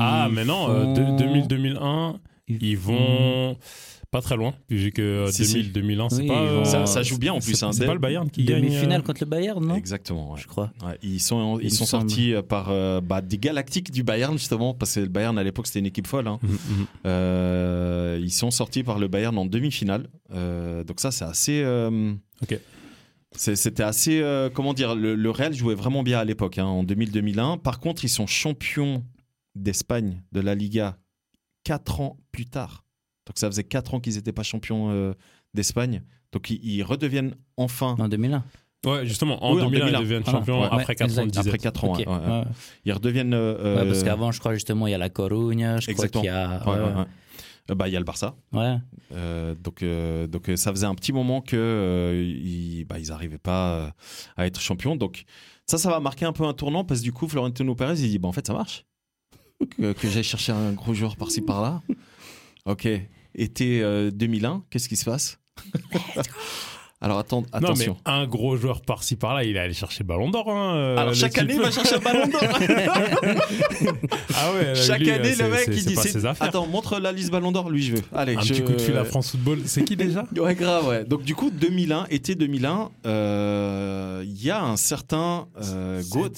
ah, 0.01 0.29
mais 0.31 0.44
non, 0.44 0.94
2000-2001, 0.94 2.20
ils, 2.48 2.76
vont 2.76 3.57
pas 4.11 4.20
très 4.20 4.37
loin, 4.37 4.54
vu 4.68 4.92
que 4.92 5.26
2000-2001, 5.28 6.09
c'est 6.11 6.26
pas. 6.26 6.87
ça, 6.87 7.02
joue 7.02 7.18
bien 7.18 7.33
en 7.33 7.40
plus. 7.40 7.54
C'est 7.54 7.64
hein, 7.64 7.70
pas 7.87 7.94
le 7.94 7.98
Bayern 7.98 8.30
qui 8.30 8.44
gagne. 8.44 8.62
Demi-finale 8.62 9.00
euh, 9.00 9.04
contre 9.04 9.22
le 9.22 9.28
Bayern, 9.30 9.64
non? 9.64 9.74
Exactement, 9.74 10.37
je 10.37 10.46
crois. 10.46 10.72
ils 11.02 11.20
sont, 11.20 11.59
ils 11.61 11.72
sont 11.72 11.87
sortis 11.87 12.35
par 12.48 12.72
bah, 13.02 13.20
des 13.20 13.38
Galactiques 13.38 13.90
du 13.90 14.02
Bayern, 14.02 14.37
justement, 14.38 14.74
parce 14.74 14.94
que 14.94 15.00
le 15.00 15.09
Bayern 15.09 15.38
à 15.38 15.42
l'époque 15.42 15.66
c'était 15.66 15.80
une 15.80 15.87
équipe 15.87 16.07
folle. 16.07 16.28
Hein. 16.28 16.38
Mm, 16.42 17.09
mm. 17.09 18.22
ils 18.22 18.33
sont 18.33 18.50
sortis 18.50 18.83
par 18.83 18.98
le 18.98 19.09
Bayern 19.09 19.37
en 19.37 19.46
demi-finale. 19.46 20.09
donc 20.30 21.00
ça, 21.00 21.11
c'est 21.11 21.24
assez. 21.24 21.64
Ok. 22.42 22.59
C'était 23.37 23.83
assez, 23.83 24.20
euh, 24.20 24.48
comment 24.48 24.74
dire, 24.74 24.94
le, 24.94 25.30
Real 25.30 25.52
jouait 25.52 25.74
vraiment 25.74 26.02
bien 26.02 26.20
à 26.20 26.24
l'époque, 26.24 26.59
hein, 26.59 26.66
en 26.66 26.85
2000-2001. 26.85 27.59
Par 27.59 27.80
contre, 27.80 28.04
ils 28.04 28.09
sont 28.09 28.26
champions 28.26 29.04
d'Espagne, 29.57 30.22
de 30.33 30.40
la 30.40 30.54
Liga, 30.54 30.98
4 31.64 32.00
ans 32.00 32.18
plus 32.33 32.46
tard. 32.46 32.85
Donc 33.27 33.38
ça 33.38 33.48
faisait 33.48 33.64
4 33.64 33.94
ans 33.94 34.00
qu'ils 34.00 34.14
n'étaient 34.14 34.33
pas 34.33 34.42
champions 34.42 34.90
euh, 34.90 35.14
d'Espagne. 35.55 36.03
Donc 36.33 36.50
ils, 36.50 36.83
redeviennent 36.83 37.37
enfin. 37.57 37.96
En 37.98 38.09
2001 38.09 38.44
Ouais, 38.85 39.07
justement, 39.07 39.42
en, 39.42 39.55
2001, 39.57 39.88
ils 39.88 39.98
deviennent 39.98 40.27
champions 40.27 40.62
après 40.62 40.94
4 40.94 41.18
ans. 41.18 41.27
Après 41.37 41.59
4 41.59 41.85
ans, 41.85 42.44
Ils 42.85 42.92
redeviennent. 42.92 43.33
Euh, 43.33 43.87
parce 43.87 44.03
qu'avant, 44.03 44.31
je 44.31 44.40
crois 44.40 44.53
justement, 44.53 44.87
il 44.87 44.90
y 44.90 44.94
a 44.94 44.98
la 44.98 45.09
Coruña, 45.09 45.81
je 45.81 45.90
crois 45.92 46.09
qu'il 46.09 46.24
y 46.24 46.29
a. 46.29 47.07
Euh, 47.70 47.74
bah, 47.74 47.88
il 47.88 47.92
y 47.92 47.96
a 47.96 47.98
le 47.98 48.05
Barça. 48.05 48.37
Ouais. 48.53 48.77
Euh, 49.12 49.55
donc, 49.55 49.83
euh, 49.83 50.27
donc 50.27 50.50
ça 50.57 50.70
faisait 50.70 50.87
un 50.87 50.94
petit 50.94 51.12
moment 51.12 51.40
que 51.40 52.22
ils, 52.22 52.85
bah, 52.85 52.98
ils 52.98 53.11
arrivaient 53.11 53.38
pas 53.38 53.94
à 54.37 54.46
être 54.46 54.61
champions. 54.61 54.96
Donc 54.96 55.24
ça, 55.66 55.79
ça 55.79 55.90
va 55.90 56.00
marquer 56.00 56.27
un 56.27 56.33
peu 56.33 56.44
un 56.44 56.53
tournant 56.53 56.85
parce 56.85 57.00
que 57.00 57.05
du 57.05 57.12
coup, 57.12 57.29
Florentino 57.29 57.74
Pérez, 57.74 58.00
il 58.00 58.11
dit 58.11 58.18
bah, 58.18 58.29
en 58.29 58.33
fait, 58.33 58.46
ça 58.46 58.53
marche. 58.53 58.85
Que, 59.66 59.92
que 59.92 60.09
j'aille 60.09 60.24
chercher 60.24 60.53
un 60.53 60.72
gros 60.72 60.94
joueur 60.94 61.16
par-ci 61.16 61.40
par-là. 61.40 61.83
Ok. 62.66 62.88
Été 63.37 64.11
2001, 64.12 64.64
qu'est-ce 64.70 64.88
qui 64.88 64.96
se 64.96 65.05
passe? 65.05 65.38
Alors 67.05 67.18
attends, 67.18 67.42
attention. 67.53 67.92
Non, 67.92 67.98
mais 68.07 68.12
un 68.12 68.27
gros 68.27 68.57
joueur 68.57 68.81
par-ci 68.81 69.16
par-là, 69.16 69.44
il 69.44 69.57
est 69.57 69.59
allé 69.59 69.74
chercher 69.74 70.05
Ballon 70.05 70.31
d'Or. 70.31 70.50
Hein, 70.50 70.74
euh, 70.74 70.96
Alors 70.96 71.12
chaque 71.12 71.37
année, 71.37 71.53
il 71.53 71.61
va 71.61 71.70
chercher 71.70 71.98
Ballon 71.98 72.27
d'Or. 72.29 72.40
ah 74.35 74.53
ouais. 74.55 74.74
Chaque 74.74 75.07
année, 75.07 75.35
le 75.35 75.50
mec, 75.50 75.68
il 75.68 75.85
dit 75.85 75.96
Attends, 76.40 76.66
montre 76.66 76.98
la 76.98 77.12
liste 77.12 77.31
Ballon 77.31 77.53
d'Or, 77.53 77.68
lui, 77.68 77.83
je 77.83 77.96
veux. 77.96 78.03
Allez, 78.14 78.37
un 78.37 78.40
petit 78.40 78.62
coup 78.62 78.72
de 78.72 78.81
fil 78.81 78.96
à 78.96 79.05
France 79.05 79.33
Football. 79.33 79.59
C'est 79.66 79.85
qui 79.85 79.96
déjà? 79.96 80.24
Ouais, 80.44 80.55
grave, 80.55 80.87
ouais. 80.88 81.05
Donc 81.05 81.22
du 81.22 81.35
coup, 81.35 81.50
2001, 81.50 82.07
été 82.11 82.35
2001, 82.35 82.90
il 83.05 83.11
euh, 83.11 84.24
y 84.27 84.50
a 84.50 84.62
un 84.62 84.77
certain 84.77 85.46
euh, 85.62 86.03
Goat. 86.09 86.33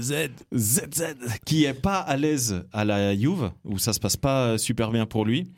Z, 0.00 0.30
ZZ, 0.54 1.04
qui 1.44 1.64
est 1.64 1.74
pas 1.74 1.98
à 1.98 2.16
l'aise 2.16 2.64
à 2.72 2.84
la 2.84 3.16
Juve, 3.16 3.50
où 3.64 3.78
ça 3.78 3.92
se 3.92 4.00
passe 4.00 4.16
pas 4.16 4.58
super 4.58 4.90
bien 4.90 5.06
pour 5.06 5.24
lui. 5.24 5.52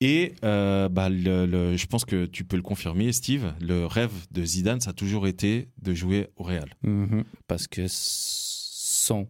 Et 0.00 0.34
euh, 0.44 0.88
bah, 0.88 1.08
le, 1.08 1.76
je 1.76 1.86
pense 1.86 2.04
que 2.04 2.26
tu 2.26 2.44
peux 2.44 2.56
le 2.56 2.62
confirmer, 2.62 3.12
Steve. 3.12 3.52
Le 3.60 3.86
rêve 3.86 4.12
de 4.30 4.44
Zidane, 4.44 4.80
ça 4.80 4.90
a 4.90 4.92
toujours 4.92 5.26
été 5.26 5.68
de 5.82 5.92
jouer 5.92 6.28
au 6.36 6.44
Real. 6.44 6.68
Mhm. 6.82 7.24
parce 7.46 7.66
que 7.66 7.86
son 7.88 9.28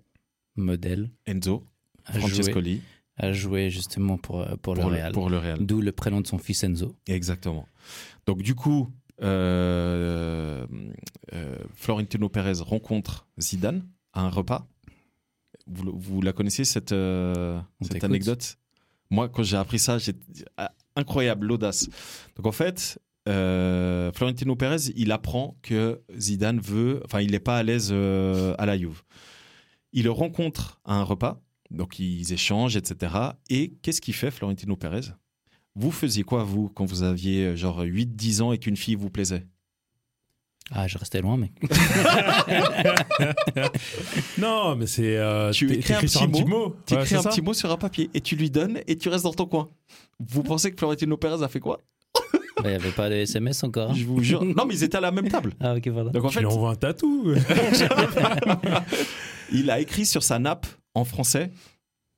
modèle, 0.57 1.11
Enzo 1.27 1.65
Francescoli, 2.05 2.83
a 3.17 3.33
joué 3.33 3.71
justement 3.71 4.19
pour, 4.19 4.41
euh, 4.41 4.57
pour, 4.57 4.75
le 4.75 4.85
Real. 4.85 5.13
Pour 5.13 5.31
le 5.31 5.39
Real. 5.39 5.65
D'où 5.65 5.81
le 5.81 5.93
prénom 5.93 6.21
de 6.21 6.27
son 6.27 6.39
fils 6.39 6.63
Enzo. 6.65 6.95
Exactement. 7.07 7.67
Donc 8.27 8.43
du 8.43 8.55
coup, 8.55 8.93
euh, 9.23 10.67
Florentino 11.75 12.29
Pérez 12.29 12.61
rencontre 12.61 13.27
Zidane 13.41 13.83
à 14.13 14.23
un 14.23 14.31
repas. 14.31 14.67
Vous, 15.67 15.93
vous 15.99 16.23
la 16.23 16.33
connaissez 16.33 16.65
cette, 16.65 16.95
cette 17.83 18.05
anecdote? 18.05 18.57
Moi, 19.11 19.29
quand 19.29 19.43
j'ai 19.43 19.57
appris 19.57 19.79
ça, 19.79 19.99
j'ai 19.99 20.15
ah, 20.57 20.73
incroyable 20.97 21.47
l'audace. 21.47 21.89
Donc 22.37 22.47
en 22.47 22.53
fait, 22.53 22.99
euh, 23.29 24.11
Florentino 24.13 24.57
Pérez, 24.57 24.91
il 24.97 25.13
apprend 25.13 25.57
que 25.63 26.01
Zidane 26.17 26.61
veut, 26.61 27.03
enfin, 27.05 27.21
il 27.21 27.33
n'est 27.33 27.41
pas 27.41 27.59
à 27.59 27.63
l'aise 27.63 27.91
euh, 27.93 28.55
à 28.59 28.67
la 28.67 28.79
Juve. 28.79 29.03
Il 29.93 30.05
le 30.05 30.11
rencontre 30.11 30.81
à 30.85 30.95
un 30.95 31.03
repas, 31.03 31.43
donc 31.71 31.99
ils 31.99 32.33
échangent, 32.33 32.77
etc. 32.77 33.15
Et 33.51 33.75
qu'est-ce 33.83 34.01
qu'il 34.01 34.15
fait, 34.15 34.31
Florentino 34.31 34.77
Pérez? 34.77 35.13
Vous 35.75 35.91
faisiez 35.91 36.23
quoi, 36.23 36.43
vous, 36.43 36.69
quand 36.69 36.85
vous 36.85 37.03
aviez 37.03 37.57
genre 37.57 37.83
8-10 37.83 38.43
ans 38.43 38.53
et 38.53 38.59
qu'une 38.59 38.77
fille 38.77 38.97
vous 38.97 39.11
plaisait? 39.11 39.47
Ah, 40.71 40.87
je 40.87 40.99
restais 40.99 41.23
loin, 41.23 41.39
mec. 41.39 41.53
non, 44.39 44.77
mais 44.77 44.87
c'est. 44.87 45.17
Euh, 45.17 45.51
tu 45.51 45.73
écris 45.73 45.95
un 45.95 46.01
petit, 46.01 46.45
mot. 46.45 46.77
Tu 46.87 46.95
écris 46.95 47.15
un 47.15 47.23
petit 47.23 47.41
mot 47.41 47.55
sur 47.55 47.71
un 47.71 47.79
papier 47.79 48.11
et 48.13 48.21
tu 48.21 48.37
lui 48.37 48.51
donnes 48.51 48.81
et 48.87 48.97
tu 48.97 49.09
restes 49.09 49.25
dans 49.25 49.33
ton 49.33 49.47
coin. 49.47 49.69
Vous 50.21 50.43
pensez 50.43 50.71
que 50.71 50.77
Florentino 50.77 51.17
Pérez 51.17 51.43
a 51.43 51.49
fait 51.49 51.61
quoi? 51.61 51.81
Bah, 52.57 52.65
il 52.65 52.71
n'y 52.71 52.75
avait 52.75 52.91
pas 52.91 53.09
de 53.09 53.15
SMS 53.15 53.63
encore. 53.63 53.93
Hein. 53.93 53.95
Je 53.97 54.05
vous 54.05 54.23
jure. 54.23 54.45
Non, 54.45 54.67
mais 54.67 54.75
ils 54.75 54.85
étaient 54.85 54.99
à 54.99 55.01
la 55.01 55.13
même 55.13 55.29
table. 55.29 55.55
Ah, 55.61 55.77
ok, 55.77 55.89
voilà. 55.89 56.11
Donc 56.11 56.25
en 56.25 56.29
fait. 56.29 56.41
Il 56.41 56.47
envoie 56.47 56.71
un 56.71 56.75
tatou. 56.75 57.33
il 59.53 59.71
a 59.71 59.81
écrit 59.81 60.05
sur 60.05 60.23
sa 60.23 60.39
nappe 60.39 60.67
en 60.95 61.05
français 61.05 61.51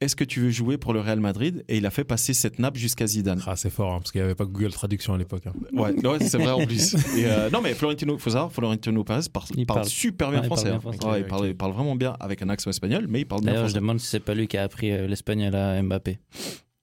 est-ce 0.01 0.17
que 0.17 0.25
tu 0.25 0.41
veux 0.41 0.51
jouer 0.51 0.79
pour 0.79 0.95
le 0.95 1.01
Real 1.01 1.21
Madrid? 1.21 1.63
Et 1.69 1.77
il 1.77 1.85
a 1.85 1.91
fait 1.91 2.05
passer 2.05 2.33
cette 2.33 2.59
nappe 2.59 2.77
jusqu'à 2.77 3.07
Zidane. 3.07 3.43
Ah, 3.47 3.55
c'est 3.55 3.69
fort, 3.69 3.93
hein, 3.93 3.99
parce 3.99 4.13
qu'il 4.13 4.21
n'y 4.23 4.25
avait 4.25 4.35
pas 4.35 4.47
Google 4.47 4.73
Traduction 4.73 5.13
à 5.13 5.19
l'époque. 5.19 5.43
Hein. 5.47 5.53
Ouais, 5.73 5.93
c'est 6.21 6.39
vrai 6.39 6.53
en 6.53 6.65
plus. 6.67 6.97
Euh, 7.19 7.51
non, 7.51 7.61
mais 7.61 7.75
Florentino, 7.75 8.17
faut 8.17 8.31
savoir, 8.31 8.51
Florentino 8.51 9.05
Pérez 9.05 9.27
parle, 9.67 9.85
super 9.85 10.31
bien 10.31 10.43
français. 10.43 10.73
Il, 11.19 11.25
parle, 11.27 11.55
parle, 11.55 11.73
vraiment 11.73 11.97
bien 11.97 12.17
avec 12.19 12.41
un 12.41 12.49
accent 12.49 12.71
espagnol, 12.71 13.07
mais 13.09 13.21
il 13.21 13.25
parle 13.27 13.43
bien 13.43 13.53
français. 13.53 13.63
D'ailleurs, 13.63 13.69
je 13.69 13.75
demande 13.75 14.01
si 14.01 14.07
c'est 14.07 14.21
pas 14.21 14.35
lui 14.35 14.49
qui 14.49 14.57
a 14.57 14.63
appris 14.63 14.91
euh, 14.91 15.07
l'espagnol 15.07 15.55
à 15.55 15.83
Mbappé 15.83 16.19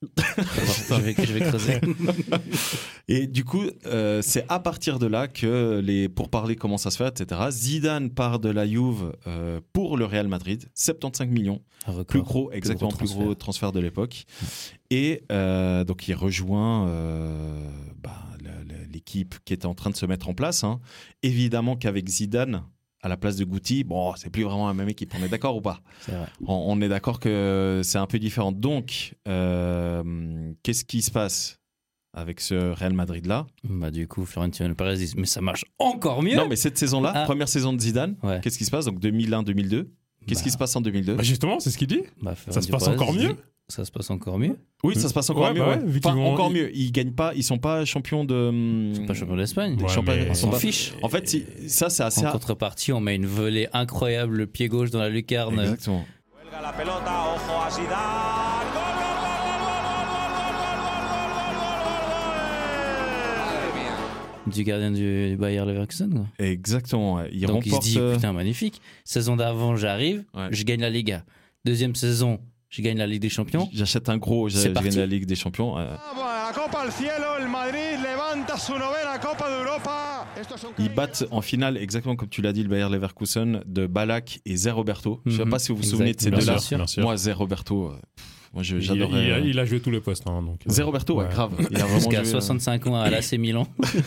je, 0.02 0.94
vais, 1.00 1.14
je 1.18 1.32
vais 1.32 1.40
creuser. 1.40 1.80
Et 3.08 3.26
du 3.26 3.44
coup, 3.44 3.64
euh, 3.86 4.22
c'est 4.22 4.44
à 4.48 4.60
partir 4.60 4.98
de 4.98 5.06
là 5.06 5.26
que 5.26 5.80
les 5.82 6.08
pourparlers 6.08 6.56
commencent 6.56 6.86
à 6.86 6.90
se 6.90 6.98
faire, 6.98 7.08
etc. 7.08 7.40
Zidane 7.50 8.10
part 8.10 8.38
de 8.38 8.48
la 8.48 8.66
Juve 8.66 9.12
euh, 9.26 9.60
pour 9.72 9.96
le 9.96 10.04
Real 10.04 10.28
Madrid, 10.28 10.68
75 10.74 11.28
millions, 11.28 11.60
plus 12.06 12.22
gros, 12.22 12.52
exactement 12.52 12.92
plus 12.92 13.08
gros, 13.08 13.34
transfert. 13.34 13.72
de 13.72 13.80
l'époque. 13.80 14.24
Et 14.90 15.24
euh, 15.32 15.84
donc 15.84 16.06
il 16.06 16.14
rejoint 16.14 16.86
bah, 18.00 18.24
l'équipe 18.92 19.34
qui 19.44 19.52
était 19.52 19.66
en 19.66 19.74
train 19.74 19.90
de 19.90 19.96
se 19.96 20.06
mettre 20.06 20.28
en 20.28 20.34
place. 20.34 20.62
Hein. 20.62 20.80
Évidemment 21.22 21.76
qu'avec 21.76 22.08
Zidane, 22.08 22.62
à 23.02 23.08
la 23.08 23.16
place 23.16 23.36
de 23.36 23.44
Guti, 23.44 23.84
bon, 23.84 24.14
c'est 24.16 24.30
plus 24.30 24.42
vraiment 24.42 24.66
la 24.66 24.74
même 24.74 24.88
équipe. 24.88 25.12
On 25.18 25.22
est 25.22 25.28
d'accord 25.28 25.56
ou 25.56 25.60
pas? 25.60 25.80
On, 26.46 26.80
est 26.80 26.88
d'accord 26.88 27.20
que 27.20 27.80
c'est 27.84 27.98
un 27.98 28.06
peu 28.06 28.18
différent. 28.18 28.52
Donc, 28.52 29.14
euh, 29.28 30.52
qu'est-ce 30.62 30.84
qui 30.84 31.02
se 31.02 31.10
passe 31.10 31.58
avec 32.14 32.40
ce 32.40 32.72
Real 32.72 32.94
Madrid 32.94 33.26
là 33.26 33.46
Bah 33.64 33.90
du 33.90 34.08
coup, 34.08 34.24
Florentino 34.24 34.74
Pérez 34.74 34.96
dit 34.96 35.12
mais 35.16 35.26
ça 35.26 35.40
marche 35.40 35.64
encore 35.78 36.22
mieux. 36.22 36.36
Non, 36.36 36.48
mais 36.48 36.56
cette 36.56 36.78
saison-là, 36.78 37.12
ah. 37.14 37.24
première 37.24 37.48
saison 37.48 37.72
de 37.72 37.80
Zidane, 37.80 38.16
qu'est-ce 38.42 38.58
qui 38.58 38.64
se 38.64 38.70
passe? 38.70 38.86
Donc 38.86 39.00
2001-2002. 39.00 39.86
Qu'est-ce 40.26 40.42
qui 40.42 40.48
bah. 40.48 40.52
se 40.52 40.58
passe 40.58 40.76
en 40.76 40.80
2002 40.80 41.14
bah 41.14 41.22
Justement, 41.22 41.60
c'est 41.60 41.70
ce 41.70 41.78
qu'il 41.78 41.86
dit. 41.86 42.02
Bah, 42.20 42.34
ça 42.50 42.60
se 42.60 42.68
passe 42.68 42.88
encore 42.88 43.14
mieux 43.14 43.36
ça 43.68 43.84
se 43.84 43.90
passe 43.90 44.10
encore 44.10 44.38
mieux. 44.38 44.56
Oui, 44.82 44.94
ça 44.96 45.08
se 45.08 45.14
passe 45.14 45.28
encore 45.28 45.52
mieux. 45.52 45.60
Bah 46.02 46.10
encore 46.14 46.50
mieux. 46.50 46.74
Ils 46.74 46.90
gagnent 46.90 47.12
pas. 47.12 47.34
Ils 47.34 47.44
sont 47.44 47.58
pas 47.58 47.84
champions 47.84 48.24
de. 48.24 48.50
Ils 48.90 48.96
sont 48.96 49.06
pas 49.06 49.14
champions 49.14 49.36
d'Espagne. 49.36 49.76
Ils 49.80 50.36
s'en 50.36 50.52
fichent. 50.52 50.94
En 51.02 51.08
fait, 51.08 51.28
ça 51.68 51.90
c'est 51.90 52.02
assez. 52.02 52.26
En 52.26 52.32
contrepartie, 52.32 52.92
on 52.92 53.00
met 53.00 53.16
une 53.16 53.26
volée 53.26 53.68
incroyable, 53.72 54.36
le 54.36 54.46
pied 54.46 54.68
gauche 54.68 54.90
dans 54.90 55.00
la 55.00 55.10
lucarne. 55.10 55.60
Exactement. 55.60 56.04
du 64.46 64.64
gardien 64.64 64.90
du 64.90 65.36
Bayer 65.38 65.64
Leverkusen. 65.66 66.26
Exactement. 66.38 67.22
Il 67.30 67.46
Donc 67.46 67.66
il 67.66 67.74
se 67.74 67.80
dit 67.80 67.98
euh, 67.98 68.14
putain 68.14 68.32
magnifique. 68.32 68.80
Saison 69.04 69.36
d'avant 69.36 69.76
j'arrive, 69.76 70.24
je 70.50 70.64
gagne 70.64 70.80
la 70.80 70.88
Liga. 70.88 71.22
Deuxième 71.64 71.94
saison 71.94 72.40
je 72.68 72.82
gagne 72.82 72.98
la 72.98 73.06
Ligue 73.06 73.22
des 73.22 73.28
Champions. 73.28 73.68
J'achète 73.72 74.08
un 74.08 74.18
gros, 74.18 74.48
je 74.48 74.68
gagne 74.68 74.96
la 74.96 75.06
Ligue 75.06 75.26
des 75.26 75.36
Champions. 75.36 75.76
Ils 80.78 80.94
battent 80.94 81.24
en 81.30 81.40
finale, 81.40 81.76
exactement 81.76 82.16
comme 82.16 82.28
tu 82.28 82.42
l'as 82.42 82.52
dit, 82.52 82.62
le 82.62 82.68
Bayer 82.68 82.88
Leverkusen 82.88 83.62
de 83.66 83.86
Balak 83.86 84.40
et 84.44 84.56
Zé 84.56 84.70
Roberto. 84.70 85.20
Je 85.24 85.32
ne 85.32 85.36
sais 85.36 85.44
mhm. 85.44 85.50
pas 85.50 85.58
si 85.58 85.72
vous 85.72 85.78
vous 85.78 85.82
souvenez 85.82 86.12
de 86.12 86.20
ces 86.20 86.30
deux-là. 86.30 86.58
Moi, 86.98 87.16
Zé 87.16 87.32
Roberto. 87.32 87.90
Euh, 87.90 88.00
moi, 88.58 88.80
j'adorais. 88.80 89.40
Il, 89.40 89.50
il, 89.50 89.58
a 89.58 89.64
joué 89.64 89.80
tous 89.80 89.90
les 89.90 90.00
postes. 90.00 90.26
Hein, 90.26 90.42
donc, 90.42 90.60
Zé 90.66 90.82
Roberto, 90.82 91.14
ouais, 91.14 91.28
grave. 91.28 91.52
Jusqu'à 91.94 92.24
65 92.24 92.86
ans 92.88 93.00
à 93.00 93.08
l'AC 93.08 93.32
Milan. 93.34 93.66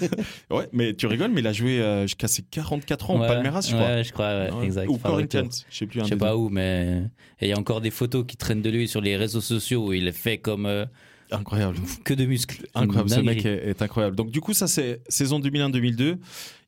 ouais, 0.49 0.67
mais 0.73 0.93
tu 0.93 1.07
rigoles, 1.07 1.31
mais 1.31 1.39
il 1.39 1.47
a 1.47 1.53
joué 1.53 1.79
euh, 1.79 2.03
jusqu'à 2.03 2.27
ses 2.27 2.43
44 2.43 3.11
ans 3.11 3.15
au 3.15 3.27
Palmeiras, 3.27 3.61
je 3.61 3.75
crois. 3.75 3.87
Ouais, 3.87 4.03
je 4.03 4.11
crois, 4.11 4.63
exact. 4.63 4.89
Ou 4.89 4.97
Corinthians, 4.97 5.49
je 5.69 5.77
sais 5.77 5.85
plus. 5.85 6.01
Je 6.01 6.05
sais 6.05 6.17
pas 6.17 6.35
où, 6.35 6.49
mais 6.49 7.03
il 7.41 7.47
y 7.47 7.53
a 7.53 7.57
encore 7.57 7.81
des 7.81 7.91
photos 7.91 8.25
qui 8.27 8.37
traînent 8.37 8.61
de 8.61 8.69
lui 8.69 8.87
sur 8.87 9.01
les 9.01 9.15
réseaux 9.15 9.41
sociaux 9.41 9.87
où 9.87 9.93
il 9.93 10.07
est 10.07 10.11
fait 10.11 10.37
comme. 10.37 10.65
Euh, 10.65 10.85
incroyable. 11.31 11.77
Que 12.03 12.13
de 12.13 12.25
muscles. 12.25 12.67
Incroyable. 12.73 13.09
Ce 13.09 13.19
mec 13.19 13.45
est, 13.45 13.81
incroyable. 13.81 14.15
Donc, 14.15 14.31
du 14.31 14.41
coup, 14.41 14.53
ça, 14.53 14.67
c'est 14.67 15.01
saison 15.09 15.39
2001-2002. 15.39 16.17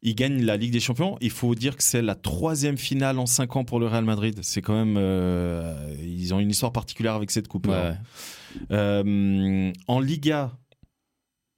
Il 0.01 0.15
gagne 0.15 0.43
la 0.43 0.57
Ligue 0.57 0.71
des 0.71 0.79
Champions. 0.79 1.17
Il 1.21 1.29
faut 1.29 1.55
dire 1.55 1.77
que 1.77 1.83
c'est 1.83 2.01
la 2.01 2.15
troisième 2.15 2.77
finale 2.77 3.19
en 3.19 3.25
cinq 3.25 3.55
ans 3.55 3.63
pour 3.63 3.79
le 3.79 3.87
Real 3.87 4.05
Madrid. 4.05 4.39
C'est 4.41 4.61
quand 4.61 4.73
même. 4.73 4.95
Euh, 4.97 5.95
ils 6.01 6.33
ont 6.33 6.39
une 6.39 6.49
histoire 6.49 6.71
particulière 6.71 7.13
avec 7.13 7.31
cette 7.31 7.47
coupe. 7.47 7.67
Ouais. 7.67 7.93
Euh, 8.71 9.71
en 9.87 9.99
Liga, 9.99 10.51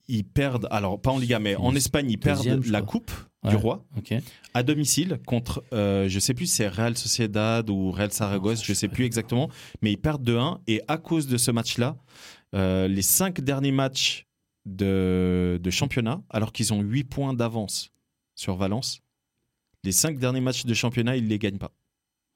ils 0.07 0.23
perdent, 0.23 0.67
alors 0.71 1.01
pas 1.01 1.11
en 1.11 1.17
Liga, 1.17 1.39
mais 1.39 1.55
en 1.55 1.75
Espagne, 1.75 2.09
ils 2.09 2.19
perdent 2.19 2.65
la 2.67 2.81
Coupe 2.81 3.11
du 3.49 3.55
Roi 3.55 3.85
à 4.53 4.63
domicile 4.63 5.19
contre, 5.25 5.63
euh, 5.73 6.07
je 6.07 6.19
sais 6.19 6.33
plus 6.33 6.45
si 6.45 6.55
c'est 6.55 6.67
Real 6.67 6.97
Sociedad 6.97 7.69
ou 7.69 7.91
Real 7.91 8.11
Saragosse, 8.11 8.63
je 8.63 8.73
sais 8.73 8.87
plus 8.87 9.05
exactement, 9.05 9.49
mais 9.81 9.91
ils 9.91 9.97
perdent 9.97 10.27
2-1 10.27 10.59
et 10.67 10.81
à 10.87 10.97
cause 10.97 11.27
de 11.27 11.37
ce 11.37 11.51
match-là, 11.51 11.97
euh, 12.55 12.87
les 12.87 13.01
cinq 13.01 13.41
derniers 13.41 13.71
matchs 13.71 14.25
de, 14.65 15.59
championnat, 15.69 16.21
alors 16.29 16.51
qu'ils 16.51 16.73
ont 16.73 16.81
8 16.81 17.03
points 17.03 17.33
d'avance 17.33 17.91
sur 18.35 18.55
Valence, 18.55 19.01
Les 19.83 19.91
cinq 19.91 20.17
derniers 20.17 20.41
matchs 20.41 20.65
de 20.65 20.73
championnat, 20.73 21.15
il 21.15 21.27
les 21.27 21.37
gagne 21.37 21.57
pas. 21.57 21.71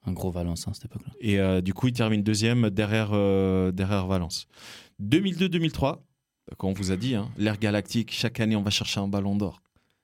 Un 0.06 0.12
gros 0.12 0.30
Valence 0.30 0.66
à 0.66 0.70
hein, 0.70 0.74
cette 0.74 0.84
époque-là. 0.84 1.12
Et 1.20 1.62
du 1.62 1.74
coup, 1.74 1.88
il 1.88 1.92
termine 1.92 2.22
deuxième 2.22 2.70
derrière, 2.70 3.10
derrière 3.72 4.06
Valence. 4.06 4.46
2002-2003, 5.02 5.98
quand 6.56 6.68
on 6.68 6.72
vous 6.72 6.92
a 6.92 6.96
dit, 6.96 7.16
hein, 7.16 7.28
l'ère 7.36 7.58
galactique, 7.58 8.12
chaque 8.12 8.38
année, 8.38 8.54
on 8.54 8.62
va 8.62 8.70
chercher 8.70 9.00
un 9.00 9.08
ballon 9.08 9.34
d'or. 9.34 9.60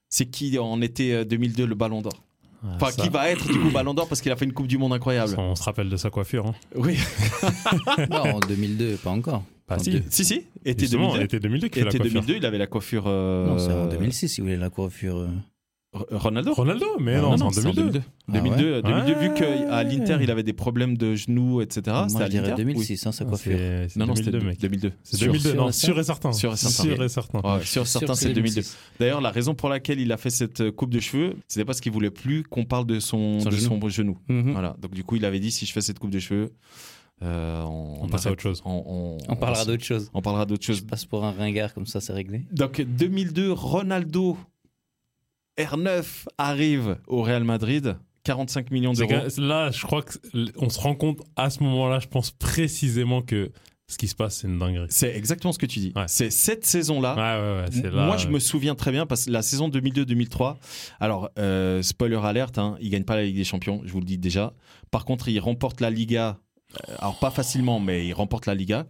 C'est 0.09 0.27
qui 0.27 0.59
en 0.59 0.81
été 0.81 1.25
2002 1.25 1.65
le 1.65 1.75
ballon 1.77 2.03
d'or? 2.03 2.27
Enfin, 2.75 2.91
qui 2.91 3.09
va 3.09 3.31
être 3.31 3.47
du 3.47 3.59
coup 3.59 3.71
Ballon 3.71 3.95
d'Or 3.95 4.09
parce 4.09 4.21
qu'il 4.21 4.33
a 4.33 4.37
fait 4.37 4.45
une 4.45 4.53
Coupe 4.53 4.67
du 4.67 4.79
Monde 4.79 4.93
incroyable. 4.93 5.35
on 5.39 5.55
se 5.55 5.63
rappelle 5.63 5.89
de 5.89 5.97
sa 5.97 6.11
coiffure. 6.11 6.47
Hein. 6.47 6.55
Oui. 6.75 6.99
non, 8.11 8.37
en 8.37 8.41
202002, 8.41 8.97
pas 8.97 9.11
encore. 9.11 9.45
Pas 9.67 9.79
si. 9.79 10.03
si, 10.11 10.25
si, 10.25 10.47
Été 10.65 10.87
2002. 10.87 11.23
Été 11.23 11.41
2002 11.41 11.69
qui 11.69 11.79
fait 11.81 11.85
la 11.85 11.91
coiffure. 11.91 12.13
2002, 12.13 12.37
il 12.37 12.47
avait 12.47 12.59
la 12.59 12.67
coiffure. 12.67 13.05
Euh... 13.07 13.47
Non, 13.47 13.59
c'est 13.59 13.73
en 13.73 13.87
2006 13.87 14.39
il 14.39 14.41
voulait 14.43 14.57
la 14.57 14.71
coiffure. 14.71 15.17
Euh... 15.19 15.29
Ronaldo 16.11 16.53
Ronaldo, 16.53 16.87
mais 17.01 17.15
ah, 17.15 17.21
non, 17.23 17.51
c'est 17.51 17.65
en 17.65 17.73
2002. 17.73 18.03
2002, 18.29 18.83
2002, 18.83 19.15
vu 19.15 19.35
qu'à 19.35 19.83
l'Inter, 19.83 20.19
il 20.21 20.31
avait 20.31 20.43
des 20.43 20.53
problèmes 20.53 20.97
de 20.97 21.15
genoux, 21.15 21.63
etc. 21.63 21.97
Moi, 22.11 22.25
je 22.25 22.31
dirais 22.31 22.55
2006, 22.55 23.07
hein, 23.07 23.13
sa 23.13 23.25
coiffure. 23.25 23.59
Non, 23.97 24.07
non, 24.07 24.15
c'était 24.15 24.31
2002. 24.31 24.93
C'est 25.03 25.21
2002, 25.21 25.55
non, 25.55 25.73
sûr 25.73 25.99
et 25.99 26.05
certain. 26.05 26.33
Sûr 26.33 26.53
et 26.53 26.57
certain. 26.57 26.83
Sûr 26.83 27.03
et 27.03 27.09
certain. 27.09 27.61
Sûr 27.63 27.83
et 27.83 27.87
certain, 27.87 28.15
c'est 28.15 28.33
2002. 28.33 28.63
D'ailleurs, 29.01 29.21
la 29.21 29.31
raison 29.31 29.55
pour 29.55 29.69
laquelle 29.69 30.01
il 30.01 30.13
a 30.13 30.17
fait 30.17 30.31
cette 30.31 30.71
coupe 30.71 30.91
de 30.91 31.01
cheveux, 31.01 31.37
c'était 31.49 31.65
parce 31.65 31.81
qu'il 31.81 31.93
voulait 31.93 32.11
plus 32.11 32.43
qu'on 32.43 32.65
parle 32.65 32.87
de 32.87 33.01
son 33.01 33.39
genou. 33.89 34.19
Mhm. 34.29 34.53
Voilà. 34.53 34.77
Donc, 34.81 34.93
du 34.93 35.05
coup, 35.05 35.17
il 35.17 35.25
avait 35.25 35.41
dit 35.41 35.51
si 35.51 35.67
je 35.67 35.73
fais 35.73 35.81
cette 35.81 35.99
coupe 35.99 36.11
de 36.11 36.19
cheveux, 36.19 36.53
euh, 37.23 37.63
on, 37.63 38.05
on 38.05 38.09
passe 38.09 38.27
à 38.27 38.33
autre 38.33 38.43
chose. 38.43 38.63
On, 38.65 39.17
on 39.29 39.37
parlera 39.37 39.65
d'autre 39.65 39.85
chose. 39.85 40.11
On 40.13 40.21
parlera 40.23 40.45
d'autre 40.47 40.65
chose. 40.65 40.79
Je 40.79 40.85
passe 40.85 41.05
pour 41.05 41.25
un 41.25 41.33
ringard, 41.33 41.73
comme 41.73 41.87
ça, 41.87 42.01
c'est 42.01 42.13
réglé. 42.13 42.47
Donc, 42.53 42.81
2002, 42.81 43.53
Ronaldo 43.53 44.37
R9 45.59 46.27
arrive 46.39 46.99
au 47.07 47.23
Real 47.23 47.45
Madrid. 47.45 47.97
45 48.25 48.71
millions 48.73 48.93
d'euros. 48.93 49.29
Là, 49.39 49.71
je 49.71 49.83
crois 49.87 50.03
qu'on 50.03 50.69
se 50.69 50.81
rend 50.81 50.97
compte 50.97 51.21
à 51.37 51.49
ce 51.49 51.63
moment-là, 51.63 52.01
je 52.01 52.09
pense 52.09 52.33
précisément 52.33 53.23
que 53.23 53.53
ce 53.87 53.99
qui 53.99 54.09
se 54.09 54.17
passe, 54.17 54.39
c'est 54.39 54.49
une 54.49 54.59
dinguerie. 54.59 54.89
C'est 54.91 55.15
exactement 55.17 55.53
ce 55.53 55.59
que 55.61 55.67
tu 55.67 55.79
dis. 55.79 55.95
C'est 56.09 56.31
cette 56.31 56.67
saison-là. 56.67 57.15
Ouais, 57.15 57.71
ouais, 57.81 57.91
moi, 57.93 58.17
je 58.17 58.27
me 58.27 58.41
souviens 58.41 58.75
très 58.75 58.91
bien 58.91 59.07
parce 59.07 59.27
que 59.27 59.31
la 59.31 59.43
saison 59.43 59.69
2002-2003. 59.69 60.57
Alors, 60.99 61.31
euh, 61.39 61.83
spoiler 61.83 62.17
alerte, 62.17 62.59
hein, 62.59 62.77
il 62.81 62.91
gagne 62.91 63.05
pas 63.05 63.15
la 63.15 63.23
Ligue 63.23 63.37
des 63.37 63.45
Champions, 63.45 63.81
je 63.85 63.93
vous 63.93 64.01
le 64.01 64.05
dis 64.07 64.19
déjà. 64.19 64.55
Par 64.91 65.05
contre, 65.05 65.29
il 65.29 65.39
remporte 65.39 65.81
la 65.81 65.91
Liga. 65.91 66.39
Euh, 66.75 66.95
alors 66.99 67.19
pas 67.19 67.31
facilement, 67.31 67.81
mais 67.81 68.07
il 68.07 68.13
remporte 68.13 68.47
la 68.47 68.55
Liga. 68.55 68.87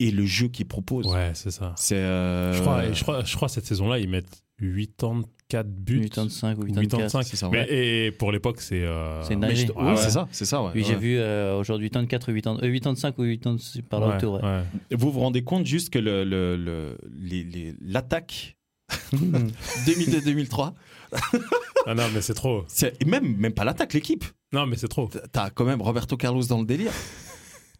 Et 0.00 0.10
le 0.10 0.26
jeu 0.26 0.48
qu'il 0.48 0.66
propose. 0.66 1.06
Ouais, 1.06 1.30
c'est 1.34 1.52
ça. 1.52 1.74
C'est. 1.76 1.96
Euh, 1.96 2.52
je 2.54 2.60
crois, 2.60 2.92
je 2.92 3.02
crois, 3.02 3.24
je 3.24 3.36
crois 3.36 3.48
cette 3.48 3.66
saison-là, 3.66 3.98
ils 3.98 4.08
mettent 4.08 4.42
84 4.58 5.68
buts. 5.68 6.00
85 6.00 6.58
ou 6.58 6.66
84. 6.66 7.22
c'est 7.22 7.36
ça. 7.36 7.48
Mais, 7.50 7.66
et 7.70 8.10
pour 8.10 8.32
l'époque, 8.32 8.60
c'est. 8.60 8.82
Euh... 8.82 9.22
C'est 9.22 9.34
une 9.34 9.40
dinguerie. 9.40 9.68
Oui, 9.76 9.92
c'est 9.96 10.10
ça, 10.10 10.26
c'est 10.32 10.44
ça. 10.44 10.62
Ouais. 10.62 10.72
Oui, 10.74 10.84
j'ai 10.84 10.96
vu 10.96 11.18
euh, 11.18 11.56
aujourd'hui 11.56 11.88
84 11.88 12.32
ou 12.32 12.34
80, 12.34 12.60
85 12.60 13.18
ou 13.18 13.22
86 13.22 13.82
par 13.82 14.00
là 14.00 14.16
autour. 14.16 14.42
Ouais. 14.42 14.62
Vous 14.90 15.12
vous 15.12 15.20
rendez 15.20 15.44
compte 15.44 15.66
juste 15.66 15.90
que 15.90 16.00
l'attaque 16.00 16.26
le, 16.28 16.56
le, 16.56 17.76
l'attaque 17.80 18.56
2002-2003 19.86 20.72
ah 21.86 21.94
non, 21.94 22.04
mais 22.12 22.20
c'est 22.20 22.34
trop. 22.34 22.64
Même, 23.06 23.36
même 23.36 23.52
pas 23.52 23.64
l'attaque, 23.64 23.92
l'équipe. 23.92 24.24
Non, 24.52 24.66
mais 24.66 24.76
c'est 24.76 24.88
trop. 24.88 25.08
T'as 25.32 25.50
quand 25.50 25.64
même 25.64 25.80
Roberto 25.80 26.16
Carlos 26.16 26.44
dans 26.44 26.60
le 26.60 26.66
délire. 26.66 26.92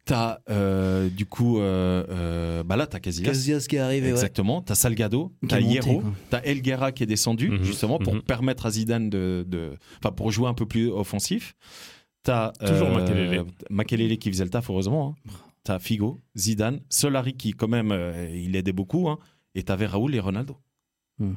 T'as 0.04 0.40
euh, 0.50 1.08
du 1.08 1.26
coup, 1.26 1.60
euh, 1.60 2.04
euh, 2.10 2.64
bah 2.64 2.74
là, 2.74 2.88
t'as 2.88 2.98
Casillas. 2.98 3.28
Casillas 3.28 3.66
qui 3.68 3.76
est 3.76 3.80
arrivé. 3.80 4.08
Exactement. 4.08 4.60
T'as 4.60 4.74
Salgado, 4.74 5.32
t'as 5.46 5.60
Hierro, 5.60 6.02
t'as 6.28 6.40
Elguera 6.42 6.90
qui 6.90 7.04
est 7.04 7.06
descendu, 7.06 7.50
mhm. 7.50 7.62
justement, 7.62 7.98
pour 7.98 8.14
mhm. 8.14 8.22
permettre 8.22 8.66
à 8.66 8.70
Zidane 8.70 9.10
de. 9.10 9.76
Enfin, 10.02 10.12
pour 10.12 10.32
jouer 10.32 10.48
un 10.48 10.54
peu 10.54 10.66
plus 10.66 10.88
offensif. 10.88 11.54
T'as. 12.24 12.50
Toujours 12.52 12.90
Makelele. 12.90 13.44
Makelele 13.70 14.18
qui 14.18 14.30
faisait 14.30 14.44
le 14.44 14.50
taf, 14.50 14.70
heureusement. 14.70 15.14
Hein. 15.28 15.32
T'as 15.62 15.78
Figo, 15.78 16.20
Zidane, 16.36 16.80
Solari 16.88 17.34
qui, 17.34 17.52
quand 17.52 17.68
même, 17.68 17.96
il 18.34 18.56
aidait 18.56 18.72
beaucoup. 18.72 19.08
Hein. 19.08 19.20
Et 19.54 19.62
t'avais 19.62 19.86
Raoul 19.86 20.16
et 20.16 20.20
Ronaldo. 20.20 20.56
Mhm. 21.20 21.36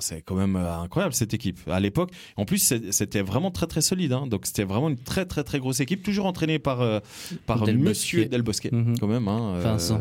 C'est 0.00 0.22
quand 0.22 0.34
même 0.34 0.56
euh, 0.56 0.78
incroyable 0.78 1.14
cette 1.14 1.34
équipe. 1.34 1.58
À 1.68 1.80
l'époque, 1.80 2.10
en 2.36 2.44
plus, 2.44 2.74
c'était 2.90 3.22
vraiment 3.22 3.50
très 3.50 3.66
très 3.66 3.80
solide. 3.80 4.12
Hein. 4.12 4.26
Donc 4.26 4.46
c'était 4.46 4.64
vraiment 4.64 4.88
une 4.88 4.98
très 4.98 5.26
très 5.26 5.44
très 5.44 5.58
grosse 5.58 5.80
équipe, 5.80 6.02
toujours 6.02 6.26
entraînée 6.26 6.58
par 6.58 6.80
euh, 6.80 7.00
par 7.46 7.64
Del 7.64 7.78
Monsieur 7.78 8.26
Del 8.26 8.42
Bosque, 8.42 8.68
mhm. 8.70 8.98
quand 8.98 9.06
même. 9.06 9.28
Hein, 9.28 9.54
euh, 9.56 9.62
Vincent, 9.62 10.00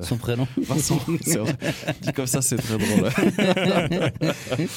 son 0.00 0.16
prénom. 0.16 0.46
Vincent, 0.56 1.00
dit 1.08 2.12
comme 2.14 2.26
ça, 2.26 2.42
c'est 2.42 2.56
très 2.56 2.78
drôle. 2.78 3.10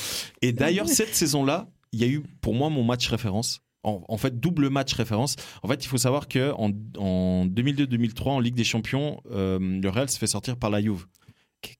Et 0.41 0.51
d'ailleurs, 0.51 0.87
cette 0.87 1.15
saison-là, 1.15 1.69
il 1.91 2.01
y 2.01 2.03
a 2.03 2.07
eu 2.07 2.21
pour 2.41 2.53
moi 2.53 2.69
mon 2.69 2.83
match 2.83 3.07
référence. 3.07 3.61
En, 3.83 4.17
fait, 4.17 4.37
double 4.37 4.69
match 4.69 4.93
référence. 4.95 5.37
En 5.63 5.69
fait, 5.69 5.85
il 5.85 5.87
faut 5.87 5.97
savoir 5.97 6.27
que 6.27 6.51
en, 6.57 6.71
en 6.97 7.45
2002-2003, 7.45 8.27
en 8.27 8.39
Ligue 8.41 8.55
des 8.55 8.65
Champions, 8.65 9.21
le 9.31 9.87
Real 9.87 10.09
se 10.09 10.17
fait 10.17 10.27
sortir 10.27 10.57
par 10.57 10.69
la 10.69 10.81
Juve 10.81 11.05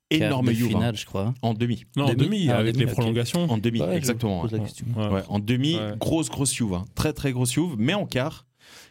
énorme 0.10 0.52
Juve. 0.52 0.70
Finale, 0.70 0.96
hein. 0.96 0.98
je 0.98 1.06
crois. 1.06 1.34
En 1.42 1.54
demi. 1.54 1.86
Non, 1.96 2.06
en 2.06 2.14
demi, 2.14 2.50
ah, 2.50 2.58
avec 2.58 2.78
les 2.78 2.86
prolongations. 2.86 3.50
En 3.50 3.58
demi, 3.58 3.82
exactement. 3.82 4.44
Ouais. 4.44 5.24
en 5.28 5.40
demi, 5.40 5.78
grosse, 6.00 6.30
grosse 6.30 6.54
Juve. 6.54 6.74
Hein. 6.74 6.86
Très, 6.96 7.14
très 7.14 7.32
grosse 7.32 7.54
Juve. 7.54 7.76
Mais 7.78 7.94
en 7.94 8.06
quart, 8.06 8.46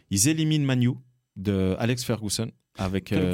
ils 0.09 0.27
éliminent 0.27 0.65
Manu 0.65 0.91
de 1.35 1.75
Alex 1.79 2.03
Ferguson 2.03 2.51
avec 2.77 3.11
euh, 3.11 3.31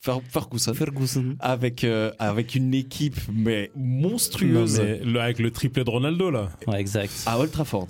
Ferguson. 0.00 0.74
Ferguson. 0.74 1.36
avec 1.40 1.84
euh, 1.84 2.12
avec 2.18 2.54
une 2.54 2.74
équipe 2.74 3.16
mais 3.32 3.70
monstrueuse 3.74 4.80
mais 4.80 4.98
le, 4.98 5.20
avec 5.20 5.38
le 5.38 5.50
triplé 5.50 5.84
de 5.84 5.90
Ronaldo 5.90 6.30
là 6.30 6.50
ouais 6.66 6.80
exact 6.80 7.12
à 7.26 7.38
Old 7.38 7.50
Trafford 7.50 7.88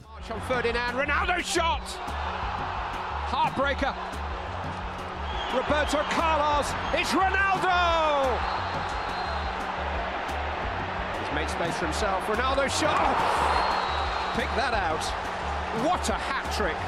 Ronaldo 0.49 1.43
shot 1.45 1.99
heartbreaker 3.33 3.95
Roberto 5.53 5.99
Carlos 6.11 6.67
it's 6.99 7.12
Ronaldo 7.12 8.63
Make 11.35 11.49
space 11.49 11.77
for 11.79 11.87
himself. 11.87 12.23
Ronaldo 12.27 12.70
shot. 12.70 12.94
Oh! 12.94 14.38
Pick 14.38 14.47
that 14.55 14.73
out. 14.73 15.03
What 15.83 16.09
a 16.09 16.14
hat 16.14 16.47
trick. 16.55 16.79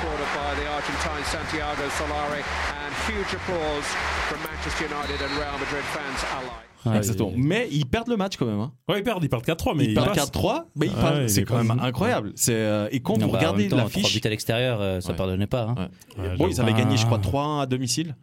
Scored 0.00 0.20
by 0.32 0.54
the 0.56 0.66
Argentine 0.66 1.24
Santiago 1.24 1.84
Solari. 2.00 2.40
And 2.40 2.92
huge 3.04 3.32
applause 3.36 3.84
from 4.28 4.40
Manchester 4.48 4.84
United 4.84 5.20
and 5.20 5.30
Real 5.36 5.58
Madrid 5.58 5.84
fans 5.92 6.24
alike. 6.40 6.66
Ah, 6.86 6.96
Exactement. 6.96 7.32
Mais 7.36 7.68
ils 7.70 7.84
perdent 7.84 8.08
le 8.08 8.16
match 8.16 8.36
quand 8.36 8.46
même. 8.46 8.60
Hein. 8.60 8.72
Ouais, 8.88 9.00
ils 9.00 9.02
perdent, 9.02 9.22
ils 9.22 9.28
perdent 9.28 9.44
4-3, 9.44 9.76
mais 9.76 9.84
ils, 9.84 9.90
ils 9.90 9.94
perdent 9.94 10.16
4-3, 10.16 10.64
mais 10.76 10.86
ils 10.86 10.92
ah, 10.96 11.28
c'est 11.28 11.44
quand 11.44 11.62
même 11.62 11.78
incroyable. 11.80 12.32
C'est 12.36 12.54
euh, 12.54 12.88
et 12.92 13.00
quand 13.00 13.18
non, 13.18 13.26
vous 13.26 13.32
bah, 13.32 13.38
regardez 13.38 13.68
l'affiche, 13.68 14.02
3 14.02 14.12
buts 14.12 14.26
à 14.26 14.30
l'extérieur, 14.30 14.80
euh, 14.80 15.00
ça 15.00 15.10
ouais. 15.10 15.16
pardonnait 15.16 15.46
pas. 15.46 15.74
Hein. 15.76 15.88
Ouais. 16.16 16.36
bon, 16.36 16.48
ils 16.48 16.60
avaient 16.60 16.72
gagné, 16.72 16.96
je 16.96 17.04
crois, 17.04 17.18
3 17.18 17.62
à 17.62 17.66
domicile. 17.66 18.14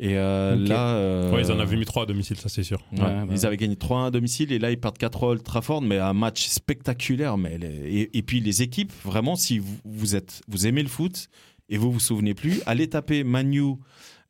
Et 0.00 0.16
euh, 0.16 0.54
là. 0.56 0.94
Euh, 0.94 1.30
ouais, 1.32 1.42
ils 1.42 1.50
en 1.50 1.58
avaient 1.58 1.76
mis 1.76 1.84
3 1.84 2.04
à 2.04 2.06
domicile, 2.06 2.36
ça 2.36 2.48
c'est 2.48 2.62
sûr. 2.62 2.80
Ouais, 2.92 2.98
bah 2.98 3.26
ils 3.30 3.46
avaient 3.46 3.56
gagné 3.56 3.76
3 3.76 4.06
à 4.06 4.10
domicile 4.10 4.52
et 4.52 4.58
là 4.58 4.70
ils 4.70 4.78
perdent 4.78 4.98
4 4.98 5.24
à 5.24 5.26
Old 5.28 5.42
Trafford, 5.42 5.82
mais 5.82 5.98
un 5.98 6.12
match 6.12 6.46
spectaculaire. 6.46 7.36
Mais 7.36 7.58
et, 7.60 8.16
et, 8.16 8.22
puis 8.22 8.40
les 8.40 8.62
équipes, 8.62 8.92
vraiment, 9.04 9.34
si 9.34 9.58
vous, 9.58 9.76
vous, 9.84 10.14
êtes, 10.14 10.42
vous 10.46 10.66
aimez 10.66 10.82
le 10.82 10.88
foot 10.88 11.28
et 11.68 11.78
vous 11.78 11.90
vous 11.90 12.00
souvenez 12.00 12.34
plus, 12.34 12.62
allez 12.66 12.88
taper 12.88 13.24
Manu 13.24 13.74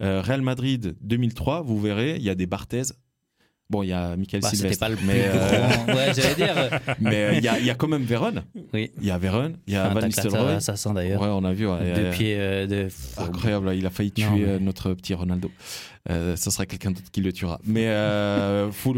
euh, 0.00 0.22
Real 0.22 0.42
Madrid 0.42 0.96
2003, 1.02 1.62
vous 1.62 1.78
verrez, 1.78 2.16
il 2.16 2.22
y 2.22 2.30
a 2.30 2.34
des 2.34 2.46
Barthez 2.46 2.82
Bon, 3.70 3.82
il 3.82 3.88
y 3.88 3.92
a 3.92 4.16
Michael 4.16 4.40
bah, 4.40 4.48
Sylvestre. 4.48 4.80
pas 4.80 4.88
le 4.88 4.96
mais 5.04 5.24
euh... 5.26 5.86
ouais, 5.88 6.14
j'allais 6.14 6.34
dire. 6.34 6.80
mais 7.00 7.16
euh, 7.16 7.34
il 7.34 7.44
y, 7.44 7.48
a, 7.48 7.60
y, 7.60 7.68
a, 7.68 7.74
quand 7.74 7.86
même 7.86 8.02
Véron. 8.02 8.32
Oui. 8.72 8.90
Il 8.98 9.06
y 9.06 9.10
a 9.10 9.18
Véron, 9.18 9.52
il 9.66 9.74
y 9.74 9.76
a 9.76 9.90
Van 9.90 10.00
Nistelrooy. 10.00 10.54
assassin 10.54 10.94
d'ailleurs. 10.94 11.20
Ouais, 11.20 11.28
on 11.30 11.44
a 11.44 11.52
vu. 11.52 11.68
Ouais, 11.68 11.92
Deux 11.94 12.10
pieds 12.12 12.36
euh, 12.38 12.66
de. 12.66 12.88
Incroyable, 13.18 13.74
il 13.74 13.84
a 13.84 13.90
failli 13.90 14.10
tuer 14.10 14.24
non, 14.24 14.36
mais... 14.36 14.44
Euh, 14.44 14.58
notre 14.58 14.94
petit 14.94 15.12
Ronaldo. 15.12 15.50
Euh, 16.08 16.34
ce 16.36 16.50
sera 16.50 16.64
quelqu'un 16.64 16.92
d'autre 16.92 17.10
qui 17.12 17.20
le 17.20 17.30
tuera. 17.30 17.60
Mais 17.64 17.88
euh, 17.88 18.70
foot, 18.72 18.96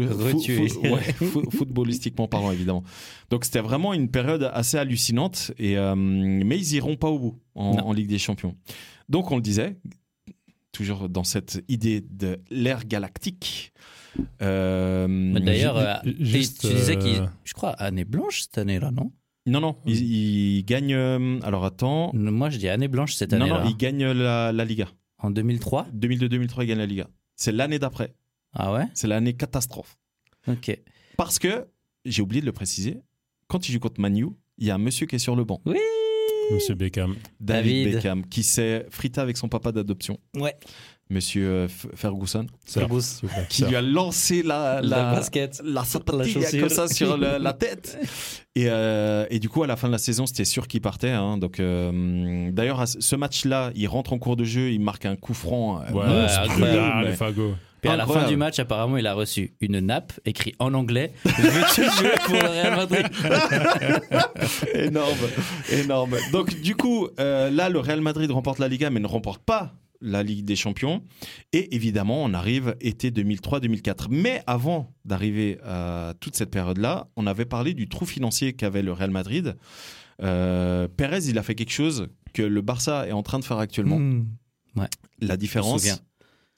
foot, 1.19 1.53
footballistiquement 1.53 2.29
parlant, 2.29 2.53
évidemment. 2.53 2.85
Donc 3.29 3.43
c'était 3.43 3.59
vraiment 3.59 3.93
une 3.93 4.09
période 4.09 4.49
assez 4.53 4.77
hallucinante. 4.77 5.51
Et, 5.59 5.75
mais 5.75 6.57
ils 6.57 6.75
iront 6.75 6.95
pas 6.95 7.09
au 7.09 7.19
bout 7.19 7.39
en, 7.55 7.71
en 7.71 7.91
Ligue 7.91 8.07
des 8.07 8.19
Champions. 8.19 8.55
Donc 9.09 9.31
on 9.31 9.35
le 9.35 9.41
disait, 9.41 9.75
toujours 10.71 11.09
dans 11.09 11.23
cette 11.23 11.63
idée 11.67 12.01
de 12.01 12.39
l'ère 12.49 12.85
galactique. 12.85 13.73
Euh, 14.41 15.39
D'ailleurs, 15.39 15.77
euh, 15.77 15.95
tu 16.03 16.09
disais 16.09 16.97
qu'il, 16.97 17.21
euh, 17.21 17.27
je 17.43 17.53
crois, 17.53 17.71
année 17.71 18.05
blanche 18.05 18.43
cette 18.43 18.57
année-là, 18.57 18.91
non? 18.91 19.11
Non, 19.47 19.59
non, 19.59 19.77
il, 19.85 20.63
gagne. 20.65 20.93
alors 20.93 21.65
attends. 21.65 22.11
Moi, 22.13 22.49
je 22.49 22.57
dis 22.57 22.69
année 22.69 22.87
blanche 22.87 23.15
cette 23.15 23.33
année-là. 23.33 23.57
Non, 23.57 23.63
non, 23.63 23.69
il 23.69 23.75
gagne 23.75 24.11
la, 24.11 24.51
la 24.51 24.65
Liga. 24.65 24.87
En 25.17 25.31
2003 25.31 25.87
2002-2003, 25.95 26.63
il 26.63 26.67
gagne 26.67 26.77
la 26.77 26.85
Liga. 26.85 27.07
C'est 27.35 27.51
l'année 27.51 27.79
d'après. 27.79 28.13
Ah 28.53 28.73
ouais? 28.73 28.85
C'est 28.93 29.07
l'année 29.07 29.33
catastrophe. 29.33 29.97
Ok. 30.47 30.79
Parce 31.17 31.39
que, 31.39 31.67
j'ai 32.05 32.21
oublié 32.21 32.41
de 32.41 32.45
le 32.45 32.51
préciser, 32.51 32.99
quand 33.47 33.67
il 33.67 33.71
joue 33.71 33.79
contre 33.79 33.99
Manu, 33.99 34.27
il 34.57 34.67
y 34.67 34.71
a 34.71 34.75
un 34.75 34.79
monsieur 34.79 35.07
qui 35.07 35.15
est 35.15 35.19
sur 35.19 35.35
le 35.35 35.43
banc. 35.43 35.61
Oui 35.65 35.77
Monsieur 36.53 36.75
Beckham. 36.75 37.15
David, 37.39 37.95
Beckham, 37.95 38.25
qui 38.25 38.43
s'est 38.43 38.85
frité 38.89 39.21
avec 39.21 39.37
son 39.37 39.49
papa 39.49 39.71
d'adoption. 39.71 40.19
Ouais. 40.35 40.55
Monsieur 41.11 41.49
euh, 41.49 41.67
Ferguson, 41.67 42.47
Ferguson 42.65 43.27
qui 43.49 43.65
lui 43.65 43.75
a 43.75 43.81
lancé 43.81 44.43
la, 44.43 44.79
la, 44.81 45.11
basket, 45.11 45.61
la 45.61 45.83
comme 45.83 46.69
ça 46.69 46.87
sur 46.87 47.17
la 47.17 47.53
tête. 47.59 47.99
Et, 48.55 48.67
euh, 48.69 49.25
et, 49.29 49.39
du 49.39 49.49
coup, 49.49 49.61
à 49.61 49.67
la 49.67 49.75
fin 49.75 49.87
de 49.87 49.91
la 49.91 49.97
saison, 49.97 50.25
c'était 50.25 50.45
sûr 50.45 50.69
qu'il 50.69 50.79
partait. 50.79 51.09
Hein. 51.09 51.37
Donc, 51.37 51.59
euh, 51.59 52.49
d'ailleurs, 52.51 52.87
ce 52.87 53.15
match-là, 53.17 53.71
il 53.75 53.87
rentre 53.87 54.13
en 54.13 54.19
cours 54.19 54.37
de 54.37 54.45
jeu, 54.45 54.71
il 54.71 54.79
marque 54.79 55.05
un 55.05 55.17
coup 55.17 55.33
franc. 55.33 55.81
Ouais, 55.91 56.05
incroyable. 56.05 57.17
Puis 57.81 57.89
à 57.91 57.95
la 57.95 58.05
fin 58.05 58.27
du 58.27 58.37
match, 58.37 58.59
apparemment, 58.59 58.97
il 58.97 59.07
a 59.07 59.13
reçu 59.13 59.55
une 59.59 59.79
nappe 59.79 60.13
écrite 60.25 60.55
en 60.59 60.73
anglais 60.73 61.13
Veux-tu 61.25 61.83
jouer 61.83 62.11
pour 62.25 62.35
le 62.35 62.47
Real 62.47 62.75
Madrid 62.75 63.07
Énorme, 64.75 65.17
énorme. 65.71 66.15
Donc, 66.31 66.61
du 66.61 66.75
coup, 66.75 67.07
là, 67.17 67.69
le 67.69 67.79
Real 67.79 68.01
Madrid 68.01 68.29
remporte 68.29 68.59
la 68.59 68.67
Liga, 68.67 68.89
mais 68.89 68.99
ne 68.99 69.07
remporte 69.07 69.43
pas 69.43 69.73
la 70.01 70.23
Ligue 70.23 70.45
des 70.45 70.55
Champions. 70.55 71.03
Et 71.53 71.75
évidemment, 71.75 72.23
on 72.23 72.33
arrive 72.33 72.75
été 72.81 73.11
2003-2004. 73.11 74.07
Mais 74.09 74.41
avant 74.47 74.93
d'arriver 75.05 75.59
à 75.63 76.13
toute 76.19 76.35
cette 76.35 76.51
période-là, 76.51 77.07
on 77.15 77.27
avait 77.27 77.45
parlé 77.45 77.73
du 77.73 77.87
trou 77.87 78.05
financier 78.05 78.53
qu'avait 78.53 78.81
le 78.81 78.91
Real 78.91 79.11
Madrid. 79.11 79.55
Euh, 80.21 80.87
Pérez, 80.87 81.25
il 81.27 81.37
a 81.37 81.43
fait 81.43 81.55
quelque 81.55 81.71
chose 81.71 82.07
que 82.33 82.41
le 82.41 82.61
Barça 82.61 83.07
est 83.07 83.11
en 83.11 83.23
train 83.23 83.39
de 83.39 83.45
faire 83.45 83.59
actuellement. 83.59 83.99
Ouais. 84.75 84.87
La 85.19 85.37
différence, 85.37 85.85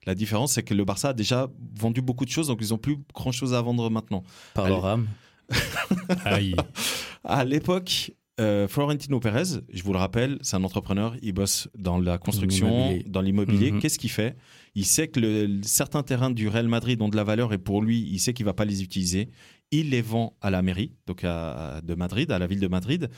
la 0.06 0.16
différence, 0.16 0.54
c'est 0.54 0.63
que 0.63 0.74
le 0.74 0.86
Barça 0.86 1.10
a 1.10 1.13
déjà 1.13 1.50
vendu 1.76 2.02
beaucoup 2.02 2.26
de 2.26 2.30
choses, 2.30 2.48
donc 2.48 2.60
ils 2.62 2.70
n'ont 2.70 2.78
plus 2.78 2.98
grand-chose 3.13 3.54
à 3.54 3.62
vendre 3.62 3.89
maintenant. 3.89 4.24
Par 4.54 4.68
leur 4.68 4.86
âme. 4.86 5.08
à 7.24 7.46
l'époque, 7.46 8.12
euh, 8.39 8.68
Florentino 8.68 9.20
Pérez, 9.20 9.62
je 9.72 9.84
vous 9.84 9.94
le 9.94 10.00
rappelle, 10.00 10.39
c'est 10.42 10.56
un 10.56 10.63
entrepreneur, 10.63 11.16
il 11.22 11.34
bosse 11.34 11.70
dans 11.78 12.00
la 12.00 12.18
construction, 12.18 12.98
dans 13.06 13.22
l'immobilier. 13.22 13.72
Mhm. 13.72 13.80
Qu'est-ce 13.80 14.00
qu'il 14.00 14.10
fait? 14.10 14.36
Il 14.74 14.86
sait 14.86 15.08
que 15.08 15.60
certains 15.62 16.02
terrains 16.02 16.32
du 16.32 16.48
Real 16.48 16.68
Madrid 16.68 17.00
ont 17.02 17.10
de 17.10 17.16
la 17.16 17.24
valeur 17.24 17.54
et 17.54 17.60
pour 17.60 17.82
lui, 17.82 18.10
il 18.12 18.20
sait 18.20 18.34
qu'il 18.34 18.46
va 18.46 18.54
pas 18.54 18.66
les 18.66 18.82
utiliser. 18.82 19.30
Il 19.70 19.92
les 19.92 20.02
vend 20.02 20.36
à 20.42 20.50
la 20.50 20.63
mairie, 20.63 20.94
donc 21.06 21.24
à, 21.24 21.82
de 21.84 21.94
Madrid, 21.94 22.32
à 22.32 22.39
la 22.39 22.48
ville 22.48 22.60
de 22.60 22.68
Madrid, 22.68 23.10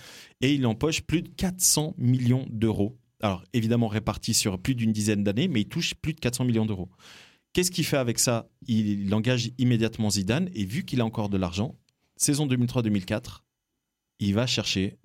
et 0.41 0.53
il 0.53 0.65
empoche 0.65 1.01
plus 1.01 1.21
de 1.21 1.29
400 1.29 1.95
millions 1.97 2.45
d'euros. 2.49 2.97
Alors 3.21 3.43
évidemment 3.53 3.87
répartis 3.87 4.33
sur 4.33 4.59
plus 4.59 4.75
d'une 4.75 4.91
dizaine 4.91 5.23
d'années, 5.23 5.47
mais 5.47 5.61
il 5.61 5.67
touche 5.67 5.95
plus 5.95 6.13
de 6.13 6.19
400 6.19 6.45
millions 6.45 6.65
d'euros. 6.65 6.89
Qu'est-ce 7.53 7.71
qu'il 7.71 7.85
fait 7.85 7.97
avec 7.97 8.19
ça? 8.19 8.49
Il 8.67 9.13
engage 9.13 9.51
immédiatement 9.57 10.09
Zidane 10.09 10.49
et 10.53 10.65
vu 10.65 10.83
qu'il 10.83 10.99
a 10.99 11.05
encore 11.05 11.29
de 11.29 11.37
l'argent, 11.37 11.77
saison 12.17 12.47
2003-2004, 12.47 13.43
il 14.19 14.33
va 14.33 14.45
chercher 14.45 14.97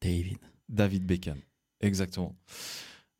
David. 0.00 0.38
David 0.68 1.04
Beckham, 1.04 1.38
exactement. 1.80 2.36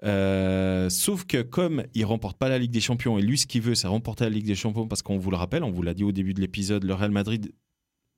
Euh, 0.04 0.88
sauf 0.88 1.24
que 1.24 1.42
comme 1.42 1.84
il 1.94 2.04
remporte 2.04 2.38
pas 2.38 2.48
la 2.48 2.58
Ligue 2.58 2.70
des 2.70 2.80
Champions 2.80 3.18
et 3.18 3.22
lui 3.22 3.36
ce 3.36 3.46
qu'il 3.46 3.60
veut 3.60 3.74
c'est 3.74 3.86
remporter 3.86 4.24
la 4.24 4.30
Ligue 4.30 4.46
des 4.46 4.54
Champions 4.54 4.88
parce 4.88 5.02
qu'on 5.02 5.18
vous 5.18 5.30
le 5.30 5.36
rappelle, 5.36 5.62
on 5.62 5.70
vous 5.70 5.82
l'a 5.82 5.92
dit 5.92 6.04
au 6.04 6.12
début 6.12 6.32
de 6.32 6.40
l'épisode, 6.40 6.84
le 6.84 6.94
Real 6.94 7.10
Madrid 7.10 7.52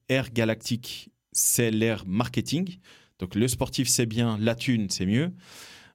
air 0.08 0.30
galactique 0.30 1.10
c'est 1.32 1.70
l'ère 1.70 2.06
marketing. 2.06 2.78
Donc 3.18 3.34
le 3.34 3.48
sportif 3.48 3.88
c'est 3.88 4.06
bien, 4.06 4.36
la 4.38 4.54
thune 4.54 4.90
c'est 4.90 5.06
mieux. 5.06 5.32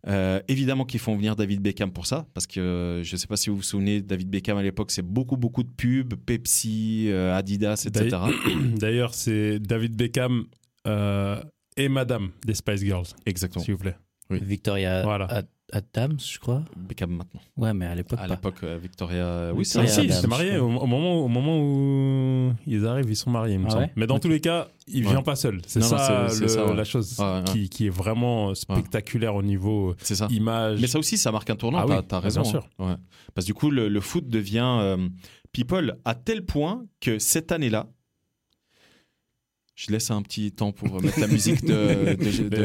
Euh, 0.08 0.40
évidemment 0.48 0.86
qu'ils 0.86 1.00
font 1.00 1.16
venir 1.16 1.36
David 1.36 1.62
Beckham 1.62 1.92
pour 1.92 2.06
ça, 2.06 2.28
parce 2.34 2.48
que 2.48 3.02
je 3.04 3.14
ne 3.14 3.18
sais 3.18 3.28
pas 3.28 3.38
si 3.38 3.50
vous 3.50 3.58
vous 3.58 3.64
souvenez, 3.64 4.02
David 4.02 4.30
Beckham 4.30 4.58
à 4.58 4.64
l'époque, 4.64 4.92
c'est 4.92 5.02
beaucoup, 5.02 5.38
beaucoup 5.38 5.64
de 5.64 5.70
pubs, 5.70 6.14
Pepsi, 6.16 7.08
euh, 7.10 7.36
Adidas, 7.36 7.86
etc. 7.88 8.18
D'ailleurs, 8.78 9.14
c'est 9.14 9.60
David 9.60 9.96
Beckham 9.96 10.46
et 10.86 11.90
Madame 11.90 12.32
des 12.46 12.54
Spice 12.54 12.82
Girls. 12.82 13.08
Exactement. 13.26 13.64
S'il 13.64 13.74
vous 13.74 13.82
plaît. 13.82 13.96
Victoria 14.30 15.04
voilà. 15.04 15.44
Adams, 15.74 16.18
je 16.20 16.40
crois. 16.40 16.64
Beckham 16.78 17.12
maintenant. 17.12 17.42
Ouais, 17.58 17.74
mais 17.74 17.86
à 17.86 17.96
l'époque. 17.96 18.20
À 18.22 18.28
l'époque, 18.28 18.64
euh, 18.64 18.78
Victoria. 18.82 19.52
Oui, 19.54 19.66
c'est 19.66 19.86
Si, 19.88 20.10
c'est 20.10 20.28
marié. 20.28 20.58
Au, 20.58 20.70
moment, 20.70 21.16
au 21.16 21.28
moment 21.28 21.60
où 21.60 22.54
ils 22.66 22.86
arrivent, 22.86 23.10
ils 23.10 23.16
sont 23.16 23.30
mariés, 23.30 23.56
il 23.56 23.60
me 23.60 23.70
ah 23.70 23.88
Mais 23.96 24.08
dans 24.08 24.20
tous 24.20 24.30
les 24.30 24.40
cas, 24.40 24.70
il 24.88 25.04
ne 25.04 25.10
vient 25.10 25.22
pas 25.22 25.36
seul. 25.36 25.62
C'est 25.68 25.82
ça, 25.82 26.28
la 26.74 26.84
chose 26.84 27.18
qui, 27.46 27.70
qui, 27.70 27.88
est 27.88 27.92
vraiment 27.92 28.56
spectaculaire 28.56 29.36
au 29.36 29.44
niveau 29.44 29.96
image. 30.30 30.80
Mais 30.82 30.88
ça 30.88 31.00
aussi, 31.00 31.18
ça 31.18 31.32
marque 31.32 31.50
un 31.50 31.56
tournant. 31.56 31.86
Ah 31.90 32.02
t'as 32.08 32.18
as 32.18 32.20
raison. 32.20 32.42
Bien 32.42 32.52
sûr. 32.52 32.70
Hein. 32.80 32.98
Parce 33.34 33.46
que 33.46 33.52
du 33.52 33.54
coup, 33.54 33.70
le, 33.70 34.00
foot 34.00 34.30
devient 34.30 34.78
euh, 34.80 35.10
people 35.52 35.98
à 36.06 36.16
tel 36.16 36.46
point 36.46 36.86
que 37.02 37.20
cette 37.20 37.52
année-là, 37.52 37.88
je 39.78 39.92
laisse 39.92 40.10
un 40.10 40.22
petit 40.24 40.52
temps 40.52 40.72
pour 40.72 41.02
mettre 41.02 41.20
la 41.20 41.28
musique 41.28 41.64
de, 41.64 42.16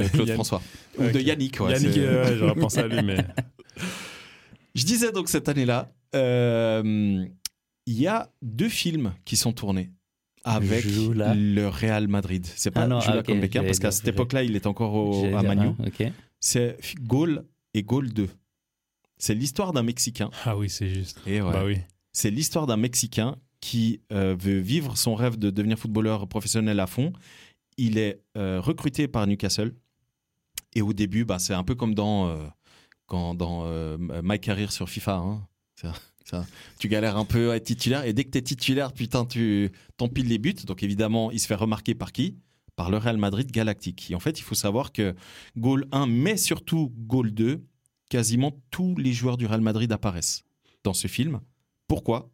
Claude 0.12 0.30
François. 0.32 0.62
Ou 0.98 1.04
de 1.04 1.20
Yannick. 1.20 1.58
Yannick, 1.60 2.00
j'aurais 2.36 2.54
pensé 2.54 2.80
à 2.80 2.88
lui, 2.88 3.02
mais. 3.02 3.18
Je 4.74 4.84
disais 4.86 5.12
donc 5.12 5.28
cette 5.28 5.50
année-là, 5.50 5.92
euh, 6.14 7.26
il 7.84 8.00
y 8.00 8.06
a 8.06 8.30
deux 8.40 8.70
films 8.70 9.12
qui 9.26 9.36
sont 9.36 9.52
tournés 9.52 9.90
avec 10.44 10.86
le 10.86 11.66
Real 11.68 12.08
Madrid. 12.08 12.46
C'est 12.56 12.70
pas 12.70 12.88
ah 12.90 13.00
ah, 13.06 13.22
comme 13.22 13.40
Beckham, 13.40 13.66
parce 13.66 13.78
qu'à 13.78 13.90
cette 13.90 14.08
époque-là, 14.08 14.44
il 14.44 14.56
est 14.56 14.66
encore 14.66 14.94
au, 14.94 15.26
à 15.36 15.42
Manu. 15.42 15.74
Ah, 15.78 16.04
c'est 16.40 16.78
Gaulle 17.02 17.44
et 17.74 17.82
Gaulle 17.82 18.10
2. 18.10 18.30
C'est 19.18 19.34
l'histoire 19.34 19.74
d'un 19.74 19.82
Mexicain. 19.82 20.30
Ah 20.46 20.56
oui, 20.56 20.70
c'est 20.70 20.88
juste. 20.88 21.20
Et 21.26 21.40
bah 21.40 21.64
oui. 21.66 21.76
C'est 22.12 22.30
l'histoire 22.30 22.66
d'un 22.66 22.78
Mexicain 22.78 23.36
qui 23.62 24.00
euh, 24.12 24.36
veut 24.38 24.58
vivre 24.58 24.98
son 24.98 25.14
rêve 25.14 25.38
de 25.38 25.48
devenir 25.48 25.78
footballeur 25.78 26.28
professionnel 26.28 26.80
à 26.80 26.86
fond. 26.88 27.12
Il 27.78 27.96
est 27.96 28.20
euh, 28.36 28.60
recruté 28.60 29.08
par 29.08 29.26
Newcastle. 29.26 29.72
Et 30.74 30.82
au 30.82 30.92
début, 30.92 31.24
bah, 31.24 31.38
c'est 31.38 31.54
un 31.54 31.62
peu 31.62 31.76
comme 31.76 31.94
dans, 31.94 32.28
euh, 32.28 32.36
quand, 33.06 33.34
dans 33.34 33.64
My 34.22 34.38
Career 34.38 34.72
sur 34.72 34.90
FIFA. 34.90 35.16
Hein. 35.16 35.48
Tu 36.78 36.88
galères 36.88 37.16
un 37.16 37.24
peu 37.24 37.52
à 37.52 37.56
être 37.56 37.64
titulaire. 37.64 38.04
Et 38.04 38.12
dès 38.12 38.24
que 38.24 38.30
tu 38.30 38.38
es 38.38 38.42
titulaire, 38.42 38.92
putain, 38.92 39.24
tu 39.24 39.70
t'empiles 39.96 40.28
les 40.28 40.38
buts. 40.38 40.54
Donc 40.66 40.82
évidemment, 40.82 41.30
il 41.30 41.38
se 41.38 41.46
fait 41.46 41.54
remarquer 41.54 41.94
par 41.94 42.10
qui? 42.10 42.38
Par 42.74 42.90
le 42.90 42.96
Real 42.96 43.16
Madrid 43.16 43.50
Galactique. 43.50 44.10
Et 44.10 44.14
en 44.16 44.20
fait, 44.20 44.40
il 44.40 44.42
faut 44.42 44.54
savoir 44.56 44.92
que 44.92 45.14
goal 45.56 45.86
1, 45.92 46.06
mais 46.06 46.36
surtout 46.36 46.92
goal 47.06 47.30
2, 47.30 47.62
quasiment 48.10 48.52
tous 48.70 48.96
les 48.96 49.12
joueurs 49.12 49.36
du 49.36 49.46
Real 49.46 49.60
Madrid 49.60 49.92
apparaissent 49.92 50.42
dans 50.82 50.94
ce 50.94 51.06
film. 51.06 51.40
Pourquoi? 51.86 52.31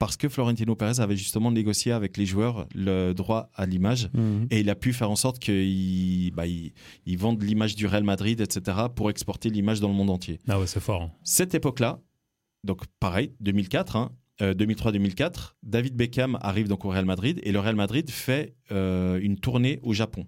Parce 0.00 0.16
que 0.16 0.30
Florentino 0.30 0.74
Pérez 0.74 0.98
avait 0.98 1.14
justement 1.14 1.52
négocié 1.52 1.92
avec 1.92 2.16
les 2.16 2.24
joueurs 2.24 2.66
le 2.74 3.12
droit 3.12 3.50
à 3.54 3.66
l'image 3.66 4.08
mhm. 4.14 4.46
et 4.50 4.60
il 4.60 4.70
a 4.70 4.74
pu 4.74 4.94
faire 4.94 5.10
en 5.10 5.14
sorte 5.14 5.38
qu'ils 5.38 6.32
bah, 6.32 6.44
vendent 7.18 7.42
l'image 7.42 7.76
du 7.76 7.86
Real 7.86 8.02
Madrid, 8.02 8.40
etc., 8.40 8.78
pour 8.96 9.10
exporter 9.10 9.50
l'image 9.50 9.78
dans 9.78 9.88
le 9.88 9.94
monde 9.94 10.08
entier. 10.08 10.40
Ah 10.48 10.58
ouais, 10.58 10.66
c'est 10.66 10.80
fort. 10.80 11.02
Hein. 11.02 11.12
Cette 11.22 11.54
époque-là, 11.54 12.00
donc 12.64 12.86
pareil, 12.98 13.34
2004, 13.40 14.10
2003-2004, 14.40 15.28
hein, 15.28 15.30
euh, 15.36 15.38
David 15.62 15.94
Beckham 15.94 16.38
arrive 16.40 16.66
donc 16.66 16.86
au 16.86 16.88
Real 16.88 17.04
Madrid 17.04 17.38
et 17.42 17.52
le 17.52 17.60
Real 17.60 17.76
Madrid 17.76 18.10
fait 18.10 18.54
euh, 18.72 19.20
une 19.20 19.38
tournée 19.38 19.80
au 19.82 19.92
Japon. 19.92 20.26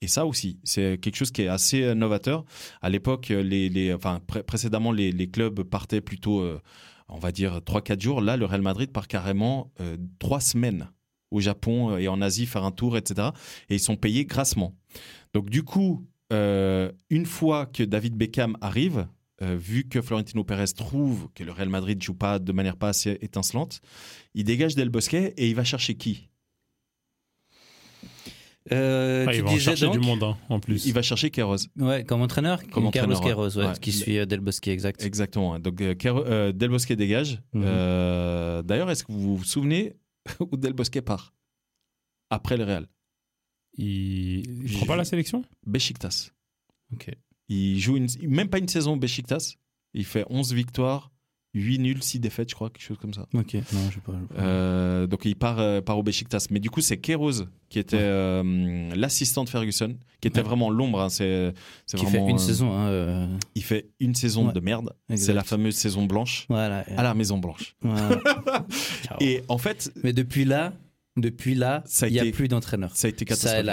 Et 0.00 0.06
ça 0.06 0.24
aussi, 0.24 0.60
c'est 0.62 0.98
quelque 1.00 1.16
chose 1.16 1.32
qui 1.32 1.42
est 1.42 1.48
assez 1.48 1.96
novateur. 1.96 2.44
À 2.80 2.90
l'époque, 2.90 3.30
les, 3.30 3.92
enfin, 3.92 4.20
précédemment, 4.46 4.92
les, 4.92 5.28
clubs 5.28 5.64
partaient 5.64 6.00
plutôt 6.00 6.38
euh, 6.42 6.60
on 7.08 7.18
va 7.18 7.32
dire 7.32 7.58
3-4 7.58 8.00
jours. 8.00 8.20
Là, 8.20 8.36
le 8.36 8.44
Real 8.44 8.62
Madrid 8.62 8.90
part 8.90 9.08
carrément 9.08 9.72
euh, 9.80 9.96
trois 10.18 10.38
3 10.38 10.40
semaines 10.40 10.90
au 11.30 11.40
Japon 11.40 11.90
euh, 11.90 11.98
et 11.98 12.08
en 12.08 12.20
Asie 12.20 12.46
faire 12.46 12.64
un 12.64 12.70
tour, 12.70 12.96
etc. 12.96 13.28
Et 13.68 13.76
ils 13.76 13.80
sont 13.80 13.96
payés 13.96 14.24
grassement. 14.24 14.74
Donc 15.34 15.50
du 15.50 15.62
coup, 15.62 16.06
euh, 16.32 16.92
une 17.10 17.26
fois 17.26 17.66
que 17.66 17.82
David 17.82 18.16
Beckham 18.16 18.56
arrive, 18.60 19.06
vu 19.40 19.88
que 19.88 20.02
Florentino 20.02 20.42
Pérez 20.42 20.72
trouve 20.76 21.28
que 21.32 21.44
le 21.44 21.52
Real 21.52 21.68
Madrid 21.68 22.02
joue 22.02 22.14
pas 22.14 22.40
de 22.40 22.50
manière 22.50 22.76
pas 22.76 22.88
assez 22.88 23.18
étincelante, 23.20 23.80
il 24.34 24.42
dégage 24.42 24.74
Del 24.74 24.88
Bosque 24.88 25.14
et 25.14 25.48
il 25.48 25.54
va 25.54 25.62
chercher 25.62 25.94
qui? 25.94 26.28
Euh, 28.72 29.26
ah, 29.28 29.34
il 29.34 29.42
va 29.42 29.58
chercher 29.58 29.88
du 29.88 29.98
monde 29.98 30.22
hein, 30.22 30.36
en 30.48 30.60
plus. 30.60 30.86
Il 30.86 30.92
va 30.92 31.02
chercher 31.02 31.30
Queiroz. 31.30 31.68
Ouais, 31.76 32.04
comme 32.04 32.22
entraîneur, 32.22 32.66
comme 32.68 32.90
Carlos 32.90 33.18
Queiroz, 33.20 33.56
ouais, 33.56 33.72
qui 33.80 33.92
suit 33.92 34.18
euh, 34.18 34.26
Del 34.26 34.40
Bosque, 34.40 34.68
exact. 34.68 35.02
Exactement. 35.02 35.58
Donc 35.58 35.80
euh, 35.80 36.52
Del 36.52 36.70
Bosque 36.70 36.92
dégage. 36.92 37.40
Mhm. 37.52 38.62
D'ailleurs, 38.64 38.90
est-ce 38.90 39.04
que 39.04 39.12
vous 39.12 39.36
vous 39.36 39.44
souvenez 39.44 39.96
où 40.40 40.56
Del 40.56 40.72
Bosque 40.72 41.00
part 41.00 41.34
après 42.30 42.56
le 42.56 42.64
Real? 42.64 42.88
Il 43.76 44.62
ne 44.64 44.76
prend 44.76 44.86
pas 44.86 44.96
la 44.96 45.04
sélection? 45.04 45.44
Besiktas. 45.66 46.30
Ok. 46.92 47.10
Il 47.48 47.78
joue 47.78 47.96
une... 47.96 48.08
même 48.22 48.48
pas 48.48 48.58
une 48.58 48.68
saison 48.68 48.94
au 48.94 48.96
Besiktas. 48.96 49.54
Il 49.94 50.04
fait 50.04 50.24
11 50.28 50.52
victoires, 50.52 51.10
8 51.58 51.78
nuls, 51.78 52.02
6 52.02 52.20
défaites, 52.20 52.50
je 52.50 52.54
crois, 52.54 52.70
quelque 52.70 52.82
chose 52.82 52.98
comme 52.98 53.12
ça. 53.12 53.26
Ok, 53.34 53.54
non, 53.54 53.80
je 53.88 53.94
sais 53.94 54.00
pas. 54.00 54.12
Euh, 54.38 55.06
donc 55.06 55.24
il 55.24 55.36
part, 55.36 55.58
euh, 55.58 55.80
part 55.80 55.98
au 55.98 56.02
Besiktas. 56.02 56.46
Mais 56.50 56.60
du 56.60 56.70
coup, 56.70 56.80
c'est 56.80 56.98
Keros 56.98 57.44
qui 57.68 57.78
était 57.78 57.98
euh, 58.00 58.90
l'assistant 58.94 59.44
de 59.44 59.48
Ferguson, 59.48 59.96
qui 60.20 60.28
était 60.28 60.42
vraiment 60.42 60.70
l'ombre. 60.70 61.00
Hein, 61.00 61.08
c'est, 61.08 61.52
qui 61.94 62.06
fait 62.06 62.18
une 62.18 62.38
saison. 62.38 62.72
Hein, 62.72 63.28
il 63.54 63.62
fait 63.62 63.90
une 64.00 64.14
saison 64.14 64.52
de 64.52 64.60
merde. 64.60 64.94
C'est 65.14 65.34
la 65.34 65.44
fameuse 65.44 65.74
saison 65.74 66.06
blanche. 66.06 66.46
Voilà. 66.48 66.84
À 66.96 67.02
la 67.02 67.14
Maison 67.14 67.38
Blanche. 67.38 67.76
Et 69.20 69.42
en 69.48 69.58
fait. 69.58 69.92
Mais 70.02 70.12
depuis 70.12 70.44
là. 70.44 70.72
Depuis 71.16 71.56
là, 71.56 71.82
il 72.02 72.12
n'y 72.12 72.20
a 72.20 72.30
plus 72.30 72.46
d'entraîneur. 72.46 72.94
Ça 72.94 73.08
a 73.08 73.10
été 73.10 73.24
catastrophique. 73.24 73.68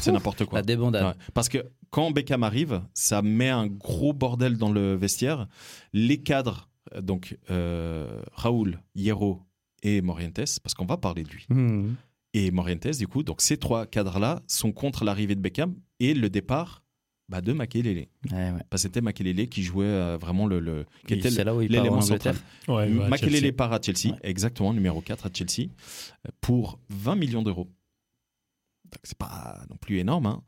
C'est 0.00 0.12
n'importe 0.12 0.44
quoi. 0.44 0.58
La 0.58 0.62
débandade. 0.62 1.16
Parce 1.32 1.48
que 1.48 1.64
quand 1.94 2.10
Beckham 2.10 2.42
arrive, 2.42 2.82
ça 2.92 3.22
met 3.22 3.48
un 3.48 3.68
gros 3.68 4.12
bordel 4.12 4.58
dans 4.58 4.72
le 4.72 4.96
vestiaire. 4.96 5.46
Les 5.92 6.18
cadres 6.18 6.68
donc 7.02 7.36
Raoul, 7.48 8.80
Hierro 8.94 9.42
et 9.82 10.00
Morientes, 10.00 10.58
parce 10.62 10.74
qu'on 10.74 10.86
va 10.86 10.96
parler 10.96 11.22
de 11.22 11.30
lui. 11.30 11.46
Hmm. 11.48 11.94
Et 12.32 12.50
Morientes, 12.50 12.98
du 12.98 13.06
coup, 13.06 13.22
donc 13.22 13.40
ces 13.40 13.56
trois 13.58 13.86
cadres-là 13.86 14.42
sont 14.48 14.72
contre 14.72 15.04
l'arrivée 15.04 15.36
de 15.36 15.40
Beckham 15.40 15.76
et 16.00 16.14
le 16.14 16.28
départ 16.28 16.84
bah, 17.28 17.40
de 17.40 17.52
Makelele. 17.52 18.06
Ouais, 18.30 18.52
c'était 18.76 19.00
Makelele 19.00 19.48
qui 19.48 19.62
jouait 19.62 19.86
euh, 19.86 20.18
vraiment 20.20 20.46
le, 20.46 20.60
le 20.60 20.84
qui 21.06 21.14
était 21.14 21.30
l'élément 21.30 22.00
central. 22.00 22.36
Ouais, 22.68 22.88
Makelele 22.88 23.54
part 23.54 23.72
à 23.72 23.80
Chelsea, 23.80 24.16
exactement, 24.22 24.74
numéro 24.74 25.00
4 25.00 25.26
à 25.26 25.30
Chelsea, 25.32 25.70
pour 26.40 26.80
20 26.90 27.16
millions 27.16 27.42
d'euros. 27.42 27.70
Donc 28.84 29.00
c'est 29.04 29.18
pas 29.18 29.62
non 29.70 29.76
plus 29.76 29.98
énorme. 29.98 30.26
Hein. 30.26 30.42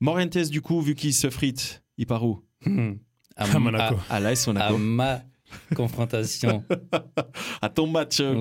Morientes, 0.00 0.38
du 0.50 0.60
coup, 0.60 0.80
vu 0.80 0.94
qu'il 0.94 1.14
se 1.14 1.30
frite, 1.30 1.82
il 1.96 2.06
part 2.06 2.24
où? 2.24 2.42
Hmm. 2.66 2.94
à, 3.36 3.58
Monaco. 3.58 3.96
À, 4.10 4.20
l'AS 4.20 4.46
Monaco. 4.46 4.74
À 4.74 4.78
ma 4.78 5.22
confrontation. 5.74 6.64
à 7.62 7.68
ton 7.68 7.86
match, 7.86 8.20
euh, 8.20 8.34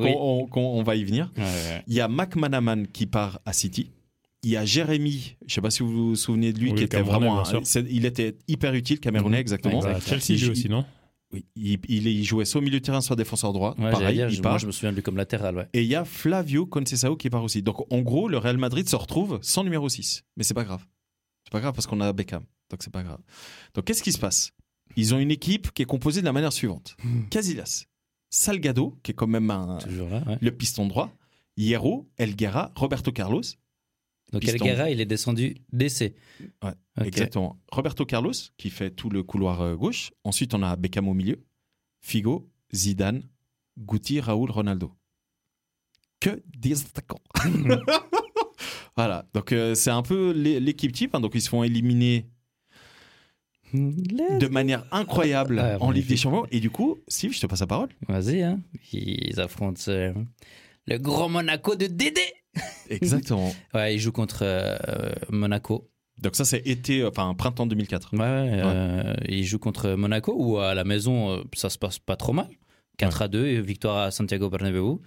qu'on 0.50 0.62
on, 0.62 0.84
va 0.84 0.96
y 0.96 1.04
venir. 1.04 1.32
Il 1.88 1.94
y 1.94 2.02
a 2.02 2.08
Mac 2.08 2.36
Manaman 2.36 2.88
qui 2.88 3.06
part 3.06 3.40
à 3.46 3.54
City. 3.54 3.92
Il 4.44 4.52
y 4.52 4.58
a 4.58 4.66
Jérémy, 4.66 5.36
je 5.42 5.46
ne 5.46 5.50
sais 5.50 5.62
pas 5.62 5.72
si 5.72 5.84
vous 5.84 6.10
vous 6.10 6.16
souvenez 6.16 6.54
de 6.54 6.60
lui, 6.60 6.74
qui 6.74 6.84
était 6.84 7.02
vraiment. 7.02 7.44
il 7.90 8.06
était 8.06 8.36
hyper 8.48 8.74
utile, 8.74 9.00
Camerounais, 9.00 9.38
mhm. 9.38 9.42
exactement. 9.42 9.82
Chelsea 10.00 10.38
joue 10.38 10.52
aussi, 10.52 10.70
non 10.70 10.86
oui, 11.34 11.46
il, 11.56 12.08
il, 12.08 12.24
jouait 12.24 12.46
soit 12.46 12.62
au 12.62 12.64
milieu 12.64 12.80
de 12.80 12.86
terrain, 12.86 13.02
soit 13.02 13.18
défenseur 13.18 13.52
droit. 13.52 13.76
Pareil, 13.76 14.26
il 14.30 14.42
part. 14.42 14.54
Moi, 14.54 14.60
je 14.60 14.68
me 14.68 14.72
souviens 14.72 14.92
de 14.92 14.96
lui 14.96 15.04
comme 15.04 15.18
latéral. 15.18 15.68
Et 15.74 15.82
il 15.82 15.88
y 15.88 15.96
a 15.96 16.06
Flavio 16.06 16.66
Conceição 16.66 17.16
qui 17.16 17.30
part 17.30 17.44
aussi. 17.44 17.62
Donc, 17.62 17.92
en 17.92 18.00
gros, 18.00 18.30
le 18.30 18.38
Real 18.38 18.58
Madrid 18.58 18.88
se 18.88 18.96
retrouve 18.96 19.40
sans 19.42 19.64
numéro 19.64 19.90
6. 19.90 20.24
Mais 20.38 20.44
c'est 20.44 20.54
pas 20.54 20.64
grave. 20.64 20.86
C'est 21.44 21.52
pas 21.52 21.60
grave 21.60 21.74
parce 21.74 21.86
qu'on 21.86 22.00
a 22.00 22.14
Beckham. 22.14 22.44
Donc, 22.70 22.82
c'est 22.82 22.94
pas 22.94 23.04
grave. 23.04 23.20
Donc, 23.74 23.86
qu'est-ce 23.86 24.04
qui 24.04 24.14
se 24.14 24.20
passe? 24.20 24.54
Ils 24.98 25.14
ont 25.14 25.20
une 25.20 25.32
équipe 25.32 25.72
qui 25.72 25.84
est 25.84 25.86
composée 25.86 26.20
de 26.20 26.26
la 26.26 26.34
manière 26.34 26.52
suivante 26.52 26.98
hmm. 27.04 27.30
Casillas, 27.30 27.86
Salgado, 28.30 28.98
qui 29.04 29.12
est 29.12 29.14
quand 29.14 29.28
même 29.28 29.50
un, 29.50 29.78
le 30.42 30.52
piston 30.52 30.88
droit, 30.88 31.14
Hierro, 31.56 32.10
Elguera, 32.18 32.74
Roberto 32.76 33.12
Carlos, 33.14 33.44
donc 34.32 34.46
Elguera, 34.46 34.90
il 34.90 35.00
est 35.00 35.06
descendu 35.06 35.56
DC. 35.72 36.14
Ouais, 36.62 36.74
exactement. 37.02 37.62
Roberto 37.72 38.06
Carlos, 38.06 38.34
qui 38.58 38.70
fait 38.70 38.92
tout 38.92 39.10
le 39.10 39.24
couloir 39.24 39.62
euh, 39.62 39.76
gauche. 39.76 40.12
Ensuite, 40.24 40.54
on 40.54 40.64
a 40.64 40.76
Beckham 40.76 41.08
au 41.08 41.14
milieu. 41.14 41.46
Figo, 42.02 42.50
Zidane, 42.76 43.24
Guti, 43.78 44.20
Raoul, 44.20 44.52
Ronaldo. 44.52 44.92
Que 46.20 46.44
des 46.58 46.82
attaquants. 46.82 47.22
voilà. 48.98 49.26
Donc, 49.34 49.54
euh, 49.54 49.76
c'est 49.76 49.92
un 49.92 50.02
peu 50.02 50.32
l'équipe 50.32 50.92
type. 50.92 51.16
Hein. 51.16 51.22
Donc, 51.22 51.34
ils 51.36 51.42
se 51.42 51.50
font 51.50 51.64
éliminer 51.64 52.28
de 53.74 54.48
manière 54.48 54.86
incroyable 54.92 55.60
en 55.80 55.92
Ligue 55.92 56.08
des 56.08 56.18
Champions. 56.18 56.48
Et 56.52 56.60
du 56.60 56.70
coup, 56.70 57.00
Steve, 57.08 57.34
je 57.34 57.42
te 57.42 57.48
passe 57.48 57.60
la 57.60 57.68
parole. 57.68 57.90
Vas-y. 58.08 58.42
Hein. 58.42 58.62
Ils 58.92 59.40
affrontent 59.40 59.82
euh, 59.90 60.14
le 60.86 60.98
grand 60.98 61.30
Monaco 61.30 61.76
de 61.76 61.88
Dédé. 61.88 62.22
Exactement. 62.90 63.54
ouais, 63.74 63.96
il 63.96 64.00
joue 64.00 64.12
contre 64.12 64.40
euh, 64.44 64.78
Monaco. 65.30 65.90
Donc 66.20 66.36
ça 66.36 66.46
c'est 66.46 66.66
été, 66.66 67.06
enfin 67.06 67.36
printemps 67.36 67.68
2004. 67.68 68.14
Ouais, 68.14 68.20
euh, 68.24 69.14
il 69.28 69.44
joue 69.44 69.60
contre 69.60 69.92
Monaco 69.92 70.34
où 70.36 70.58
à 70.58 70.74
la 70.74 70.84
maison 70.84 71.44
ça 71.54 71.70
se 71.70 71.78
passe 71.78 72.00
pas 72.00 72.16
trop 72.16 72.34
mal. 72.34 72.48
4 72.98 73.22
à 73.22 73.28
2, 73.28 73.60
victoire 73.62 73.98
à 73.98 74.10
Santiago 74.10 74.50
Bernabéu. 74.50 74.98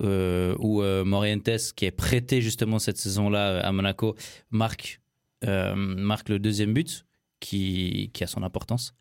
où 0.00 0.82
Morientes, 1.04 1.74
qui 1.74 1.84
est 1.84 1.90
prêté 1.90 2.40
justement 2.40 2.78
cette 2.78 2.96
saison-là 2.96 3.60
à 3.60 3.72
Monaco, 3.72 4.16
marque, 4.50 5.02
marque 5.44 6.30
le 6.30 6.38
deuxième 6.38 6.72
but 6.72 7.04
qui, 7.40 8.10
qui 8.12 8.24
a 8.24 8.26
son 8.26 8.42
importance. 8.42 8.94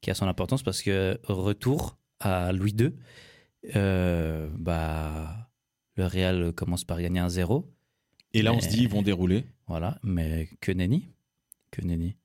Qui 0.00 0.10
a 0.10 0.14
son 0.14 0.28
importance 0.28 0.62
parce 0.62 0.82
que 0.82 1.18
retour 1.24 1.98
à 2.20 2.52
Louis 2.52 2.74
II, 2.78 2.92
bah 4.58 5.50
le 5.96 6.06
Real 6.06 6.52
commence 6.52 6.84
par 6.84 7.00
gagner 7.00 7.20
un 7.20 7.28
0. 7.28 7.68
Et 8.32 8.42
là, 8.42 8.52
on 8.52 8.60
se 8.60 8.68
dit, 8.68 8.82
ils 8.82 8.88
vont 8.88 9.02
dérouler. 9.02 9.44
Voilà, 9.66 9.98
mais 10.02 10.48
que 10.60 10.72
nenni. 10.72 11.08
Que 11.70 11.82
nenni. 11.82 12.16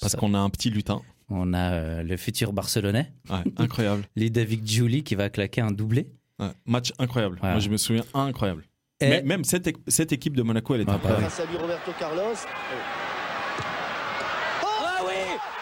Parce 0.00 0.16
qu'on 0.16 0.34
a 0.34 0.38
un 0.38 0.50
petit 0.50 0.70
lutin. 0.70 1.02
On 1.28 1.52
a 1.52 1.72
euh, 1.72 2.02
le 2.02 2.16
futur 2.16 2.52
Barcelonais. 2.52 3.12
incroyable. 3.56 4.04
Les 4.16 4.30
David 4.30 4.66
Julie 4.68 5.02
qui 5.02 5.14
va 5.14 5.28
claquer 5.28 5.60
un 5.60 5.70
doublé. 5.70 6.08
match 6.64 6.92
incroyable. 6.98 7.38
Moi, 7.42 7.58
je 7.58 7.68
me 7.68 7.76
souviens, 7.76 8.04
incroyable. 8.14 8.64
Mais 9.00 9.22
même 9.22 9.44
cette, 9.44 9.68
cette, 9.86 10.12
équipe 10.12 10.36
de 10.36 10.42
Monaco, 10.42 10.74
elle 10.74 10.80
est 10.80 10.90
incroyable. 10.90 11.22
Grâce 11.22 11.40
à 11.40 11.44
Roberto 11.44 11.92
Carlos. 11.98 12.34
Oh 14.62 14.66
ah 14.66 15.02
oui 15.06 15.12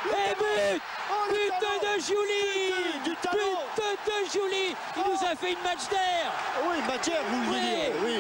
Et 0.08 0.34
but 0.38 0.80
oh, 1.10 1.30
But 1.30 1.85
de 1.96 2.02
Julie 2.02 3.04
Du 3.04 3.14
talent. 3.22 3.60
De 3.76 4.30
Julie. 4.30 4.74
Il 4.96 5.02
nous 5.02 5.26
a 5.26 5.34
fait 5.36 5.52
une 5.52 5.62
match 5.62 5.88
d'air. 5.88 6.28
Oui, 6.68 6.76
match 6.86 7.06
d'air, 7.06 7.22
vous 7.30 7.44
voulez 7.44 7.60
dire, 7.60 7.92
oui. 8.04 8.18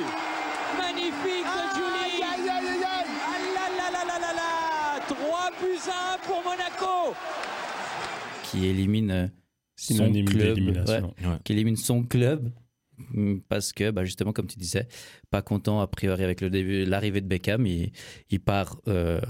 Magnifique 0.78 1.44
de 1.44 1.64
Julie. 1.76 2.22
Aïe, 2.22 2.48
aïe, 2.48 2.48
aïe, 2.48 2.84
aïe. 2.84 3.06
Ah 3.26 3.38
là 3.54 3.90
là 3.92 4.04
là 4.04 4.18
là 4.18 4.32
là 4.32 5.00
3 5.06 5.50
buts 5.60 5.90
à 5.90 6.14
1 6.14 6.18
pour 6.26 6.42
Monaco. 6.42 7.14
Qui 8.44 8.66
élimine 8.66 9.10
euh, 9.10 9.26
son 9.76 10.12
club. 10.12 10.58
Qui 11.44 11.52
élimine 11.52 11.76
son 11.76 12.02
club. 12.02 12.50
Parce 13.50 13.74
que 13.74 13.90
bah 13.90 14.06
justement 14.06 14.32
comme 14.32 14.46
tu 14.46 14.58
disais 14.58 14.88
pas 15.30 15.42
content 15.42 15.80
a 15.82 15.86
priori 15.86 16.24
avec 16.24 16.40
le 16.40 16.48
début 16.48 16.86
l'arrivée 16.86 17.20
de 17.20 17.26
Beckham. 17.26 17.66
Il, 17.66 17.92
il 18.30 18.40
part 18.40 18.78
euh, 18.88 19.20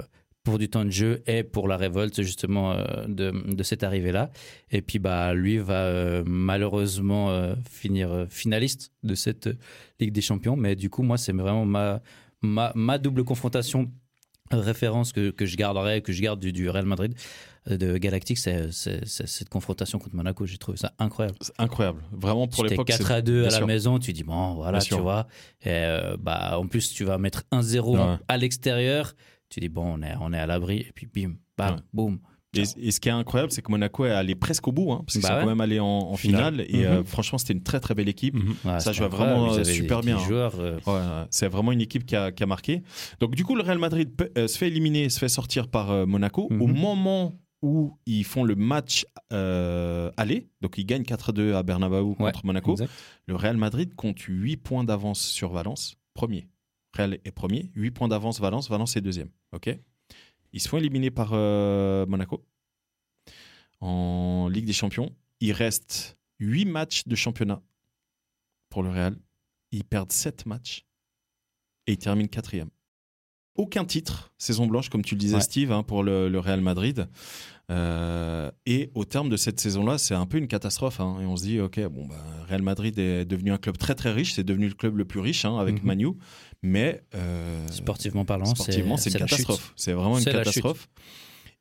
pour 0.47 0.59
du 0.59 0.69
temps 0.69 0.85
de 0.85 0.91
jeu 0.91 1.25
et 1.27 1.43
pour 1.43 1.67
la 1.67 1.77
révolte 1.77 2.23
justement 2.23 2.71
euh, 2.71 2.85
de, 3.09 3.33
de 3.53 3.63
cette 3.65 3.83
arrivée-là. 3.83 4.31
Et 4.71 4.81
puis 4.81 5.01
bah 5.01 5.35
lui 5.35 5.59
va 5.59 5.87
euh, 5.87 6.23
malheureusement 6.25 7.31
euh, 7.31 7.57
finir 7.69 8.27
finaliste 8.31 8.93
de 9.03 9.17
cette 9.17 9.49
Ligue 9.99 10.13
des 10.13 10.21
Champions. 10.21 10.55
Mais 10.55 10.77
du 10.77 10.89
coup 10.89 11.03
moi 11.03 11.19
c'est 11.19 11.33
vraiment 11.33 11.67
ma, 11.67 12.01
ma, 12.43 12.71
ma 12.77 12.97
double 12.99 13.25
confrontation 13.25 13.91
référence 14.53 15.13
que, 15.13 15.31
que, 15.31 15.47
je 15.47 15.57
garderai, 15.57 16.01
que 16.01 16.13
je 16.13 16.23
garde 16.23 16.39
du, 16.39 16.53
du 16.53 16.71
Real 16.71 16.87
Madrid 16.87 17.13
de 17.69 17.99
Galactique, 17.99 18.39
c'est 18.39 18.71
cette 18.71 19.49
confrontation 19.49 19.99
contre 19.99 20.15
Monaco. 20.15 20.47
J'ai 20.47 20.59
trouvé 20.59 20.79
ça 20.79 20.93
incroyable. 21.01 21.37
Incroyable. 21.59 22.05
Vraiment 22.13 22.47
pour 22.47 22.63
l'époque. 22.63 22.87
4 22.87 23.11
à 23.11 23.23
2 23.23 23.47
à 23.47 23.51
la 23.51 23.67
maison, 23.67 23.99
tu 23.99 24.13
dis 24.13 24.23
bon, 24.23 24.55
voilà, 24.55 24.79
tu 24.79 24.95
vois. 24.95 25.27
Et, 25.65 25.85
bah, 26.21 26.61
en 26.61 26.69
plus, 26.69 26.93
tu 26.93 27.03
vas 27.03 27.19
mettre 27.19 27.43
1-0 27.51 28.21
à 28.29 28.37
l'extérieur 28.37 29.17
tu 29.49 29.61
dis, 29.61 29.69
bon, 29.69 29.99
on 29.99 30.03
est, 30.03 30.15
on 30.21 30.33
est 30.33 30.39
à 30.39 30.47
l'abri, 30.47 30.79
et 30.81 30.93
puis 30.95 31.07
bim, 31.07 31.35
bam, 31.57 31.81
boum. 31.93 32.19
Et, 32.59 32.91
ce 32.91 33.01
qui 33.01 33.09
est 33.09 33.13
incroyable, 33.13 33.53
c'est 33.53 33.63
que 33.63 33.71
Monaco 33.71 34.05
est 34.05 34.11
allé 34.11 34.35
presque 34.35 34.67
au 34.69 34.73
bout, 34.73 34.93
hein, 34.93 35.03
parce 35.05 35.15
qu'ils 35.15 35.23
bah 35.23 35.29
sont 35.29 35.41
quand 35.41 35.47
même 35.47 35.61
allés 35.61 35.81
en, 35.81 36.17
finale. 36.17 36.65
Et 36.69 36.87
euh, 36.87 36.99
mhm. 36.99 37.05
franchement, 37.05 37.39
c'était 37.39 37.53
une 37.53 37.63
très 37.63 37.81
très 37.81 37.95
belle 37.95 38.09
équipe. 38.09 38.35
Mhm. 38.35 38.81
ça 38.81 38.93
jouait 38.93 39.09
vraiment 39.09 39.53
euh, 39.53 39.65
super 39.65 40.01
bien. 40.01 40.19
Hein. 40.19 40.51
Euh. 40.59 41.25
c'est 41.31 41.49
vraiment 41.49 41.73
une 41.73 41.81
équipe 41.81 42.07
qui 42.07 42.17
a, 42.17 42.33
qui 42.33 42.43
a, 42.43 42.47
marqué. 42.47 42.83
Donc 43.21 43.35
du 43.35 43.45
coup, 43.45 43.55
le 43.57 43.63
Real 43.63 43.79
Madrid 43.79 44.11
se 44.37 44.59
fait 44.59 44.69
éliminer, 44.69 45.09
se 45.09 45.19
fait 45.19 45.29
sortir 45.29 45.69
par 45.69 46.07
Monaco. 46.07 46.49
Au 46.51 46.67
mhm. 46.67 46.79
moment 46.79 47.35
où 47.63 47.99
ils 48.07 48.25
font 48.25 48.45
le 48.45 48.55
match 48.55 49.07
aller, 49.31 50.49
donc 50.61 50.79
ils 50.79 50.87
gagnent 50.87 51.03
4-2 51.03 51.55
à 51.55 51.63
Bernabeu 51.63 52.15
contre 52.15 52.45
Monaco, 52.45 52.77
le 53.27 53.37
Real 53.37 53.57
Madrid 53.57 53.95
compte 53.95 54.21
8 54.21 54.57
points 54.57 54.85
d'avance 54.85 55.21
sur 55.21 55.53
Valence, 55.53 55.97
premier. 56.15 56.49
Real 56.97 57.19
est 57.25 57.33
premier, 57.33 57.71
8 57.75 57.91
points 57.91 58.09
d'avance 58.09 58.41
Valence, 58.41 58.69
Valence 58.69 58.97
est 58.97 59.01
deuxième. 59.01 59.31
Ok 59.53 59.71
Ils 60.53 60.61
se 60.61 60.69
font 60.69 60.79
éliminer 60.79 61.11
par 61.11 61.31
euh, 61.33 62.07
Monaco 62.07 62.45
en 63.81 64.49
Ligue 64.49 64.67
des 64.67 64.73
Champions. 64.73 65.15
Il 65.41 65.53
reste 65.53 66.19
8 66.39 66.65
matchs 66.65 67.07
de 67.07 67.15
championnat 67.15 67.63
pour 68.71 68.83
le 68.83 68.91
Real. 68.91 69.17
Ils 69.73 69.85
perdent 69.85 70.13
7 70.13 70.47
matchs 70.47 70.87
et 71.87 71.93
ils 71.93 71.99
terminent 71.99 72.29
quatrième. 72.29 72.71
Aucun 73.57 73.85
titre, 73.85 74.33
saison 74.39 74.67
blanche, 74.67 74.89
comme 74.89 75.03
tu 75.03 75.15
le 75.15 75.21
disais, 75.21 75.41
Steve, 75.41 75.73
hein, 75.73 75.83
pour 75.83 76.03
le, 76.03 76.39
Real 76.39 76.61
Madrid. 76.61 77.09
Euh, 77.69 78.51
et 78.65 78.91
au 78.95 79.05
terme 79.05 79.29
de 79.29 79.37
cette 79.37 79.59
saison-là, 79.59 79.99
c'est 79.99 80.15
un 80.15 80.27
peu 80.27 80.39
une 80.39 80.47
catastrophe. 80.47 81.01
Hein. 81.01 81.17
et 81.21 81.27
on 81.27 81.37
se 81.37 81.43
dit, 81.43 81.61
OK, 81.61 81.81
bon, 81.89 82.07
bah, 82.07 82.15
Real 82.49 82.63
Madrid 82.63 82.97
est 82.99 83.25
devenu 83.25 83.51
un 83.51 83.59
club 83.59 83.77
très 83.77 83.95
très 83.95 84.13
riche. 84.13 84.35
C'est 84.35 84.45
devenu 84.45 84.69
le 84.69 84.75
club 84.75 84.97
le 84.97 85.05
plus 85.05 85.21
riche 85.21 85.45
hein, 85.45 85.59
avec 85.59 85.81
mhm. 85.81 85.87
Manu. 85.87 86.09
Mais 86.63 87.03
euh, 87.15 87.67
sportivement 87.69 88.25
parlant, 88.25 88.55
c'est 88.55 88.77
une 88.77 88.97
catastrophe. 88.97 89.73
C'est 89.77 89.93
vraiment 89.93 90.19
une 90.19 90.25
catastrophe. 90.25 90.89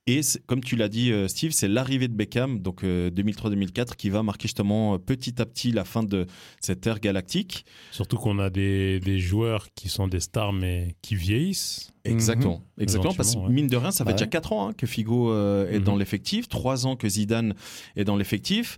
Et 0.08 0.22
comme 0.46 0.64
tu 0.64 0.76
l'as 0.76 0.88
dit, 0.88 1.12
euh, 1.12 1.28
Steve, 1.28 1.52
c'est 1.52 1.68
l'arrivée 1.68 2.08
de 2.08 2.14
Beckham, 2.14 2.60
donc 2.60 2.84
2003-2004, 2.84 3.80
euh, 3.80 3.84
qui 3.98 4.10
va 4.10 4.22
marquer 4.22 4.44
justement 4.48 5.00
petit 5.00 5.42
à 5.42 5.46
petit 5.46 5.72
la 5.72 5.84
fin 5.84 6.04
de 6.04 6.28
cette 6.62 6.86
ère 6.86 7.00
galactique. 7.00 7.66
Surtout 7.92 8.18
qu'on 8.18 8.38
a 8.38 8.52
des, 8.52 9.00
des, 9.00 9.18
joueurs 9.18 9.68
qui 9.74 9.90
sont 9.90 10.08
des 10.08 10.20
stars, 10.20 10.54
mais 10.54 10.96
qui 11.02 11.16
vieillissent. 11.16 11.92
Exactement, 12.04 12.62
mhm. 12.78 12.84
exactement 12.84 13.14
parce 13.16 13.36
que 13.36 13.50
mine 13.50 13.68
de 13.68 13.78
rien, 13.78 13.90
ça 13.90 14.06
fait 14.06 14.14
déjà 14.14 14.28
4 14.28 14.54
ans 14.54 14.70
hein, 14.70 14.74
que 14.74 14.86
Figo 14.86 15.34
est 15.34 15.80
mhm. 15.80 15.84
dans 15.84 15.96
l'effectif, 15.96 16.48
3 16.48 16.86
ans 16.86 16.96
que 16.96 17.10
Zidane 17.10 17.56
est 17.96 18.04
dans 18.04 18.16
l'effectif. 18.16 18.78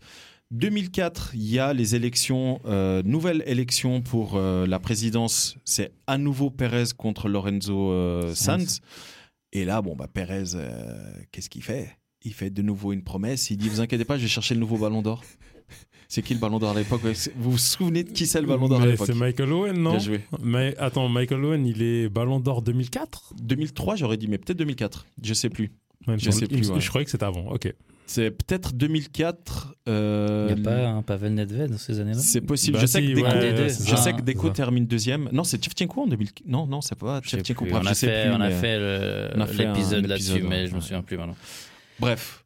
2004, 0.52 1.32
il 1.34 1.52
y 1.52 1.60
a 1.60 1.74
les 1.74 1.96
élections, 1.96 2.62
euh, 2.66 3.04
nouvelle 3.04 3.44
élection 3.46 4.02
pour 4.02 4.36
euh, 4.36 4.66
la 4.66 4.80
présidence. 4.80 5.58
C'est 5.66 5.92
à 6.08 6.18
nouveau 6.18 6.50
Pérez 6.50 6.86
contre 6.96 7.28
Lorenzo 7.28 7.92
euh, 7.92 8.34
Sanz. 8.34 8.82
Et 9.54 9.66
là, 9.66 9.82
bon, 9.82 9.96
bah, 9.96 10.08
Pérez, 10.12 10.44
qu'est-ce 11.32 11.50
qu'il 11.50 11.64
fait? 11.64 11.98
Il 12.24 12.34
fait 12.34 12.50
de 12.50 12.62
nouveau 12.62 12.94
une 12.94 13.04
promesse. 13.04 13.50
Il 13.52 13.58
dit 13.58 13.70
Vous 13.70 13.80
inquiétez 13.80 14.06
pas, 14.06 14.18
je 14.18 14.24
vais 14.24 14.28
chercher 14.28 14.54
le 14.54 14.60
nouveau 14.60 14.78
ballon 14.78 15.02
d'or. 15.02 15.24
C'est 16.10 16.22
qui 16.22 16.34
le 16.34 16.40
ballon 16.40 16.58
d'or 16.58 16.72
à 16.72 16.74
l'époque? 16.74 17.02
Vous 17.36 17.52
vous 17.52 17.58
souvenez 17.58 18.04
de 18.04 18.12
qui 18.12 18.28
c'est 18.28 18.40
le 18.40 18.48
ballon 18.48 18.68
d'or 18.70 18.82
à 18.82 18.86
l'époque? 18.86 19.08
C'est 19.08 19.14
Michael 19.16 19.52
Owen, 19.52 19.78
non? 19.78 19.92
Bien 19.92 20.00
joué. 20.00 20.22
Mais 20.42 20.76
attends, 20.78 21.10
Michael 21.10 21.44
Owen, 21.44 21.66
il 21.66 21.82
est 21.82 22.08
ballon 22.08 22.40
d'or 22.40 22.62
2004 22.62 23.34
2003, 23.42 23.98
j'aurais 23.98 24.18
dit, 24.18 24.28
mais 24.28 24.38
peut-être 24.38 24.58
2004. 24.58 25.06
Je 25.22 25.34
sais 25.34 25.50
plus. 25.50 25.72
je 26.08 26.32
sais 26.32 26.48
plus. 26.48 26.64
Je 26.64 26.90
croyais 26.90 27.06
que 27.06 27.12
c'était 27.12 27.26
avant. 27.26 27.48
Ok. 27.52 27.74
C'est 28.08 28.32
peut-être 28.32 28.74
2004. 28.74 29.76
Euh... 29.88 30.48
Il 30.50 30.56
n'y 30.56 30.62
a 30.62 30.64
pas 30.64 30.88
un 30.88 31.02
Pavel 31.02 31.34
Nedved 31.34 31.72
dans 31.72 31.78
ces 31.78 32.00
années-là 32.00 32.20
C'est 32.20 32.42
possible. 32.42 32.80
je, 32.80 32.86
sais 32.86 33.02
que 33.02 33.14
Deco, 33.14 33.86
je 33.86 33.96
sais 33.96 34.14
que 34.14 34.22
Deco 34.22 34.50
termine 34.50 34.86
deuxième. 34.86 35.30
Non, 35.32 35.44
c'est 35.44 35.58
Tchevchenko 35.58 36.04
en 36.04 36.08
2000. 36.08 36.30
Non, 36.46 36.66
non, 36.68 36.82
c'est 36.82 36.98
pas 36.98 37.22
Tchevchenko. 37.22 37.66
On, 37.72 37.86
a 37.86 37.94
fait, 37.94 38.30
on 38.30 38.42
a 38.42 38.50
fait 38.50 39.66
l'épisode 39.66 40.06
là-dessus, 40.08 40.42
mais 40.42 40.68
je 40.68 40.76
me 40.76 40.80
souviens 40.80 41.02
plus 41.02 41.18
maintenant. 41.18 41.36
Bref, 42.00 42.46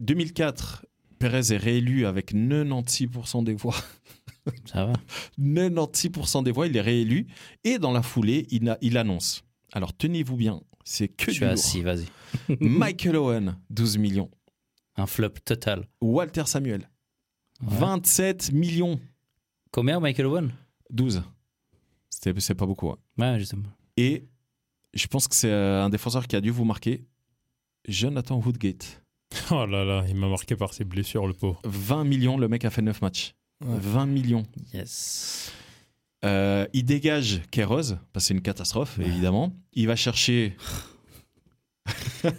2004, 0.00 0.86
Pérez 1.18 1.52
est 1.52 1.56
réélu 1.56 2.06
avec 2.06 2.34
96% 2.34 3.44
des 3.44 3.54
voix. 3.54 3.76
Ça 4.66 4.86
va. 4.86 4.92
96% 5.40 6.44
des 6.44 6.50
voix, 6.50 6.66
il 6.66 6.76
est 6.76 6.82
réélu. 6.82 7.26
Et 7.64 7.78
dans 7.78 7.92
la 7.92 8.02
foulée, 8.02 8.46
il, 8.50 8.68
a, 8.68 8.78
il 8.80 8.98
annonce. 8.98 9.42
Alors 9.72 9.96
tenez-vous 9.96 10.36
bien, 10.36 10.60
c'est 10.84 11.08
que 11.08 11.30
Je 11.30 11.36
suis 11.36 11.44
assis, 11.44 11.82
vas-y. 11.82 12.06
Michael 12.60 13.16
Owen, 13.16 13.56
12 13.70 13.98
millions. 13.98 14.30
Un 14.96 15.06
flop 15.06 15.30
total. 15.44 15.88
Walter 16.00 16.44
Samuel, 16.46 16.88
27 17.62 18.52
millions. 18.52 19.00
Combien 19.70 20.00
Michael 20.00 20.26
Owen? 20.26 20.52
12. 20.90 21.22
C'est 22.10 22.54
pas 22.54 22.66
beaucoup. 22.66 22.94
Ouais, 23.18 23.38
justement. 23.38 23.68
Et 23.96 24.24
je 24.94 25.06
pense 25.06 25.28
que 25.28 25.34
c'est 25.34 25.50
euh, 25.50 25.82
un 25.82 25.90
défenseur 25.90 26.26
qui 26.26 26.36
a 26.36 26.40
dû 26.40 26.50
vous 26.50 26.64
marquer. 26.64 27.04
Jonathan 27.86 28.40
Woodgate. 28.40 29.02
Oh 29.50 29.66
là 29.66 29.84
là, 29.84 30.04
il 30.08 30.14
m'a 30.14 30.28
marqué 30.28 30.54
par 30.54 30.72
ses 30.72 30.84
blessures, 30.84 31.26
le 31.26 31.34
pauvre. 31.34 31.60
20 31.64 32.04
millions, 32.04 32.38
le 32.38 32.48
mec 32.48 32.64
a 32.64 32.70
fait 32.70 32.82
9 32.82 33.02
matchs. 33.02 33.34
20 33.60 34.06
millions. 34.06 34.44
Yes. 34.72 35.52
Euh, 36.24 36.66
il 36.72 36.84
dégage 36.84 37.42
Kéros, 37.50 37.76
parce 37.76 37.96
que 38.14 38.20
c'est 38.20 38.34
une 38.34 38.42
catastrophe, 38.42 38.98
évidemment. 39.00 39.52
Il 39.72 39.88
va 39.88 39.96
chercher 39.96 40.56
il 42.24 42.30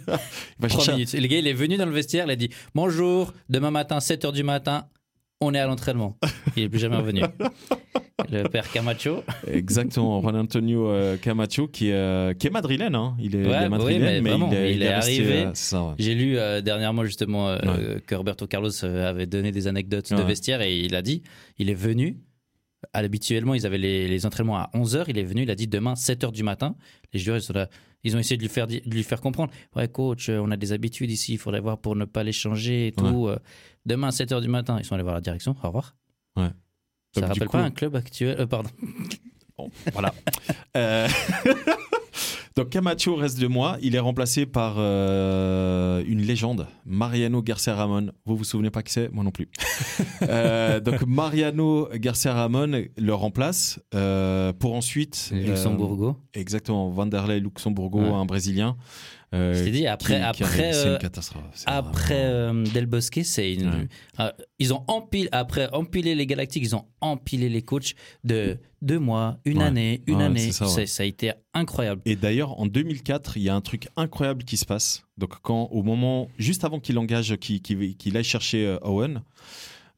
va 0.58 0.68
chercher... 0.68 0.92
Le 0.96 1.26
gars, 1.26 1.38
il 1.38 1.46
est 1.46 1.52
venu 1.52 1.76
dans 1.76 1.86
le 1.86 1.92
vestiaire, 1.92 2.26
il 2.26 2.30
a 2.30 2.36
dit 2.36 2.50
Bonjour, 2.74 3.32
demain 3.48 3.70
matin, 3.70 3.98
7h 3.98 4.32
du 4.32 4.42
matin, 4.42 4.86
on 5.40 5.54
est 5.54 5.58
à 5.58 5.66
l'entraînement. 5.66 6.16
Il 6.56 6.64
n'est 6.64 6.68
plus 6.68 6.78
jamais 6.78 6.96
revenu. 6.96 7.22
le 8.30 8.48
père 8.48 8.70
Camacho. 8.70 9.22
Exactement, 9.46 10.20
Juan 10.20 10.36
Antonio 10.36 10.88
euh, 10.88 11.16
Camacho, 11.16 11.68
qui, 11.68 11.92
euh, 11.92 12.34
qui 12.34 12.46
est 12.46 12.50
madrilène. 12.50 12.94
Hein. 12.94 13.16
Il 13.20 13.36
est, 13.36 13.46
ouais, 13.46 13.68
madrilène, 13.68 14.22
mais, 14.22 14.72
il, 14.72 14.82
est, 14.82 14.88
arrivé. 14.88 15.48
J'ai 15.98 16.14
lu 16.14 16.38
euh, 16.38 16.60
dernièrement 16.60 17.04
justement 17.04 17.56
que 18.06 18.14
Roberto 18.14 18.46
Carlos 18.46 18.84
avait 18.84 19.26
donné 19.26 19.52
des 19.52 19.68
anecdotes 19.68 20.12
de 20.12 20.22
vestiaire 20.22 20.62
et 20.62 20.76
il 20.76 20.94
a 20.94 21.02
dit 21.02 21.22
il 21.58 21.70
est 21.70 21.74
venu. 21.74 22.18
Habituellement, 22.92 23.54
ils 23.54 23.66
avaient 23.66 23.78
les, 23.78 24.08
les 24.08 24.26
entraînements 24.26 24.58
à 24.58 24.70
11h. 24.74 25.04
Il 25.08 25.18
est 25.18 25.24
venu, 25.24 25.42
il 25.42 25.50
a 25.50 25.54
dit 25.54 25.66
demain, 25.66 25.94
7h 25.94 26.32
du 26.32 26.42
matin. 26.42 26.76
Les 27.12 27.20
joueurs, 27.20 27.36
ils 27.38 27.42
sont 27.42 27.52
là. 27.52 27.68
Ils 28.04 28.14
ont 28.14 28.20
essayé 28.20 28.36
de 28.36 28.42
lui 28.42 28.48
faire, 28.48 28.68
de 28.68 28.80
lui 28.86 29.02
faire 29.02 29.20
comprendre. 29.20 29.52
Ouais, 29.74 29.88
coach, 29.88 30.28
on 30.28 30.50
a 30.52 30.56
des 30.56 30.72
habitudes 30.72 31.10
ici, 31.10 31.32
il 31.32 31.38
faudrait 31.38 31.60
voir 31.60 31.78
pour 31.78 31.96
ne 31.96 32.04
pas 32.04 32.22
les 32.22 32.32
changer 32.32 32.88
et 32.88 32.92
tout. 32.92 33.26
Euh, 33.26 33.36
demain, 33.84 34.10
7h 34.10 34.40
du 34.40 34.48
matin, 34.48 34.76
ils 34.78 34.84
sont 34.84 34.94
allés 34.94 35.02
voir 35.02 35.16
la 35.16 35.20
direction. 35.20 35.56
Au 35.60 35.66
revoir. 35.66 35.96
Ouais. 36.36 36.50
Ça 37.12 37.22
ne 37.22 37.26
rappelle 37.26 37.48
pas 37.48 37.62
un 37.62 37.70
club 37.70 37.96
actuel. 37.96 38.36
Euh, 38.38 38.46
pardon. 38.46 38.70
Bon, 39.58 39.70
voilà. 39.92 40.14
euh... 40.76 41.08
Donc 42.56 42.70
Camacho 42.70 43.14
reste 43.16 43.38
de 43.38 43.48
moi. 43.48 43.76
Il 43.82 43.94
est 43.96 44.00
remplacé 44.00 44.46
par 44.46 44.76
euh, 44.78 46.02
une 46.06 46.22
légende, 46.22 46.66
Mariano 46.86 47.42
Garcia 47.42 47.74
Ramon. 47.74 48.12
Vous 48.24 48.34
vous 48.34 48.44
souvenez 48.44 48.70
pas 48.70 48.82
qui 48.82 48.94
c'est? 48.94 49.12
Moi 49.12 49.24
non 49.24 49.30
plus. 49.30 49.50
euh, 50.22 50.80
donc 50.80 51.06
Mariano 51.06 51.86
Garcia 51.96 52.32
Ramon 52.32 52.84
le 52.96 53.14
remplace 53.14 53.78
euh, 53.94 54.54
pour 54.54 54.74
ensuite. 54.74 55.32
Luxembourgo. 55.34 56.16
exactement, 56.32 56.88
Vanderlei 56.88 57.40
Luxembourgo, 57.40 58.00
un 58.00 58.24
Brésilien. 58.24 58.78
Euh, 59.34 59.54
je 59.54 59.64
t'ai 59.64 59.70
dit, 59.70 59.86
après, 59.86 60.20
après, 60.20 60.72
c'est 60.72 60.84
une 60.84 60.88
euh, 60.94 60.98
catastrophe. 60.98 61.44
Après 61.66 62.24
euh, 62.26 62.64
Del 62.72 62.86
Bosque, 62.86 63.20
c'est 63.24 63.54
une. 63.54 63.88
ils 64.58 64.72
ont 64.72 64.84
empilé, 64.86 65.28
après 65.32 65.68
empilé 65.72 66.14
les 66.14 66.26
Galactiques, 66.26 66.62
ils 66.62 66.76
ont 66.76 66.84
empilé 67.00 67.48
les 67.48 67.62
coachs 67.62 67.94
de 68.24 68.58
deux 68.82 68.98
mois, 68.98 69.38
une 69.44 69.62
année, 69.62 70.02
une 70.06 70.22
année. 70.22 70.52
Ça, 70.52 70.86
ça, 70.86 71.02
a 71.02 71.06
été 71.06 71.32
incroyable. 71.54 72.02
Et 72.04 72.14
d'ailleurs, 72.14 72.58
en 72.58 72.66
2004, 72.66 73.36
il 73.36 73.42
y 73.42 73.48
a 73.48 73.54
un 73.54 73.60
truc 73.60 73.88
incroyable 73.96 74.44
qui 74.44 74.56
se 74.56 74.64
passe. 74.64 75.02
Donc, 75.18 75.32
quand, 75.42 75.68
au 75.72 75.82
moment, 75.82 76.28
juste 76.38 76.64
avant 76.64 76.78
qu'il 76.78 76.98
engage, 76.98 77.34
qu'il 77.36 78.16
aille 78.16 78.24
chercher 78.24 78.76
Owen. 78.82 79.22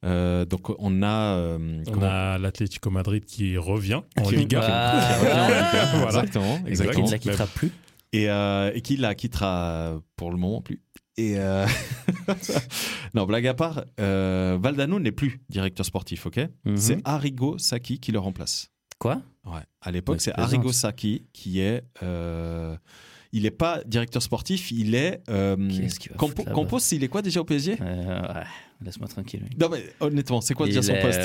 donc 0.03 0.70
on 0.79 1.03
a 1.03 1.59
on 1.59 2.03
a 2.03 2.39
l'Atlético 2.39 2.89
Madrid 2.89 3.26
qui 3.26 3.59
revient 3.59 4.01
en 4.16 4.31
Liga, 4.31 4.61
qui 4.61 5.26
revient 5.26 5.41
en 5.41 5.49
Liga. 5.49 5.89
voilà. 5.97 6.07
exactement, 6.07 6.61
exactement. 6.66 7.05
Qui 7.05 7.09
ne 7.09 7.11
la 7.11 7.18
quittera 7.18 7.47
plus 7.47 7.72
et, 8.13 8.31
euh, 8.31 8.71
et 8.75 8.81
qui 8.81 8.97
la 8.97 9.15
quittera 9.15 10.01
pour 10.17 10.31
le 10.31 10.37
moment 10.37 10.63
plus. 10.63 10.83
Et 11.19 11.35
euh... 11.37 11.67
non, 13.15 13.27
blague 13.27 13.49
à 13.49 13.55
part, 13.55 13.85
euh, 13.99 14.57
Valdano 14.63 15.01
n'est 15.01 15.13
plus 15.13 15.41
directeur 15.49 15.85
sportif, 15.85 16.27
ok? 16.27 16.39
Mhm. 16.65 16.77
C'est 16.77 16.99
Arrigo 17.05 17.59
Sacchi 17.59 17.99
qui 17.99 18.13
le 18.13 18.21
remplace. 18.21 18.71
Quoi? 19.01 19.21
Ouais. 19.45 19.63
À 19.81 19.91
l'époque, 19.91 20.21
c'est 20.21 20.33
Arrigo 20.39 20.73
Sacchi 20.73 21.27
qui 21.33 21.61
est. 21.61 21.83
Euh, 22.05 22.77
il 23.33 23.43
n'est 23.43 23.51
pas 23.51 23.83
directeur 23.85 24.23
sportif, 24.23 24.71
il 24.71 24.95
est. 24.95 25.21
Euh, 25.29 25.57
Campo, 26.17 26.45
Campos, 26.45 26.79
il 26.93 27.03
est 27.03 27.09
quoi 27.09 27.21
déjà 27.21 27.41
au 27.41 27.45
PSG 27.45 27.73
ouais, 27.73 28.45
Laisse-moi 28.81 29.09
tranquille. 29.09 29.43
Non, 29.61 29.69
mais 29.69 29.83
honnêtement, 29.99 30.41
c'est 30.41 30.55
quoi 30.55 30.67
déjà 30.67 30.83
son 30.83 30.95
poste? 30.95 31.21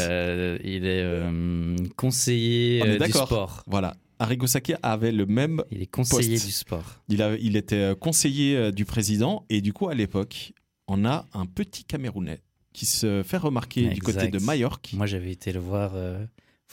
Il 0.64 0.86
est 0.86 1.96
conseiller 1.96 2.98
du 2.98 3.12
sport. 3.12 3.64
Voilà. 3.68 3.94
Arrigo 4.24 4.48
Sacchi 4.48 4.74
avait 4.82 5.12
le 5.12 5.26
même. 5.26 5.64
Il 5.70 5.82
est 5.82 5.88
conseiller 5.88 6.40
du 6.40 6.52
sport. 6.52 7.04
Il, 7.10 7.22
a, 7.22 7.36
il 7.36 7.58
était 7.58 7.76
euh, 7.76 7.96
conseiller 7.96 8.56
euh, 8.56 8.72
du 8.72 8.86
président 8.86 9.46
et 9.50 9.60
du 9.60 9.74
coup 9.74 9.90
à 9.90 9.94
l'époque, 9.94 10.54
on 10.88 11.04
a 11.04 11.26
un 11.34 11.46
petit 11.46 11.84
Camerounais 11.84 12.42
qui 12.72 12.86
se 12.86 13.22
fait 13.24 13.38
remarquer 13.38 13.90
du 13.90 14.02
côté 14.02 14.30
de 14.30 14.40
Majorque. 14.40 14.94
Moi 14.94 15.08
j'avais 15.08 15.32
été 15.32 15.52
le 15.52 15.60
voir. 15.60 15.92
Euh, 15.96 16.26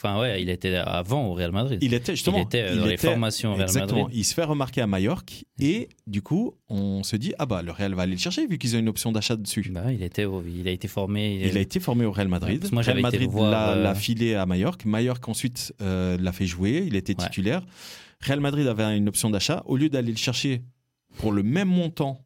Enfin, 0.03 0.19
ouais, 0.19 0.41
il 0.41 0.49
était 0.49 0.75
avant 0.75 1.27
au 1.27 1.33
Real 1.33 1.51
Madrid. 1.51 1.77
Il 1.83 1.93
était 1.93 2.13
justement. 2.13 2.37
Il 2.37 2.41
était 2.41 2.61
euh, 2.61 2.75
dans 2.75 2.85
les 2.87 2.97
formations 2.97 3.51
au 3.51 3.55
Real 3.55 3.67
exactement, 3.67 4.09
Il 4.11 4.25
se 4.25 4.33
fait 4.33 4.43
remarquer 4.43 4.81
à 4.81 4.87
Majorque 4.87 5.45
et 5.59 5.89
du 6.07 6.23
coup, 6.23 6.55
on 6.69 7.03
se 7.03 7.15
dit 7.15 7.33
ah 7.37 7.45
bah 7.45 7.61
le 7.61 7.71
Real 7.71 7.93
va 7.93 8.03
aller 8.03 8.13
le 8.13 8.17
chercher 8.17 8.47
vu 8.47 8.57
qu'ils 8.57 8.75
ont 8.75 8.79
une 8.79 8.89
option 8.89 9.11
d'achat 9.11 9.35
dessus. 9.35 9.69
Bah, 9.71 9.91
il 9.91 10.01
était, 10.01 10.25
il 10.47 10.67
a 10.67 10.71
été 10.71 10.87
formé. 10.87 11.39
Il, 11.43 11.55
a 11.55 11.61
été 11.61 11.79
formé 11.79 12.05
au 12.05 12.11
Real 12.11 12.29
Madrid. 12.29 12.67
moi, 12.71 12.81
Real 12.81 12.99
Madrid 12.99 13.29
l'a 13.31 13.73
euh, 13.73 13.95
filé 13.95 14.33
à 14.33 14.47
Majorque. 14.47 14.85
Majorque 14.85 15.29
ensuite 15.29 15.71
euh, 15.81 16.17
l'a 16.19 16.31
fait 16.31 16.47
jouer. 16.47 16.83
Il 16.87 16.95
était 16.95 17.13
titulaire. 17.13 17.61
Real 18.21 18.39
Madrid 18.39 18.65
avait 18.65 18.97
une 18.97 19.07
option 19.07 19.29
d'achat. 19.29 19.61
Au 19.67 19.77
lieu 19.77 19.89
d'aller 19.89 20.11
le 20.11 20.17
chercher 20.17 20.63
pour 21.17 21.31
le 21.31 21.43
même 21.43 21.67
montant 21.67 22.25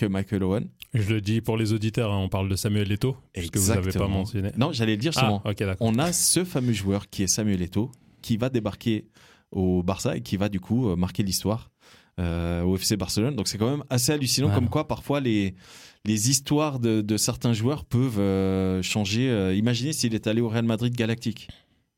que 0.00 0.06
Michael 0.06 0.42
Owen, 0.44 0.68
je 0.94 1.12
le 1.12 1.20
dis 1.20 1.42
pour 1.42 1.58
les 1.58 1.72
auditeurs, 1.74 2.10
hein, 2.10 2.18
on 2.18 2.28
parle 2.28 2.48
de 2.48 2.56
Samuel 2.56 2.90
Eto'o, 2.90 3.16
que 3.34 3.58
vous 3.58 3.74
n'avez 3.74 3.92
pas 3.92 4.08
mentionné. 4.08 4.50
Non, 4.56 4.72
j'allais 4.72 4.92
le 4.92 4.98
dire 4.98 5.12
justement. 5.12 5.42
Ah, 5.44 5.52
on 5.80 5.98
a 5.98 6.12
ce 6.12 6.44
fameux 6.44 6.72
joueur 6.72 7.10
qui 7.10 7.22
est 7.22 7.26
Samuel 7.26 7.60
Eto'o, 7.60 7.92
qui 8.22 8.38
va 8.38 8.48
débarquer 8.48 9.04
au 9.52 9.82
Barça 9.82 10.16
et 10.16 10.22
qui 10.22 10.36
va 10.36 10.48
du 10.48 10.58
coup 10.58 10.88
euh, 10.88 10.96
marquer 10.96 11.22
l'histoire 11.22 11.70
euh, 12.18 12.62
au 12.62 12.76
FC 12.76 12.96
Barcelone. 12.96 13.36
Donc 13.36 13.48
c'est 13.48 13.58
quand 13.58 13.70
même 13.70 13.84
assez 13.90 14.12
hallucinant 14.12 14.50
comme 14.54 14.68
quoi 14.70 14.88
parfois 14.88 15.20
les, 15.20 15.54
les 16.06 16.30
histoires 16.30 16.78
de, 16.78 17.16
certains 17.18 17.52
joueurs 17.52 17.84
peuvent 17.84 18.18
euh, 18.18 18.80
changer. 18.82 19.54
imaginez 19.54 19.92
s'il 19.92 20.14
est 20.14 20.26
allé 20.26 20.40
au 20.40 20.48
Real 20.48 20.64
Madrid 20.64 20.94
Galactique. 20.94 21.48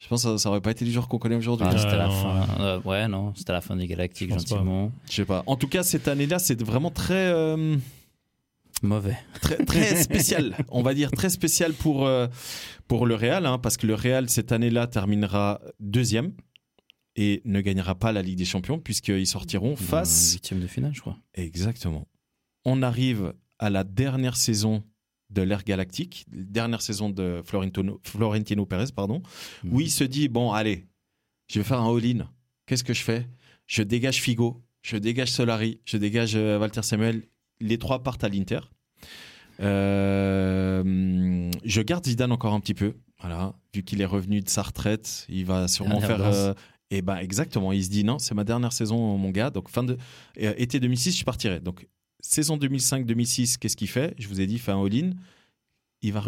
Je 0.03 0.09
pense 0.09 0.24
que 0.24 0.36
ça, 0.36 0.48
n'aurait 0.48 0.61
pas 0.61 0.72
été 0.72 0.84
le 0.84 0.90
joueur 0.90 1.09
qu'on 1.09 1.18
connaît 1.18 1.36
aujourd'hui. 1.36 1.66
Ah, 1.70 1.78
c'était 1.78 1.96
la 1.96 2.11
fin. 2.11 2.80
ouais, 2.84 3.07
non, 3.09 3.32
c'était 3.36 3.53
la 3.53 3.61
fin 3.61 3.76
des 3.76 3.86
Galactiques, 3.86 4.30
gentiment. 4.30 4.90
Je 5.09 5.14
sais 5.14 5.24
pas. 5.24 5.44
En 5.46 5.57
tout 5.57 5.68
cas, 5.68 5.82
cette 5.82 6.09
année-là, 6.09 6.38
c'est 6.38 6.61
vraiment 6.61 6.90
très 6.90 7.32
Mauvais. 8.82 9.16
Très, 9.40 9.64
très 9.64 9.96
spécial, 10.03 10.57
on 10.68 10.82
va 10.82 10.92
dire 10.94 11.11
très 11.12 11.30
spécial 11.30 11.72
pour, 11.72 12.07
euh, 12.07 12.26
pour 12.88 13.07
le 13.07 13.14
Real, 13.14 13.46
hein, 13.46 13.59
parce 13.59 13.76
que 13.76 13.86
le 13.86 13.94
Real, 13.94 14.28
cette 14.28 14.50
année-là, 14.50 14.88
terminera 14.88 15.61
deuxième 15.78 16.32
et 17.14 17.42
ne 17.44 17.61
gagnera 17.61 17.94
pas 17.94 18.11
la 18.11 18.22
Ligue 18.22 18.38
des 18.38 18.44
Champions, 18.44 18.80
puisqu'ils 18.80 19.26
sortiront 19.26 19.76
face. 19.76 20.32
Huitième 20.32 20.61
de 20.61 20.66
finale, 20.66 20.94
je 20.94 21.00
crois. 21.00 21.16
Exactement. 21.34 22.09
On 22.64 22.82
arrive 22.82 23.34
à 23.59 23.70
la 23.70 23.84
dernière 23.84 24.36
saison 24.36 24.82
de 25.33 25.43
l'ère 25.43 25.64
galactique, 25.64 26.26
dernière 26.33 26.83
saison 26.83 27.11
de 27.11 27.43
Florentino, 27.45 28.01
Florentino 28.05 28.66
Pérez, 28.66 28.93
pardon, 28.95 29.22
où 29.70 29.80
il 29.80 29.91
se 29.91 30.05
dit 30.05 30.28
bon, 30.28 30.53
allez, 30.53 30.87
je 31.49 31.61
vais 31.61 31.64
faire 31.64 31.80
un 31.80 31.97
all-in. 31.97 32.28
Qu'est-ce 32.66 32.85
que 32.85 32.95
je 32.95 33.03
fais? 33.03 33.26
Je 33.66 33.83
dégage 33.83 34.20
Figo, 34.20 34.62
je 34.83 34.97
dégage 34.97 35.30
Solari, 35.30 35.80
je 35.85 35.97
dégage 35.97 36.37
euh, 36.37 36.59
Walter 36.59 36.83
Samuel 36.83 37.22
les 37.62 37.78
trois 37.78 38.03
partent 38.03 38.24
à 38.24 38.28
l'Inter. 38.28 38.61
Euh, 39.61 41.51
je 41.64 41.80
garde 41.80 42.05
Zidane 42.05 42.33
encore 42.33 42.53
un 42.53 42.61
petit 42.61 42.74
peu. 42.74 42.95
Voilà, 43.20 43.55
vu 43.72 43.85
qu'il 43.85 44.01
est 44.01 44.07
revenu 44.07 44.41
de 44.41 44.49
sa 44.49 44.62
retraite, 44.62 45.26
il 45.28 45.45
va 45.45 45.68
sûrement 45.68 46.01
faire. 46.01 46.22
Euh, 46.22 46.55
et 46.91 47.01
ben 47.01 47.16
exactement, 47.16 47.72
il 47.72 47.85
se 47.85 47.89
dit 47.89 48.05
non, 48.05 48.18
c'est 48.18 48.35
ma 48.35 48.45
dernière 48.45 48.72
saison, 48.72 49.16
mon 49.16 49.30
gars. 49.30 49.51
Donc 49.51 49.68
fin 49.68 49.85
de 49.85 49.97
euh, 50.41 50.55
été 50.57 50.80
2006, 50.80 51.18
je 51.18 51.24
partirai. 51.24 51.61
Donc 51.61 51.87
saison 52.23 52.57
2005-2006, 52.57 53.59
qu'est-ce 53.59 53.77
qu'il 53.77 53.89
fait? 53.89 54.14
Je 54.18 54.29
vous 54.29 54.41
ai 54.41 54.47
dit, 54.47 54.55
il 54.55 54.61
fait 54.61 54.73
un 54.73 54.83
all-in. 54.83 55.11
il 56.01 56.12
va 56.12 56.25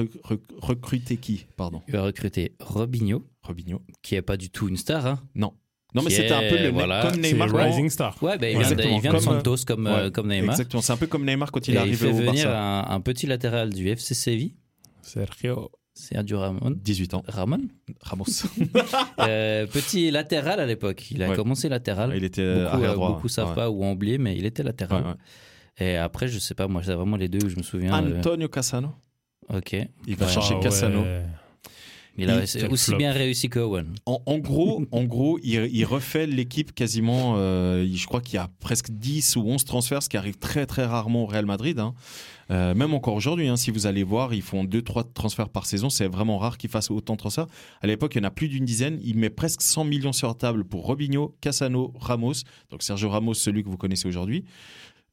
recruter 0.58 1.16
qui? 1.16 1.46
Pardon. 1.56 1.80
Il 1.88 1.94
va 1.94 2.02
recruter 2.02 2.54
Robinho. 2.60 3.24
Robinho. 3.42 3.80
Qui 4.02 4.16
est 4.16 4.22
pas 4.22 4.36
du 4.36 4.50
tout 4.50 4.68
une 4.68 4.76
star. 4.76 5.06
Hein. 5.06 5.22
Non. 5.34 5.54
Non, 5.94 6.02
mais 6.02 6.10
c'était 6.10 6.32
un 6.32 6.48
peu 6.50 6.58
le 6.58 6.70
voilà, 6.70 7.08
comme 7.08 7.20
Neymar. 7.20 7.54
Rising 7.54 7.88
Star. 7.88 8.20
Ouais, 8.20 8.36
bah, 8.36 8.50
il, 8.50 8.58
vient 8.58 8.72
de, 8.72 8.82
il, 8.82 9.00
vient 9.00 9.12
de, 9.12 9.18
Santos 9.18 9.58
comme, 9.64 9.86
euh, 9.86 10.10
comme 10.10 10.26
Neymar. 10.26 10.54
Exactement, 10.54 10.82
c'est 10.82 10.92
un 10.92 10.96
peu 10.96 11.06
comme 11.06 11.24
Neymar 11.24 11.52
quand 11.52 11.68
il 11.68 11.76
est 11.76 11.78
arrivé 11.78 12.08
au 12.08 12.10
Barça. 12.10 12.22
Il 12.22 12.26
fait 12.26 12.30
venir 12.30 12.50
un, 12.50 12.86
un, 12.90 13.00
petit 13.00 13.28
latéral 13.28 13.72
du 13.72 13.88
FC 13.88 14.12
Séville. 14.12 14.54
Sergio. 15.02 15.70
Sergio 15.94 16.40
Ramon. 16.40 16.76
18 16.76 17.14
ans. 17.14 17.22
Ramon 17.28 17.60
Ramos. 18.00 18.24
euh, 19.20 19.66
petit 19.68 20.10
latéral 20.10 20.58
à 20.58 20.66
l'époque. 20.66 21.12
Il 21.12 21.22
a 21.22 21.28
ouais. 21.28 21.36
commencé 21.36 21.68
latéral. 21.68 22.12
Il 22.16 22.24
était 22.24 22.64
beaucoup, 22.64 22.74
arrière 22.74 22.94
droit. 22.94 23.08
Beaucoup 23.10 23.28
savent 23.28 23.50
ouais. 23.50 23.54
pas 23.54 23.70
ou 23.70 23.84
ont 23.84 23.92
oublié, 23.92 24.18
mais 24.18 24.36
il 24.36 24.46
était 24.46 24.64
latéral. 24.64 25.16
Et 25.78 25.96
après, 25.96 26.28
je 26.28 26.38
sais 26.38 26.54
pas, 26.54 26.68
moi, 26.68 26.82
c'est 26.84 26.94
vraiment 26.94 27.16
les 27.16 27.28
deux 27.28 27.44
où 27.44 27.48
je 27.48 27.56
me 27.56 27.62
souviens. 27.62 27.92
Antonio 27.92 28.48
Cassano. 28.48 28.92
Ok. 29.52 29.76
Il 30.06 30.16
va 30.16 30.28
chercher 30.28 30.58
Cassano. 30.60 31.04
Il 32.16 32.30
a 32.30 32.42
aussi 32.70 32.94
bien 32.94 33.12
réussi 33.12 33.48
qu'Owen. 33.48 33.94
En, 34.06 34.22
en, 34.26 34.38
gros, 34.38 34.84
en 34.92 35.02
gros 35.04 35.38
il, 35.42 35.68
il 35.72 35.84
refait 35.84 36.26
l'équipe 36.26 36.72
quasiment. 36.72 37.34
Euh, 37.36 37.86
je 37.92 38.06
crois 38.06 38.20
qu'il 38.20 38.34
y 38.34 38.38
a 38.38 38.48
presque 38.60 38.90
10 38.90 39.36
ou 39.36 39.42
11 39.42 39.64
transferts, 39.64 40.04
ce 40.04 40.08
qui 40.08 40.16
arrive 40.16 40.38
très 40.38 40.66
très 40.66 40.84
rarement 40.84 41.24
au 41.24 41.26
Real 41.26 41.44
Madrid. 41.44 41.78
Hein. 41.80 41.94
Euh, 42.50 42.74
même 42.74 42.94
encore 42.94 43.14
aujourd'hui, 43.14 43.48
hein, 43.48 43.56
si 43.56 43.70
vous 43.70 43.86
allez 43.86 44.04
voir, 44.04 44.32
ils 44.34 44.42
font 44.42 44.64
2-3 44.64 45.12
transferts 45.12 45.48
par 45.48 45.66
saison. 45.66 45.90
C'est 45.90 46.06
vraiment 46.06 46.38
rare 46.38 46.56
qu'ils 46.56 46.70
fassent 46.70 46.90
autant 46.90 47.14
de 47.14 47.18
transferts. 47.18 47.46
À 47.80 47.86
l'époque, 47.86 48.14
il 48.14 48.18
y 48.18 48.20
en 48.20 48.28
a 48.28 48.30
plus 48.30 48.48
d'une 48.48 48.64
dizaine. 48.64 49.00
Il 49.02 49.18
met 49.18 49.30
presque 49.30 49.62
100 49.62 49.84
millions 49.84 50.12
sur 50.12 50.28
la 50.28 50.34
table 50.34 50.64
pour 50.64 50.86
Robinho, 50.86 51.34
Cassano, 51.40 51.92
Ramos. 51.98 52.44
Donc 52.70 52.82
Sergio 52.82 53.08
Ramos, 53.08 53.34
celui 53.34 53.64
que 53.64 53.68
vous 53.68 53.76
connaissez 53.76 54.06
aujourd'hui. 54.06 54.44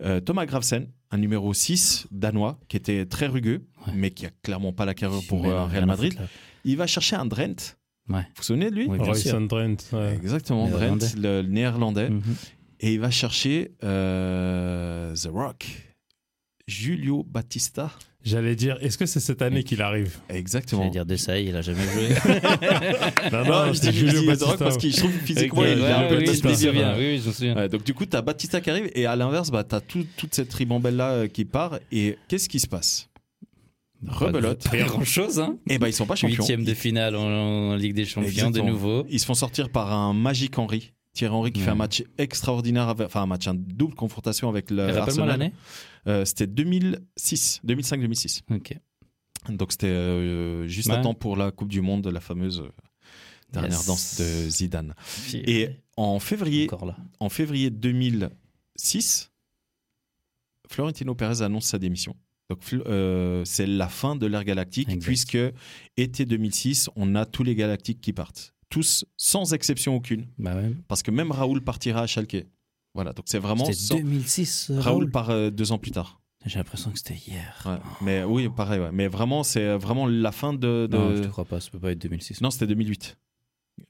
Euh, 0.03 0.19
Thomas 0.19 0.45
Gravesen, 0.45 0.87
un 1.11 1.17
numéro 1.17 1.53
6 1.53 2.07
danois, 2.11 2.59
qui 2.67 2.77
était 2.77 3.05
très 3.05 3.27
rugueux, 3.27 3.65
ouais. 3.87 3.93
mais 3.95 4.11
qui 4.11 4.25
a 4.25 4.31
clairement 4.41 4.73
pas 4.73 4.85
la 4.85 4.93
carrière 4.93 5.21
pour 5.27 5.45
euh, 5.45 5.65
Real 5.65 5.85
Madrid. 5.85 6.17
Il 6.63 6.77
va 6.77 6.87
chercher 6.87 7.15
un 7.15 7.25
Drent. 7.25 7.75
Ouais. 8.09 8.21
Vous 8.21 8.25
vous 8.37 8.43
souvenez 8.43 8.69
de 8.71 8.75
lui? 8.75 8.87
Oui, 8.87 8.97
Drent. 8.97 9.77
Ouais. 9.93 10.15
Exactement, 10.15 10.67
Drent, 10.67 10.97
le, 11.15 11.41
le 11.41 11.47
néerlandais. 11.47 12.09
Mm 12.09 12.19
-hmm. 12.19 12.51
Et 12.83 12.93
il 12.93 12.99
va 12.99 13.11
chercher 13.11 13.73
euh, 13.83 15.13
The 15.15 15.29
Rock, 15.31 15.65
Julio 16.71 17.25
Batista. 17.29 17.91
J'allais 18.23 18.55
dire, 18.55 18.77
est-ce 18.81 18.97
que 18.97 19.05
c'est 19.05 19.19
cette 19.19 19.41
année 19.41 19.63
qu'il 19.63 19.81
arrive 19.81 20.19
Exactement. 20.29 20.83
J'allais 20.83 20.91
dire 20.91 21.05
Dessay, 21.05 21.43
il 21.45 21.55
a 21.55 21.61
jamais 21.61 21.83
joué. 21.83 22.09
non, 23.31 23.43
non, 23.43 23.65
non 23.65 23.73
je 23.73 23.81
dis 23.81 23.91
Julio 23.91 24.25
Batista 24.25 24.57
parce 24.57 24.77
qu'il 24.77 24.95
trouve 24.95 25.11
physiquement 25.11 25.65
il 25.65 25.83
a 25.83 25.99
un 25.99 26.07
peu 26.07 26.19
oui, 26.19 26.25
de 26.25 26.31
je 26.33 26.47
me 26.47 26.53
souviens, 26.53 26.95
oui, 26.95 27.19
je 27.19 27.27
me 27.27 27.33
souviens. 27.33 27.55
Ouais, 27.55 27.67
donc 27.67 27.83
du 27.83 27.93
coup, 27.93 28.05
tu 28.05 28.15
as 28.15 28.21
Batista 28.21 28.61
qui 28.61 28.69
arrive 28.69 28.89
et 28.95 29.05
à 29.05 29.15
l'inverse, 29.15 29.51
bah, 29.51 29.65
tu 29.65 29.75
as 29.75 29.81
tout, 29.81 30.05
toute 30.15 30.33
cette 30.33 30.53
ribambelle 30.53 30.95
là 30.95 31.27
qui 31.27 31.43
part 31.43 31.79
et 31.91 32.17
qu'est-ce 32.29 32.47
qui 32.47 32.59
se 32.59 32.67
passe? 32.67 33.09
Rebelote. 34.07 34.69
Pas 34.69 34.77
grand 34.77 35.03
chose, 35.03 35.39
hein. 35.39 35.57
Et 35.67 35.77
ben 35.77 35.87
ils 35.87 35.93
sont 35.93 36.05
pas 36.05 36.15
champions. 36.15 36.37
Huitième 36.37 36.63
de 36.63 36.73
finale 36.73 37.15
en, 37.15 37.23
en 37.23 37.75
Ligue 37.75 37.93
des 37.93 38.05
Champions 38.05 38.29
Exactement. 38.29 38.65
de 38.65 38.71
nouveau. 38.71 39.05
Ils 39.09 39.19
se 39.19 39.25
font 39.25 39.33
sortir 39.33 39.69
par 39.69 39.91
un 39.91 40.13
Magic 40.13 40.57
Henry. 40.57 40.93
Thierry 41.13 41.33
Henry 41.33 41.51
qui 41.51 41.59
ouais. 41.59 41.65
fait 41.65 41.71
un 41.71 41.75
match 41.75 42.03
extraordinaire, 42.17 42.89
avec, 42.89 43.07
enfin 43.07 43.21
un 43.21 43.25
match, 43.25 43.47
une 43.47 43.63
double 43.63 43.95
confrontation 43.95 44.49
avec 44.49 44.71
le 44.71 44.97
Arsenal. 44.97 45.27
l'année 45.27 45.53
euh, 46.07 46.25
C'était 46.25 46.47
2006, 46.47 47.61
2005-2006. 47.65 48.41
Ok. 48.49 48.77
Donc 49.49 49.71
c'était 49.71 49.87
euh, 49.87 50.67
juste 50.67 50.89
ouais. 50.89 50.95
à 50.95 51.01
temps 51.01 51.13
pour 51.13 51.35
la 51.35 51.51
Coupe 51.51 51.69
du 51.69 51.81
Monde, 51.81 52.07
la 52.07 52.19
fameuse 52.19 52.63
dernière 53.51 53.77
yes. 53.77 53.85
danse 53.87 54.17
de 54.19 54.49
Zidane. 54.49 54.95
Et 55.33 55.69
en 55.97 56.19
février, 56.19 56.69
en 57.19 57.29
février 57.29 57.69
2006, 57.69 59.31
Florentino 60.69 61.15
Pérez 61.15 61.41
annonce 61.41 61.65
sa 61.65 61.79
démission. 61.79 62.15
Donc 62.49 62.59
euh, 62.73 63.45
c'est 63.45 63.65
la 63.65 63.87
fin 63.87 64.15
de 64.15 64.25
l'ère 64.25 64.43
galactique 64.43 64.89
exact. 64.89 65.05
puisque 65.05 65.37
été 65.95 66.25
2006, 66.25 66.89
on 66.95 67.15
a 67.15 67.25
tous 67.25 67.43
les 67.43 67.55
galactiques 67.55 68.01
qui 68.01 68.11
partent, 68.11 68.53
tous 68.71 69.05
sans 69.17 69.53
exception 69.53 69.95
aucune. 69.95 70.25
Bah 70.39 70.55
ouais. 70.55 70.71
Parce 70.87 71.03
que 71.03 71.11
même 71.11 71.31
Raoul 71.31 71.61
partira 71.61 72.01
à 72.01 72.07
Schalke. 72.07 72.47
Voilà, 72.95 73.13
donc 73.13 73.25
c'est 73.27 73.37
vraiment 73.37 73.65
C'était 73.65 74.01
2006 74.01 74.71
Raoul, 74.71 74.81
Raoul 74.81 75.11
part 75.11 75.29
euh, 75.29 75.49
deux 75.51 75.71
ans 75.71 75.77
plus 75.77 75.91
tard. 75.91 76.19
J'ai 76.45 76.57
l'impression 76.57 76.89
que 76.89 76.97
c'était 76.97 77.13
hier. 77.13 77.61
Ouais, 77.67 77.77
mais 78.01 78.23
oui, 78.23 78.49
pareil. 78.49 78.79
Ouais. 78.79 78.89
Mais 78.91 79.07
vraiment, 79.07 79.43
c'est 79.43 79.77
vraiment 79.77 80.07
la 80.07 80.31
fin 80.31 80.53
de, 80.53 80.87
de... 80.89 80.97
Non, 80.97 81.15
je 81.15 81.21
ne 81.21 81.27
crois 81.27 81.45
pas. 81.45 81.59
Ça 81.59 81.69
peut 81.69 81.79
pas 81.79 81.91
être 81.91 82.01
2006. 82.01 82.41
Non, 82.41 82.49
c'était 82.49 82.65
2008. 82.65 83.15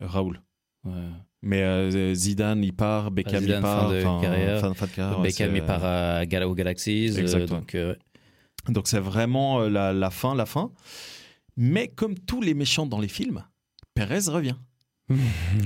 Raoul. 0.01 0.41
Ouais. 0.83 0.91
Mais 1.41 1.61
euh, 1.63 2.13
Zidane, 2.13 2.61
il 2.63 2.73
part, 2.73 3.09
Beckham, 3.09 3.41
Zidane, 3.41 3.59
il 3.59 3.61
part. 3.61 3.89
Fin 3.89 4.17
de 4.17 4.21
carrière. 4.21 4.59
Fin, 4.59 4.73
fin 4.73 4.85
de 4.85 4.91
carrière 4.91 5.21
Beckham, 5.21 5.55
il 5.55 5.63
part 5.63 5.85
à 5.85 6.25
Gal 6.25 6.43
aux 6.43 6.53
Galaxies. 6.53 7.17
Exactement. 7.17 7.59
donc, 7.59 7.75
euh, 7.75 7.95
donc 8.67 8.87
c'est 8.89 8.99
vraiment 8.99 9.61
la, 9.61 9.93
la, 9.93 10.09
fin, 10.09 10.35
la 10.35 10.45
fin. 10.45 10.71
Mais 11.55 11.87
comme 11.87 12.19
tous 12.19 12.41
les 12.41 12.53
méchants 12.53 12.85
dans 12.85 12.99
les 12.99 13.07
films, 13.07 13.43
Perez 13.93 14.29
revient. 14.29 14.55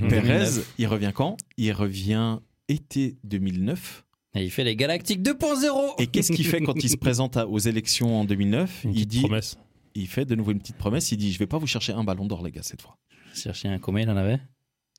Perez, 0.08 0.62
il 0.78 0.86
revient 0.86 1.12
quand? 1.14 1.36
Il 1.56 1.72
revient 1.72 2.38
été 2.68 3.16
2009. 3.24 4.04
Et 4.34 4.44
il 4.44 4.50
fait 4.50 4.64
les 4.64 4.76
Galactiques 4.76 5.22
2.0 5.22 5.94
Et 5.98 6.06
qu'est-ce 6.08 6.32
qu'il 6.32 6.46
fait 6.46 6.60
quand 6.60 6.74
il 6.82 6.90
se 6.90 6.96
présente 6.96 7.36
à, 7.36 7.48
aux 7.48 7.58
élections 7.58 8.20
en 8.20 8.24
2009 8.24 8.84
Une 8.84 8.94
Il 8.94 9.06
dit 9.06 9.20
promesse. 9.20 9.58
Il 9.94 10.06
fait 10.08 10.26
de 10.26 10.34
nouveau 10.34 10.52
une 10.52 10.58
petite 10.58 10.76
promesse. 10.76 11.10
Il 11.12 11.16
dit 11.16 11.32
Je 11.32 11.38
vais 11.38 11.46
pas 11.46 11.58
vous 11.58 11.66
chercher 11.66 11.92
un 11.92 12.04
ballon 12.04 12.26
d'or, 12.26 12.44
les 12.44 12.50
gars, 12.52 12.62
cette 12.62 12.82
fois. 12.82 12.98
Chercher 13.34 13.68
un 13.68 13.78
combien 13.78 14.02
il 14.04 14.10
en 14.10 14.16
avait? 14.16 14.38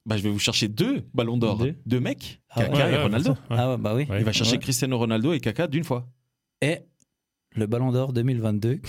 Bah, 0.08 0.18
je 0.18 0.24
vais 0.24 0.30
vous 0.30 0.40
chercher 0.40 0.70
deux 0.70 1.04
ballons 1.14 1.38
d'or. 1.38 1.58
Deux, 1.58 1.76
deux 1.86 2.00
mecs, 2.00 2.42
ah 2.50 2.64
Kaka 2.64 2.86
ouais, 2.88 2.94
et 2.94 2.98
Ronaldo. 2.98 3.32
Ouais. 3.32 3.36
Ah 3.50 3.78
bah 3.78 3.94
oui. 3.94 4.08
Il 4.18 4.24
va 4.24 4.32
chercher 4.32 4.54
ouais. 4.54 4.60
Cristiano 4.60 4.98
Ronaldo 4.98 5.34
et 5.34 5.40
Kaka 5.40 5.68
d'une 5.68 5.84
fois. 5.84 6.08
Et 6.62 6.80
le 7.56 7.68
ballon 7.68 7.92
d'or 7.92 8.14
2022 8.14 8.80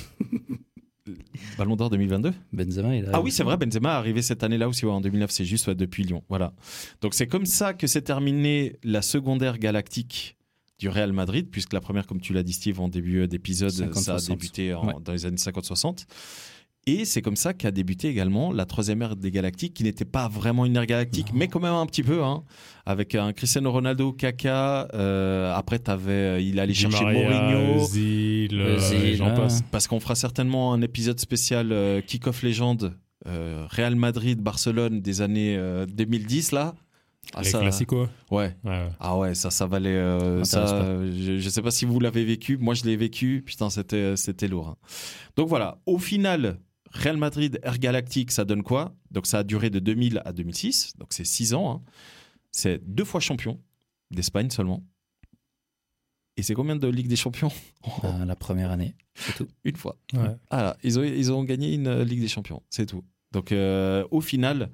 Ballon 1.57 1.77
d'or 1.77 1.91
2022 1.91 2.33
Benzema, 2.53 2.97
il 2.97 3.07
a 3.07 3.11
Ah 3.13 3.21
oui, 3.21 3.31
c'est 3.31 3.43
vrai, 3.43 3.57
Benzema 3.57 3.91
est 3.91 3.97
arrivé 3.97 4.23
cette 4.23 4.43
année-là 4.43 4.69
aussi, 4.69 4.87
ouais, 4.87 4.93
en 4.93 5.01
2009, 5.01 5.31
c'est 5.31 5.45
juste 5.45 5.67
ouais, 5.67 5.75
depuis 5.75 6.05
Lyon. 6.05 6.23
Voilà. 6.29 6.53
Donc 7.01 7.15
c'est 7.15 7.27
comme 7.27 7.47
ça 7.47 7.75
que 7.75 7.87
s'est 7.87 8.03
terminée 8.03 8.77
la 8.83 9.03
secondaire 9.03 9.59
galactique 9.59 10.37
du 10.79 10.89
Real 10.89 11.13
Madrid, 11.13 11.49
puisque 11.51 11.73
la 11.73 11.81
première, 11.81 12.07
comme 12.07 12.21
tu 12.21 12.33
l'as 12.33 12.45
dit, 12.45 12.53
Steve, 12.53 12.81
en 12.81 12.89
début 12.89 13.27
d'épisode, 13.27 13.71
ça 13.95 14.15
a 14.15 14.21
débuté 14.21 14.75
en, 14.75 14.87
ouais. 14.87 14.95
dans 15.05 15.13
les 15.13 15.27
années 15.27 15.37
50-60. 15.37 16.07
Et 16.87 17.05
c'est 17.05 17.21
comme 17.21 17.37
ça 17.37 17.53
qu'a 17.53 17.71
débuté 17.71 18.09
également 18.09 18.51
la 18.51 18.65
troisième 18.65 19.03
ère 19.03 19.15
des 19.15 19.31
Galactiques, 19.31 19.75
qui 19.75 19.85
n'était 19.85 20.07
pas 20.07 20.27
vraiment 20.29 20.65
une 20.65 20.77
ère 20.77 20.87
galactique, 20.87 21.33
non. 21.33 21.39
mais 21.39 21.49
quand 21.49 21.61
même 21.61 21.75
un 21.75 21.85
petit 21.85 22.03
peu, 22.03 22.25
hein, 22.25 22.45
avec 22.87 23.15
un 23.15 23.33
Cristiano 23.35 23.71
Ronaldo, 23.71 24.13
Kaka. 24.13 24.89
Euh, 24.95 25.55
après, 25.55 25.81
avais, 25.91 26.43
il 26.45 26.59
allait 26.59 26.73
chercher 26.73 27.05
Maria, 27.05 27.29
Mourinho, 27.29 27.85
Zil, 27.85 28.59
euh, 28.59 29.17
j'en 29.17 29.35
passe. 29.35 29.63
Parce 29.71 29.87
qu'on 29.87 30.01
fera 30.01 30.15
certainement 30.15 30.73
un 30.73 30.81
épisode 30.81 31.21
spécial 31.21 31.73
euh, 31.73 32.01
Kick-Off 32.01 32.43
Légende, 32.43 32.95
euh, 33.27 33.67
Real 33.69 33.95
Madrid, 33.95 34.41
Barcelone 34.41 35.03
des 35.03 35.21
années 35.21 35.59
2010 35.89 36.53
là. 36.53 36.75
Ah, 37.35 37.43
les 37.43 37.51
ça, 37.51 37.61
classicos 37.61 38.09
ouais. 38.31 38.57
ouais. 38.65 38.89
Ah 39.01 39.19
ouais, 39.19 39.35
ça, 39.35 39.51
ça 39.51 39.67
valait. 39.67 39.91
Euh, 39.91 40.45
ça, 40.45 40.87
je, 41.05 41.39
je 41.39 41.49
sais 41.49 41.61
pas 41.61 41.71
si 41.71 41.85
vous 41.85 42.01
l'avez 42.01 42.25
vécu. 42.25 42.57
Moi, 42.57 42.75
je 42.75 42.85
l'ai 42.85 42.97
vécu. 42.97 43.43
Putain, 43.45 43.69
c'était, 43.69 44.17
c'était 44.17 44.49
lourd. 44.49 44.69
Hein. 44.69 44.77
Donc 45.37 45.49
voilà. 45.49 45.79
Au 45.85 45.99
final, 45.99 46.59
Real 46.93 47.17
Madrid, 47.17 47.61
Air 47.63 47.79
Galactique, 47.79 48.31
ça 48.33 48.45
donne 48.45 48.63
quoi? 48.63 48.95
Donc 49.11 49.27
ça 49.27 49.39
a 49.39 49.45
duré 49.45 49.71
de 49.71 49.79
2000 49.79 50.23
à 50.25 50.33
2006. 50.33 50.97
Donc 50.99 51.13
c'est 51.13 51.25
6 51.25 51.55
ans. 51.55 51.71
Hein. 51.71 51.83
C'est 52.51 52.81
deux 52.85 53.05
fois 53.05 53.21
champion 53.21 53.61
d'Espagne 54.11 54.51
seulement. 54.51 54.83
Et 56.37 56.43
c'est 56.43 56.55
combien 56.55 56.77
de 56.77 56.87
Ligue 56.87 57.09
des 57.09 57.17
Champions? 57.17 57.51
Euh, 58.05 58.25
La 58.25 58.37
première 58.37 58.71
année, 58.71 58.95
c'est 59.15 59.35
tout. 59.35 59.49
Une 59.65 59.75
fois. 59.77 59.97
Ouais. 60.15 60.37
Ah, 60.51 60.77
ils, 60.85 60.99
ont, 60.99 61.03
ils 61.03 61.33
ont 61.33 61.43
gagné 61.43 61.75
une 61.75 62.03
Ligue 62.03 62.21
des 62.21 62.29
Champions, 62.29 62.63
c'est 62.71 62.87
tout. 62.87 63.03
Donc 63.33 63.51
euh, 63.51 64.07
au 64.13 64.21
final, 64.21 64.71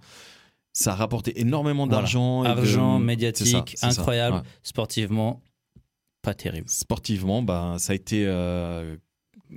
ça 0.75 0.93
a 0.93 0.95
rapporté 0.95 1.41
énormément 1.41 1.87
d'argent. 1.87 2.41
Voilà. 2.41 2.57
Argent, 2.61 3.01
de... 3.01 3.05
médiatique, 3.05 3.77
ça, 3.77 3.89
incroyable. 3.89 4.37
Ouais. 4.37 4.43
Sportivement, 4.62 5.43
pas 6.21 6.35
terrible. 6.35 6.69
Sportivement, 6.69 7.43
bah, 7.43 7.77
ça 7.79 7.93
a 7.93 7.97
été 7.97 8.27
euh, 8.27 8.97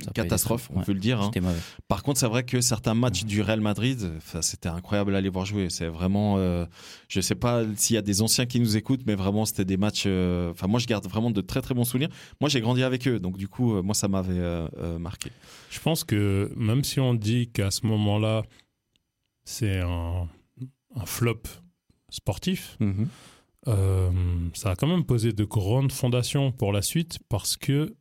une 0.05 0.11
catastrophe, 0.13 0.69
on 0.73 0.79
ouais. 0.79 0.85
peut 0.85 0.93
le 0.93 0.99
dire. 0.99 1.21
Hein. 1.21 1.31
Mauvais. 1.41 1.59
Par 1.87 2.03
contre, 2.03 2.19
c'est 2.19 2.27
vrai 2.27 2.43
que 2.43 2.61
certains 2.61 2.93
matchs 2.93 3.23
du 3.25 3.41
Real 3.41 3.61
Madrid, 3.61 3.99
c'était 4.41 4.69
incroyable 4.69 5.13
à 5.15 5.17
aller 5.19 5.29
voir 5.29 5.45
jouer. 5.45 5.69
C'est 5.69 5.87
vraiment, 5.87 6.35
euh, 6.37 6.65
je 7.07 7.21
sais 7.21 7.35
pas 7.35 7.63
s'il 7.75 7.95
y 7.95 7.97
a 7.97 8.01
des 8.01 8.21
anciens 8.21 8.45
qui 8.45 8.59
nous 8.59 8.75
écoutent, 8.77 9.05
mais 9.05 9.15
vraiment, 9.15 9.45
c'était 9.45 9.65
des 9.65 9.77
matchs. 9.77 10.03
euh, 10.07 10.51
Enfin, 10.51 10.67
moi, 10.67 10.79
je 10.79 10.87
garde 10.87 11.07
vraiment 11.07 11.31
de 11.31 11.41
très 11.41 11.61
très 11.61 11.73
bons 11.73 11.85
souvenirs. 11.85 12.09
Moi, 12.41 12.49
j'ai 12.49 12.61
grandi 12.61 12.83
avec 12.83 13.07
eux, 13.07 13.19
donc 13.19 13.37
du 13.37 13.47
coup, 13.47 13.75
euh, 13.75 13.81
moi, 13.81 13.93
ça 13.95 14.07
m'avait 14.07 14.33
euh, 14.37 14.99
marqué. 14.99 15.31
Je 15.69 15.79
pense 15.79 16.03
que 16.03 16.51
même 16.55 16.83
si 16.83 16.99
on 16.99 17.13
dit 17.13 17.49
qu'à 17.51 17.71
ce 17.71 17.85
moment-là, 17.85 18.43
c'est 19.45 19.79
un, 19.79 20.27
un, 20.95 21.05
flop 21.05 21.43
sportif. 22.09 22.77
Mm 22.79 22.91
-hmm. 23.65 24.53
ça 24.53 24.71
a 24.71 24.75
quand 24.75 24.87
même 24.87 25.05
posé 25.05 25.33
de 25.33 25.45
grandes 25.45 25.91
fondations 25.91 26.51
pour 26.51 26.71
la 26.71 26.81
suite 26.81 27.19
parce 27.29 27.57
que 27.57 27.95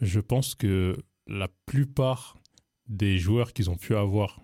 je 0.00 0.20
pense 0.20 0.54
que 0.54 0.96
la 1.26 1.48
plupart 1.66 2.36
des 2.88 3.18
joueurs 3.18 3.52
qu'ils 3.52 3.70
ont 3.70 3.76
pu 3.76 3.94
avoir 3.94 4.40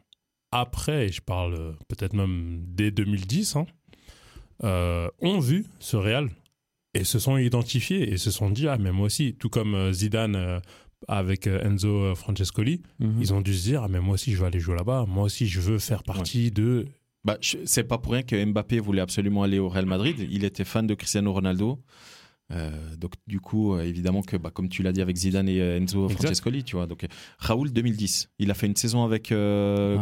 après, 0.53 1.07
et 1.07 1.13
je 1.13 1.21
parle 1.21 1.77
peut-être 1.89 2.15
même 2.15 2.63
dès 2.69 2.91
2010, 2.91 3.57
hein, 3.57 3.67
euh, 4.65 5.09
ont 5.21 5.41
vu 5.41 5.67
ce 5.81 5.97
Real 5.97 6.31
et 6.95 7.05
se 7.05 7.19
sont 7.19 7.37
identifiés 7.37 8.11
et 8.11 8.17
se 8.17 8.31
sont 8.31 8.49
dit 8.49 8.69
ah 8.69 8.79
mais 8.79 8.93
moi 8.93 9.07
aussi, 9.07 9.35
tout 9.35 9.51
comme 9.51 9.93
Zidane 9.93 10.37
euh, 10.37 10.61
avec 11.09 11.47
Enzo 11.47 12.15
Francescoli, 12.15 12.81
mhm. 13.01 13.21
ils 13.21 13.35
ont 13.35 13.43
dû 13.43 13.55
se 13.55 13.65
dire 13.65 13.83
ah, 13.83 13.89
mais 13.89 14.01
moi 14.01 14.15
aussi 14.15 14.33
je 14.33 14.39
veux 14.39 14.47
aller 14.47 14.61
jouer 14.61 14.77
là-bas, 14.77 15.05
moi 15.07 15.25
aussi 15.25 15.47
je 15.47 15.61
veux 15.61 15.79
faire 15.79 16.03
partie 16.03 16.51
de. 16.51 16.87
Bah, 17.25 17.39
c'est 17.41 17.85
pas 17.85 17.99
pour 17.99 18.13
rien 18.13 18.23
que 18.23 18.43
Mbappé 18.43 18.79
voulait 18.79 19.03
absolument 19.03 19.43
aller 19.43 19.59
au 19.59 19.69
Real 19.69 19.85
Madrid. 19.85 20.17
Il 20.31 20.45
était 20.45 20.65
fan 20.65 20.87
de 20.87 20.95
Cristiano 20.95 21.33
Ronaldo. 21.33 21.83
Euh, 22.53 22.71
donc 22.97 23.13
du 23.27 23.41
coup, 23.41 23.75
euh, 23.75 23.83
évidemment 23.83 24.23
que, 24.23 24.37
bah, 24.37 24.51
comme 24.51 24.69
tu 24.69 24.83
l'as 24.83 24.93
dit 24.93 25.03
avec 25.03 25.17
Zidane 25.17 25.49
et 25.49 25.61
euh, 25.61 25.79
Enzo 25.79 26.09
Francescoli, 26.09 26.63
tu 26.63 26.77
vois. 26.77 26.87
Donc 26.87 27.05
Raoul 27.39 27.73
2010, 27.73 28.31
il 28.39 28.51
a 28.51 28.55
fait 28.55 28.67
une 28.67 28.77
saison 28.77 29.05
avec 29.05 29.33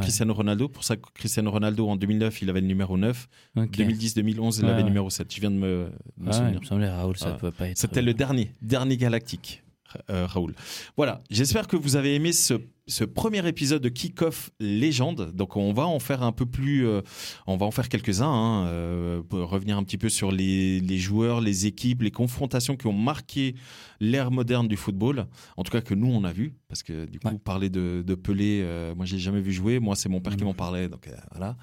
Cristiano 0.01 0.35
Ronaldo. 0.35 0.69
Pour 0.69 0.85
ça, 0.85 0.97
Cristiano 0.97 1.51
Ronaldo 1.51 1.89
en 1.89 1.97
2009, 1.97 2.43
il 2.43 2.51
avait 2.51 2.61
le 2.61 2.67
numéro 2.67 2.97
9. 2.97 3.29
2010-2011, 3.57 4.61
il 4.61 4.67
avait 4.67 4.83
le 4.83 4.89
numéro 4.89 5.09
7. 5.11 5.33
Je 5.35 5.41
viens 5.41 5.51
de 5.51 5.57
me, 5.57 5.91
me 6.19 6.33
souvenir. 6.33 6.55
Il 6.55 6.61
me 6.61 6.65
semblait 6.65 6.91
Raoul, 6.91 7.17
ça 7.17 7.33
peut 7.33 7.51
pas 7.51 7.69
être. 7.69 7.79
C'était 7.79 8.03
le 8.03 8.15
dernier, 8.15 8.51
dernier 8.61 8.97
galactique. 8.97 9.63
Raoul. 10.09 10.55
Voilà, 10.97 11.23
j'espère 11.31 11.69
que 11.69 11.77
vous 11.77 11.95
avez 11.95 12.17
aimé 12.17 12.33
ce 12.33 12.55
ce 12.87 13.05
premier 13.05 13.47
épisode 13.49 13.83
de 13.83 13.89
Kick-Off 13.89 14.51
Légende. 14.61 15.33
Donc 15.35 15.57
on 15.57 15.73
va 15.73 15.87
en 15.87 15.99
faire 15.99 16.23
un 16.23 16.33
peu 16.33 16.47
plus, 16.47 16.87
euh, 16.87 17.01
on 17.47 17.57
va 17.57 17.67
en 17.67 17.71
faire 17.71 17.89
quelques-uns, 17.89 18.29
hein, 18.29 18.67
euh, 18.67 19.23
pour 19.23 19.49
revenir 19.49 19.79
un 19.79 19.85
petit 19.85 19.99
peu 19.99 20.09
sur 20.09 20.31
les, 20.31 20.99
joueurs, 20.99 21.41
les 21.41 21.67
équipes, 21.67 22.03
les 22.03 22.11
confrontations 22.11 22.77
qui 22.77 22.87
ont 22.87 22.93
marqué 22.93 23.55
l'ère 24.01 24.31
moderne 24.31 24.69
du 24.69 24.77
football. 24.77 25.27
En 25.57 25.63
tout 25.63 25.73
cas 25.73 25.81
que 25.81 25.95
nous 25.95 26.09
on 26.09 26.25
a 26.25 26.33
vu, 26.33 26.55
parce 26.69 26.83
que 26.83 27.07
du 27.07 27.19
coup 27.19 27.39
parler 27.39 27.71
de, 27.71 28.15
Pelé, 28.15 28.61
euh, 28.63 28.95
moi 28.95 29.07
j'ai 29.07 29.19
jamais 29.19 29.41
vu 29.41 29.53
jouer, 29.53 29.81
moi 29.81 29.97
c'est 29.97 30.09
mon 30.09 30.21
père 30.21 30.37
qui 30.37 30.45
m'en 30.45 30.55
parlait, 30.55 30.89
donc 30.89 31.09
voilà. 31.33 31.57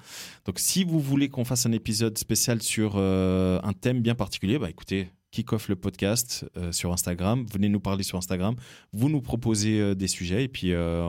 Donc 0.44 0.58
si 0.58 0.84
vous 0.84 1.00
voulez 1.00 1.28
qu'on 1.28 1.44
fasse 1.44 1.66
un 1.66 1.72
épisode 1.72 2.18
spécial 2.18 2.62
sur 2.62 2.96
un 2.96 3.72
thème 3.80 4.00
bien 4.00 4.14
particulier, 4.14 4.58
bah 4.58 4.70
écoutez, 4.70 5.08
Kick-Off 5.32 5.68
le 5.68 5.76
podcast 5.76 6.44
euh, 6.56 6.70
sur 6.70 6.92
Instagram. 6.92 7.44
Venez 7.52 7.68
nous 7.68 7.80
parler 7.80 8.04
sur 8.04 8.18
Instagram. 8.18 8.54
Vous 8.92 9.08
nous 9.08 9.22
proposez 9.22 9.80
euh, 9.80 9.94
des 9.94 10.06
sujets 10.06 10.44
et 10.44 10.48
puis 10.48 10.72
euh, 10.72 11.02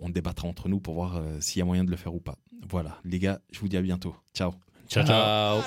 on, 0.00 0.08
débattra 0.08 0.48
entre 0.48 0.68
nous 0.68 0.80
pour 0.80 0.94
voir 0.94 1.22
s'il 1.38 1.60
y 1.60 1.62
a 1.62 1.64
moyen 1.64 1.84
de 1.84 1.90
le 1.90 1.96
faire 1.96 2.14
ou 2.14 2.20
pas. 2.20 2.36
Voilà, 2.68 2.98
les 3.04 3.18
gars, 3.18 3.40
je 3.52 3.60
vous 3.60 3.68
dis 3.68 3.76
à 3.76 3.82
bientôt. 3.82 4.16
Ciao. 4.34 4.52
Ciao, 4.88 5.06
ciao. 5.06 5.60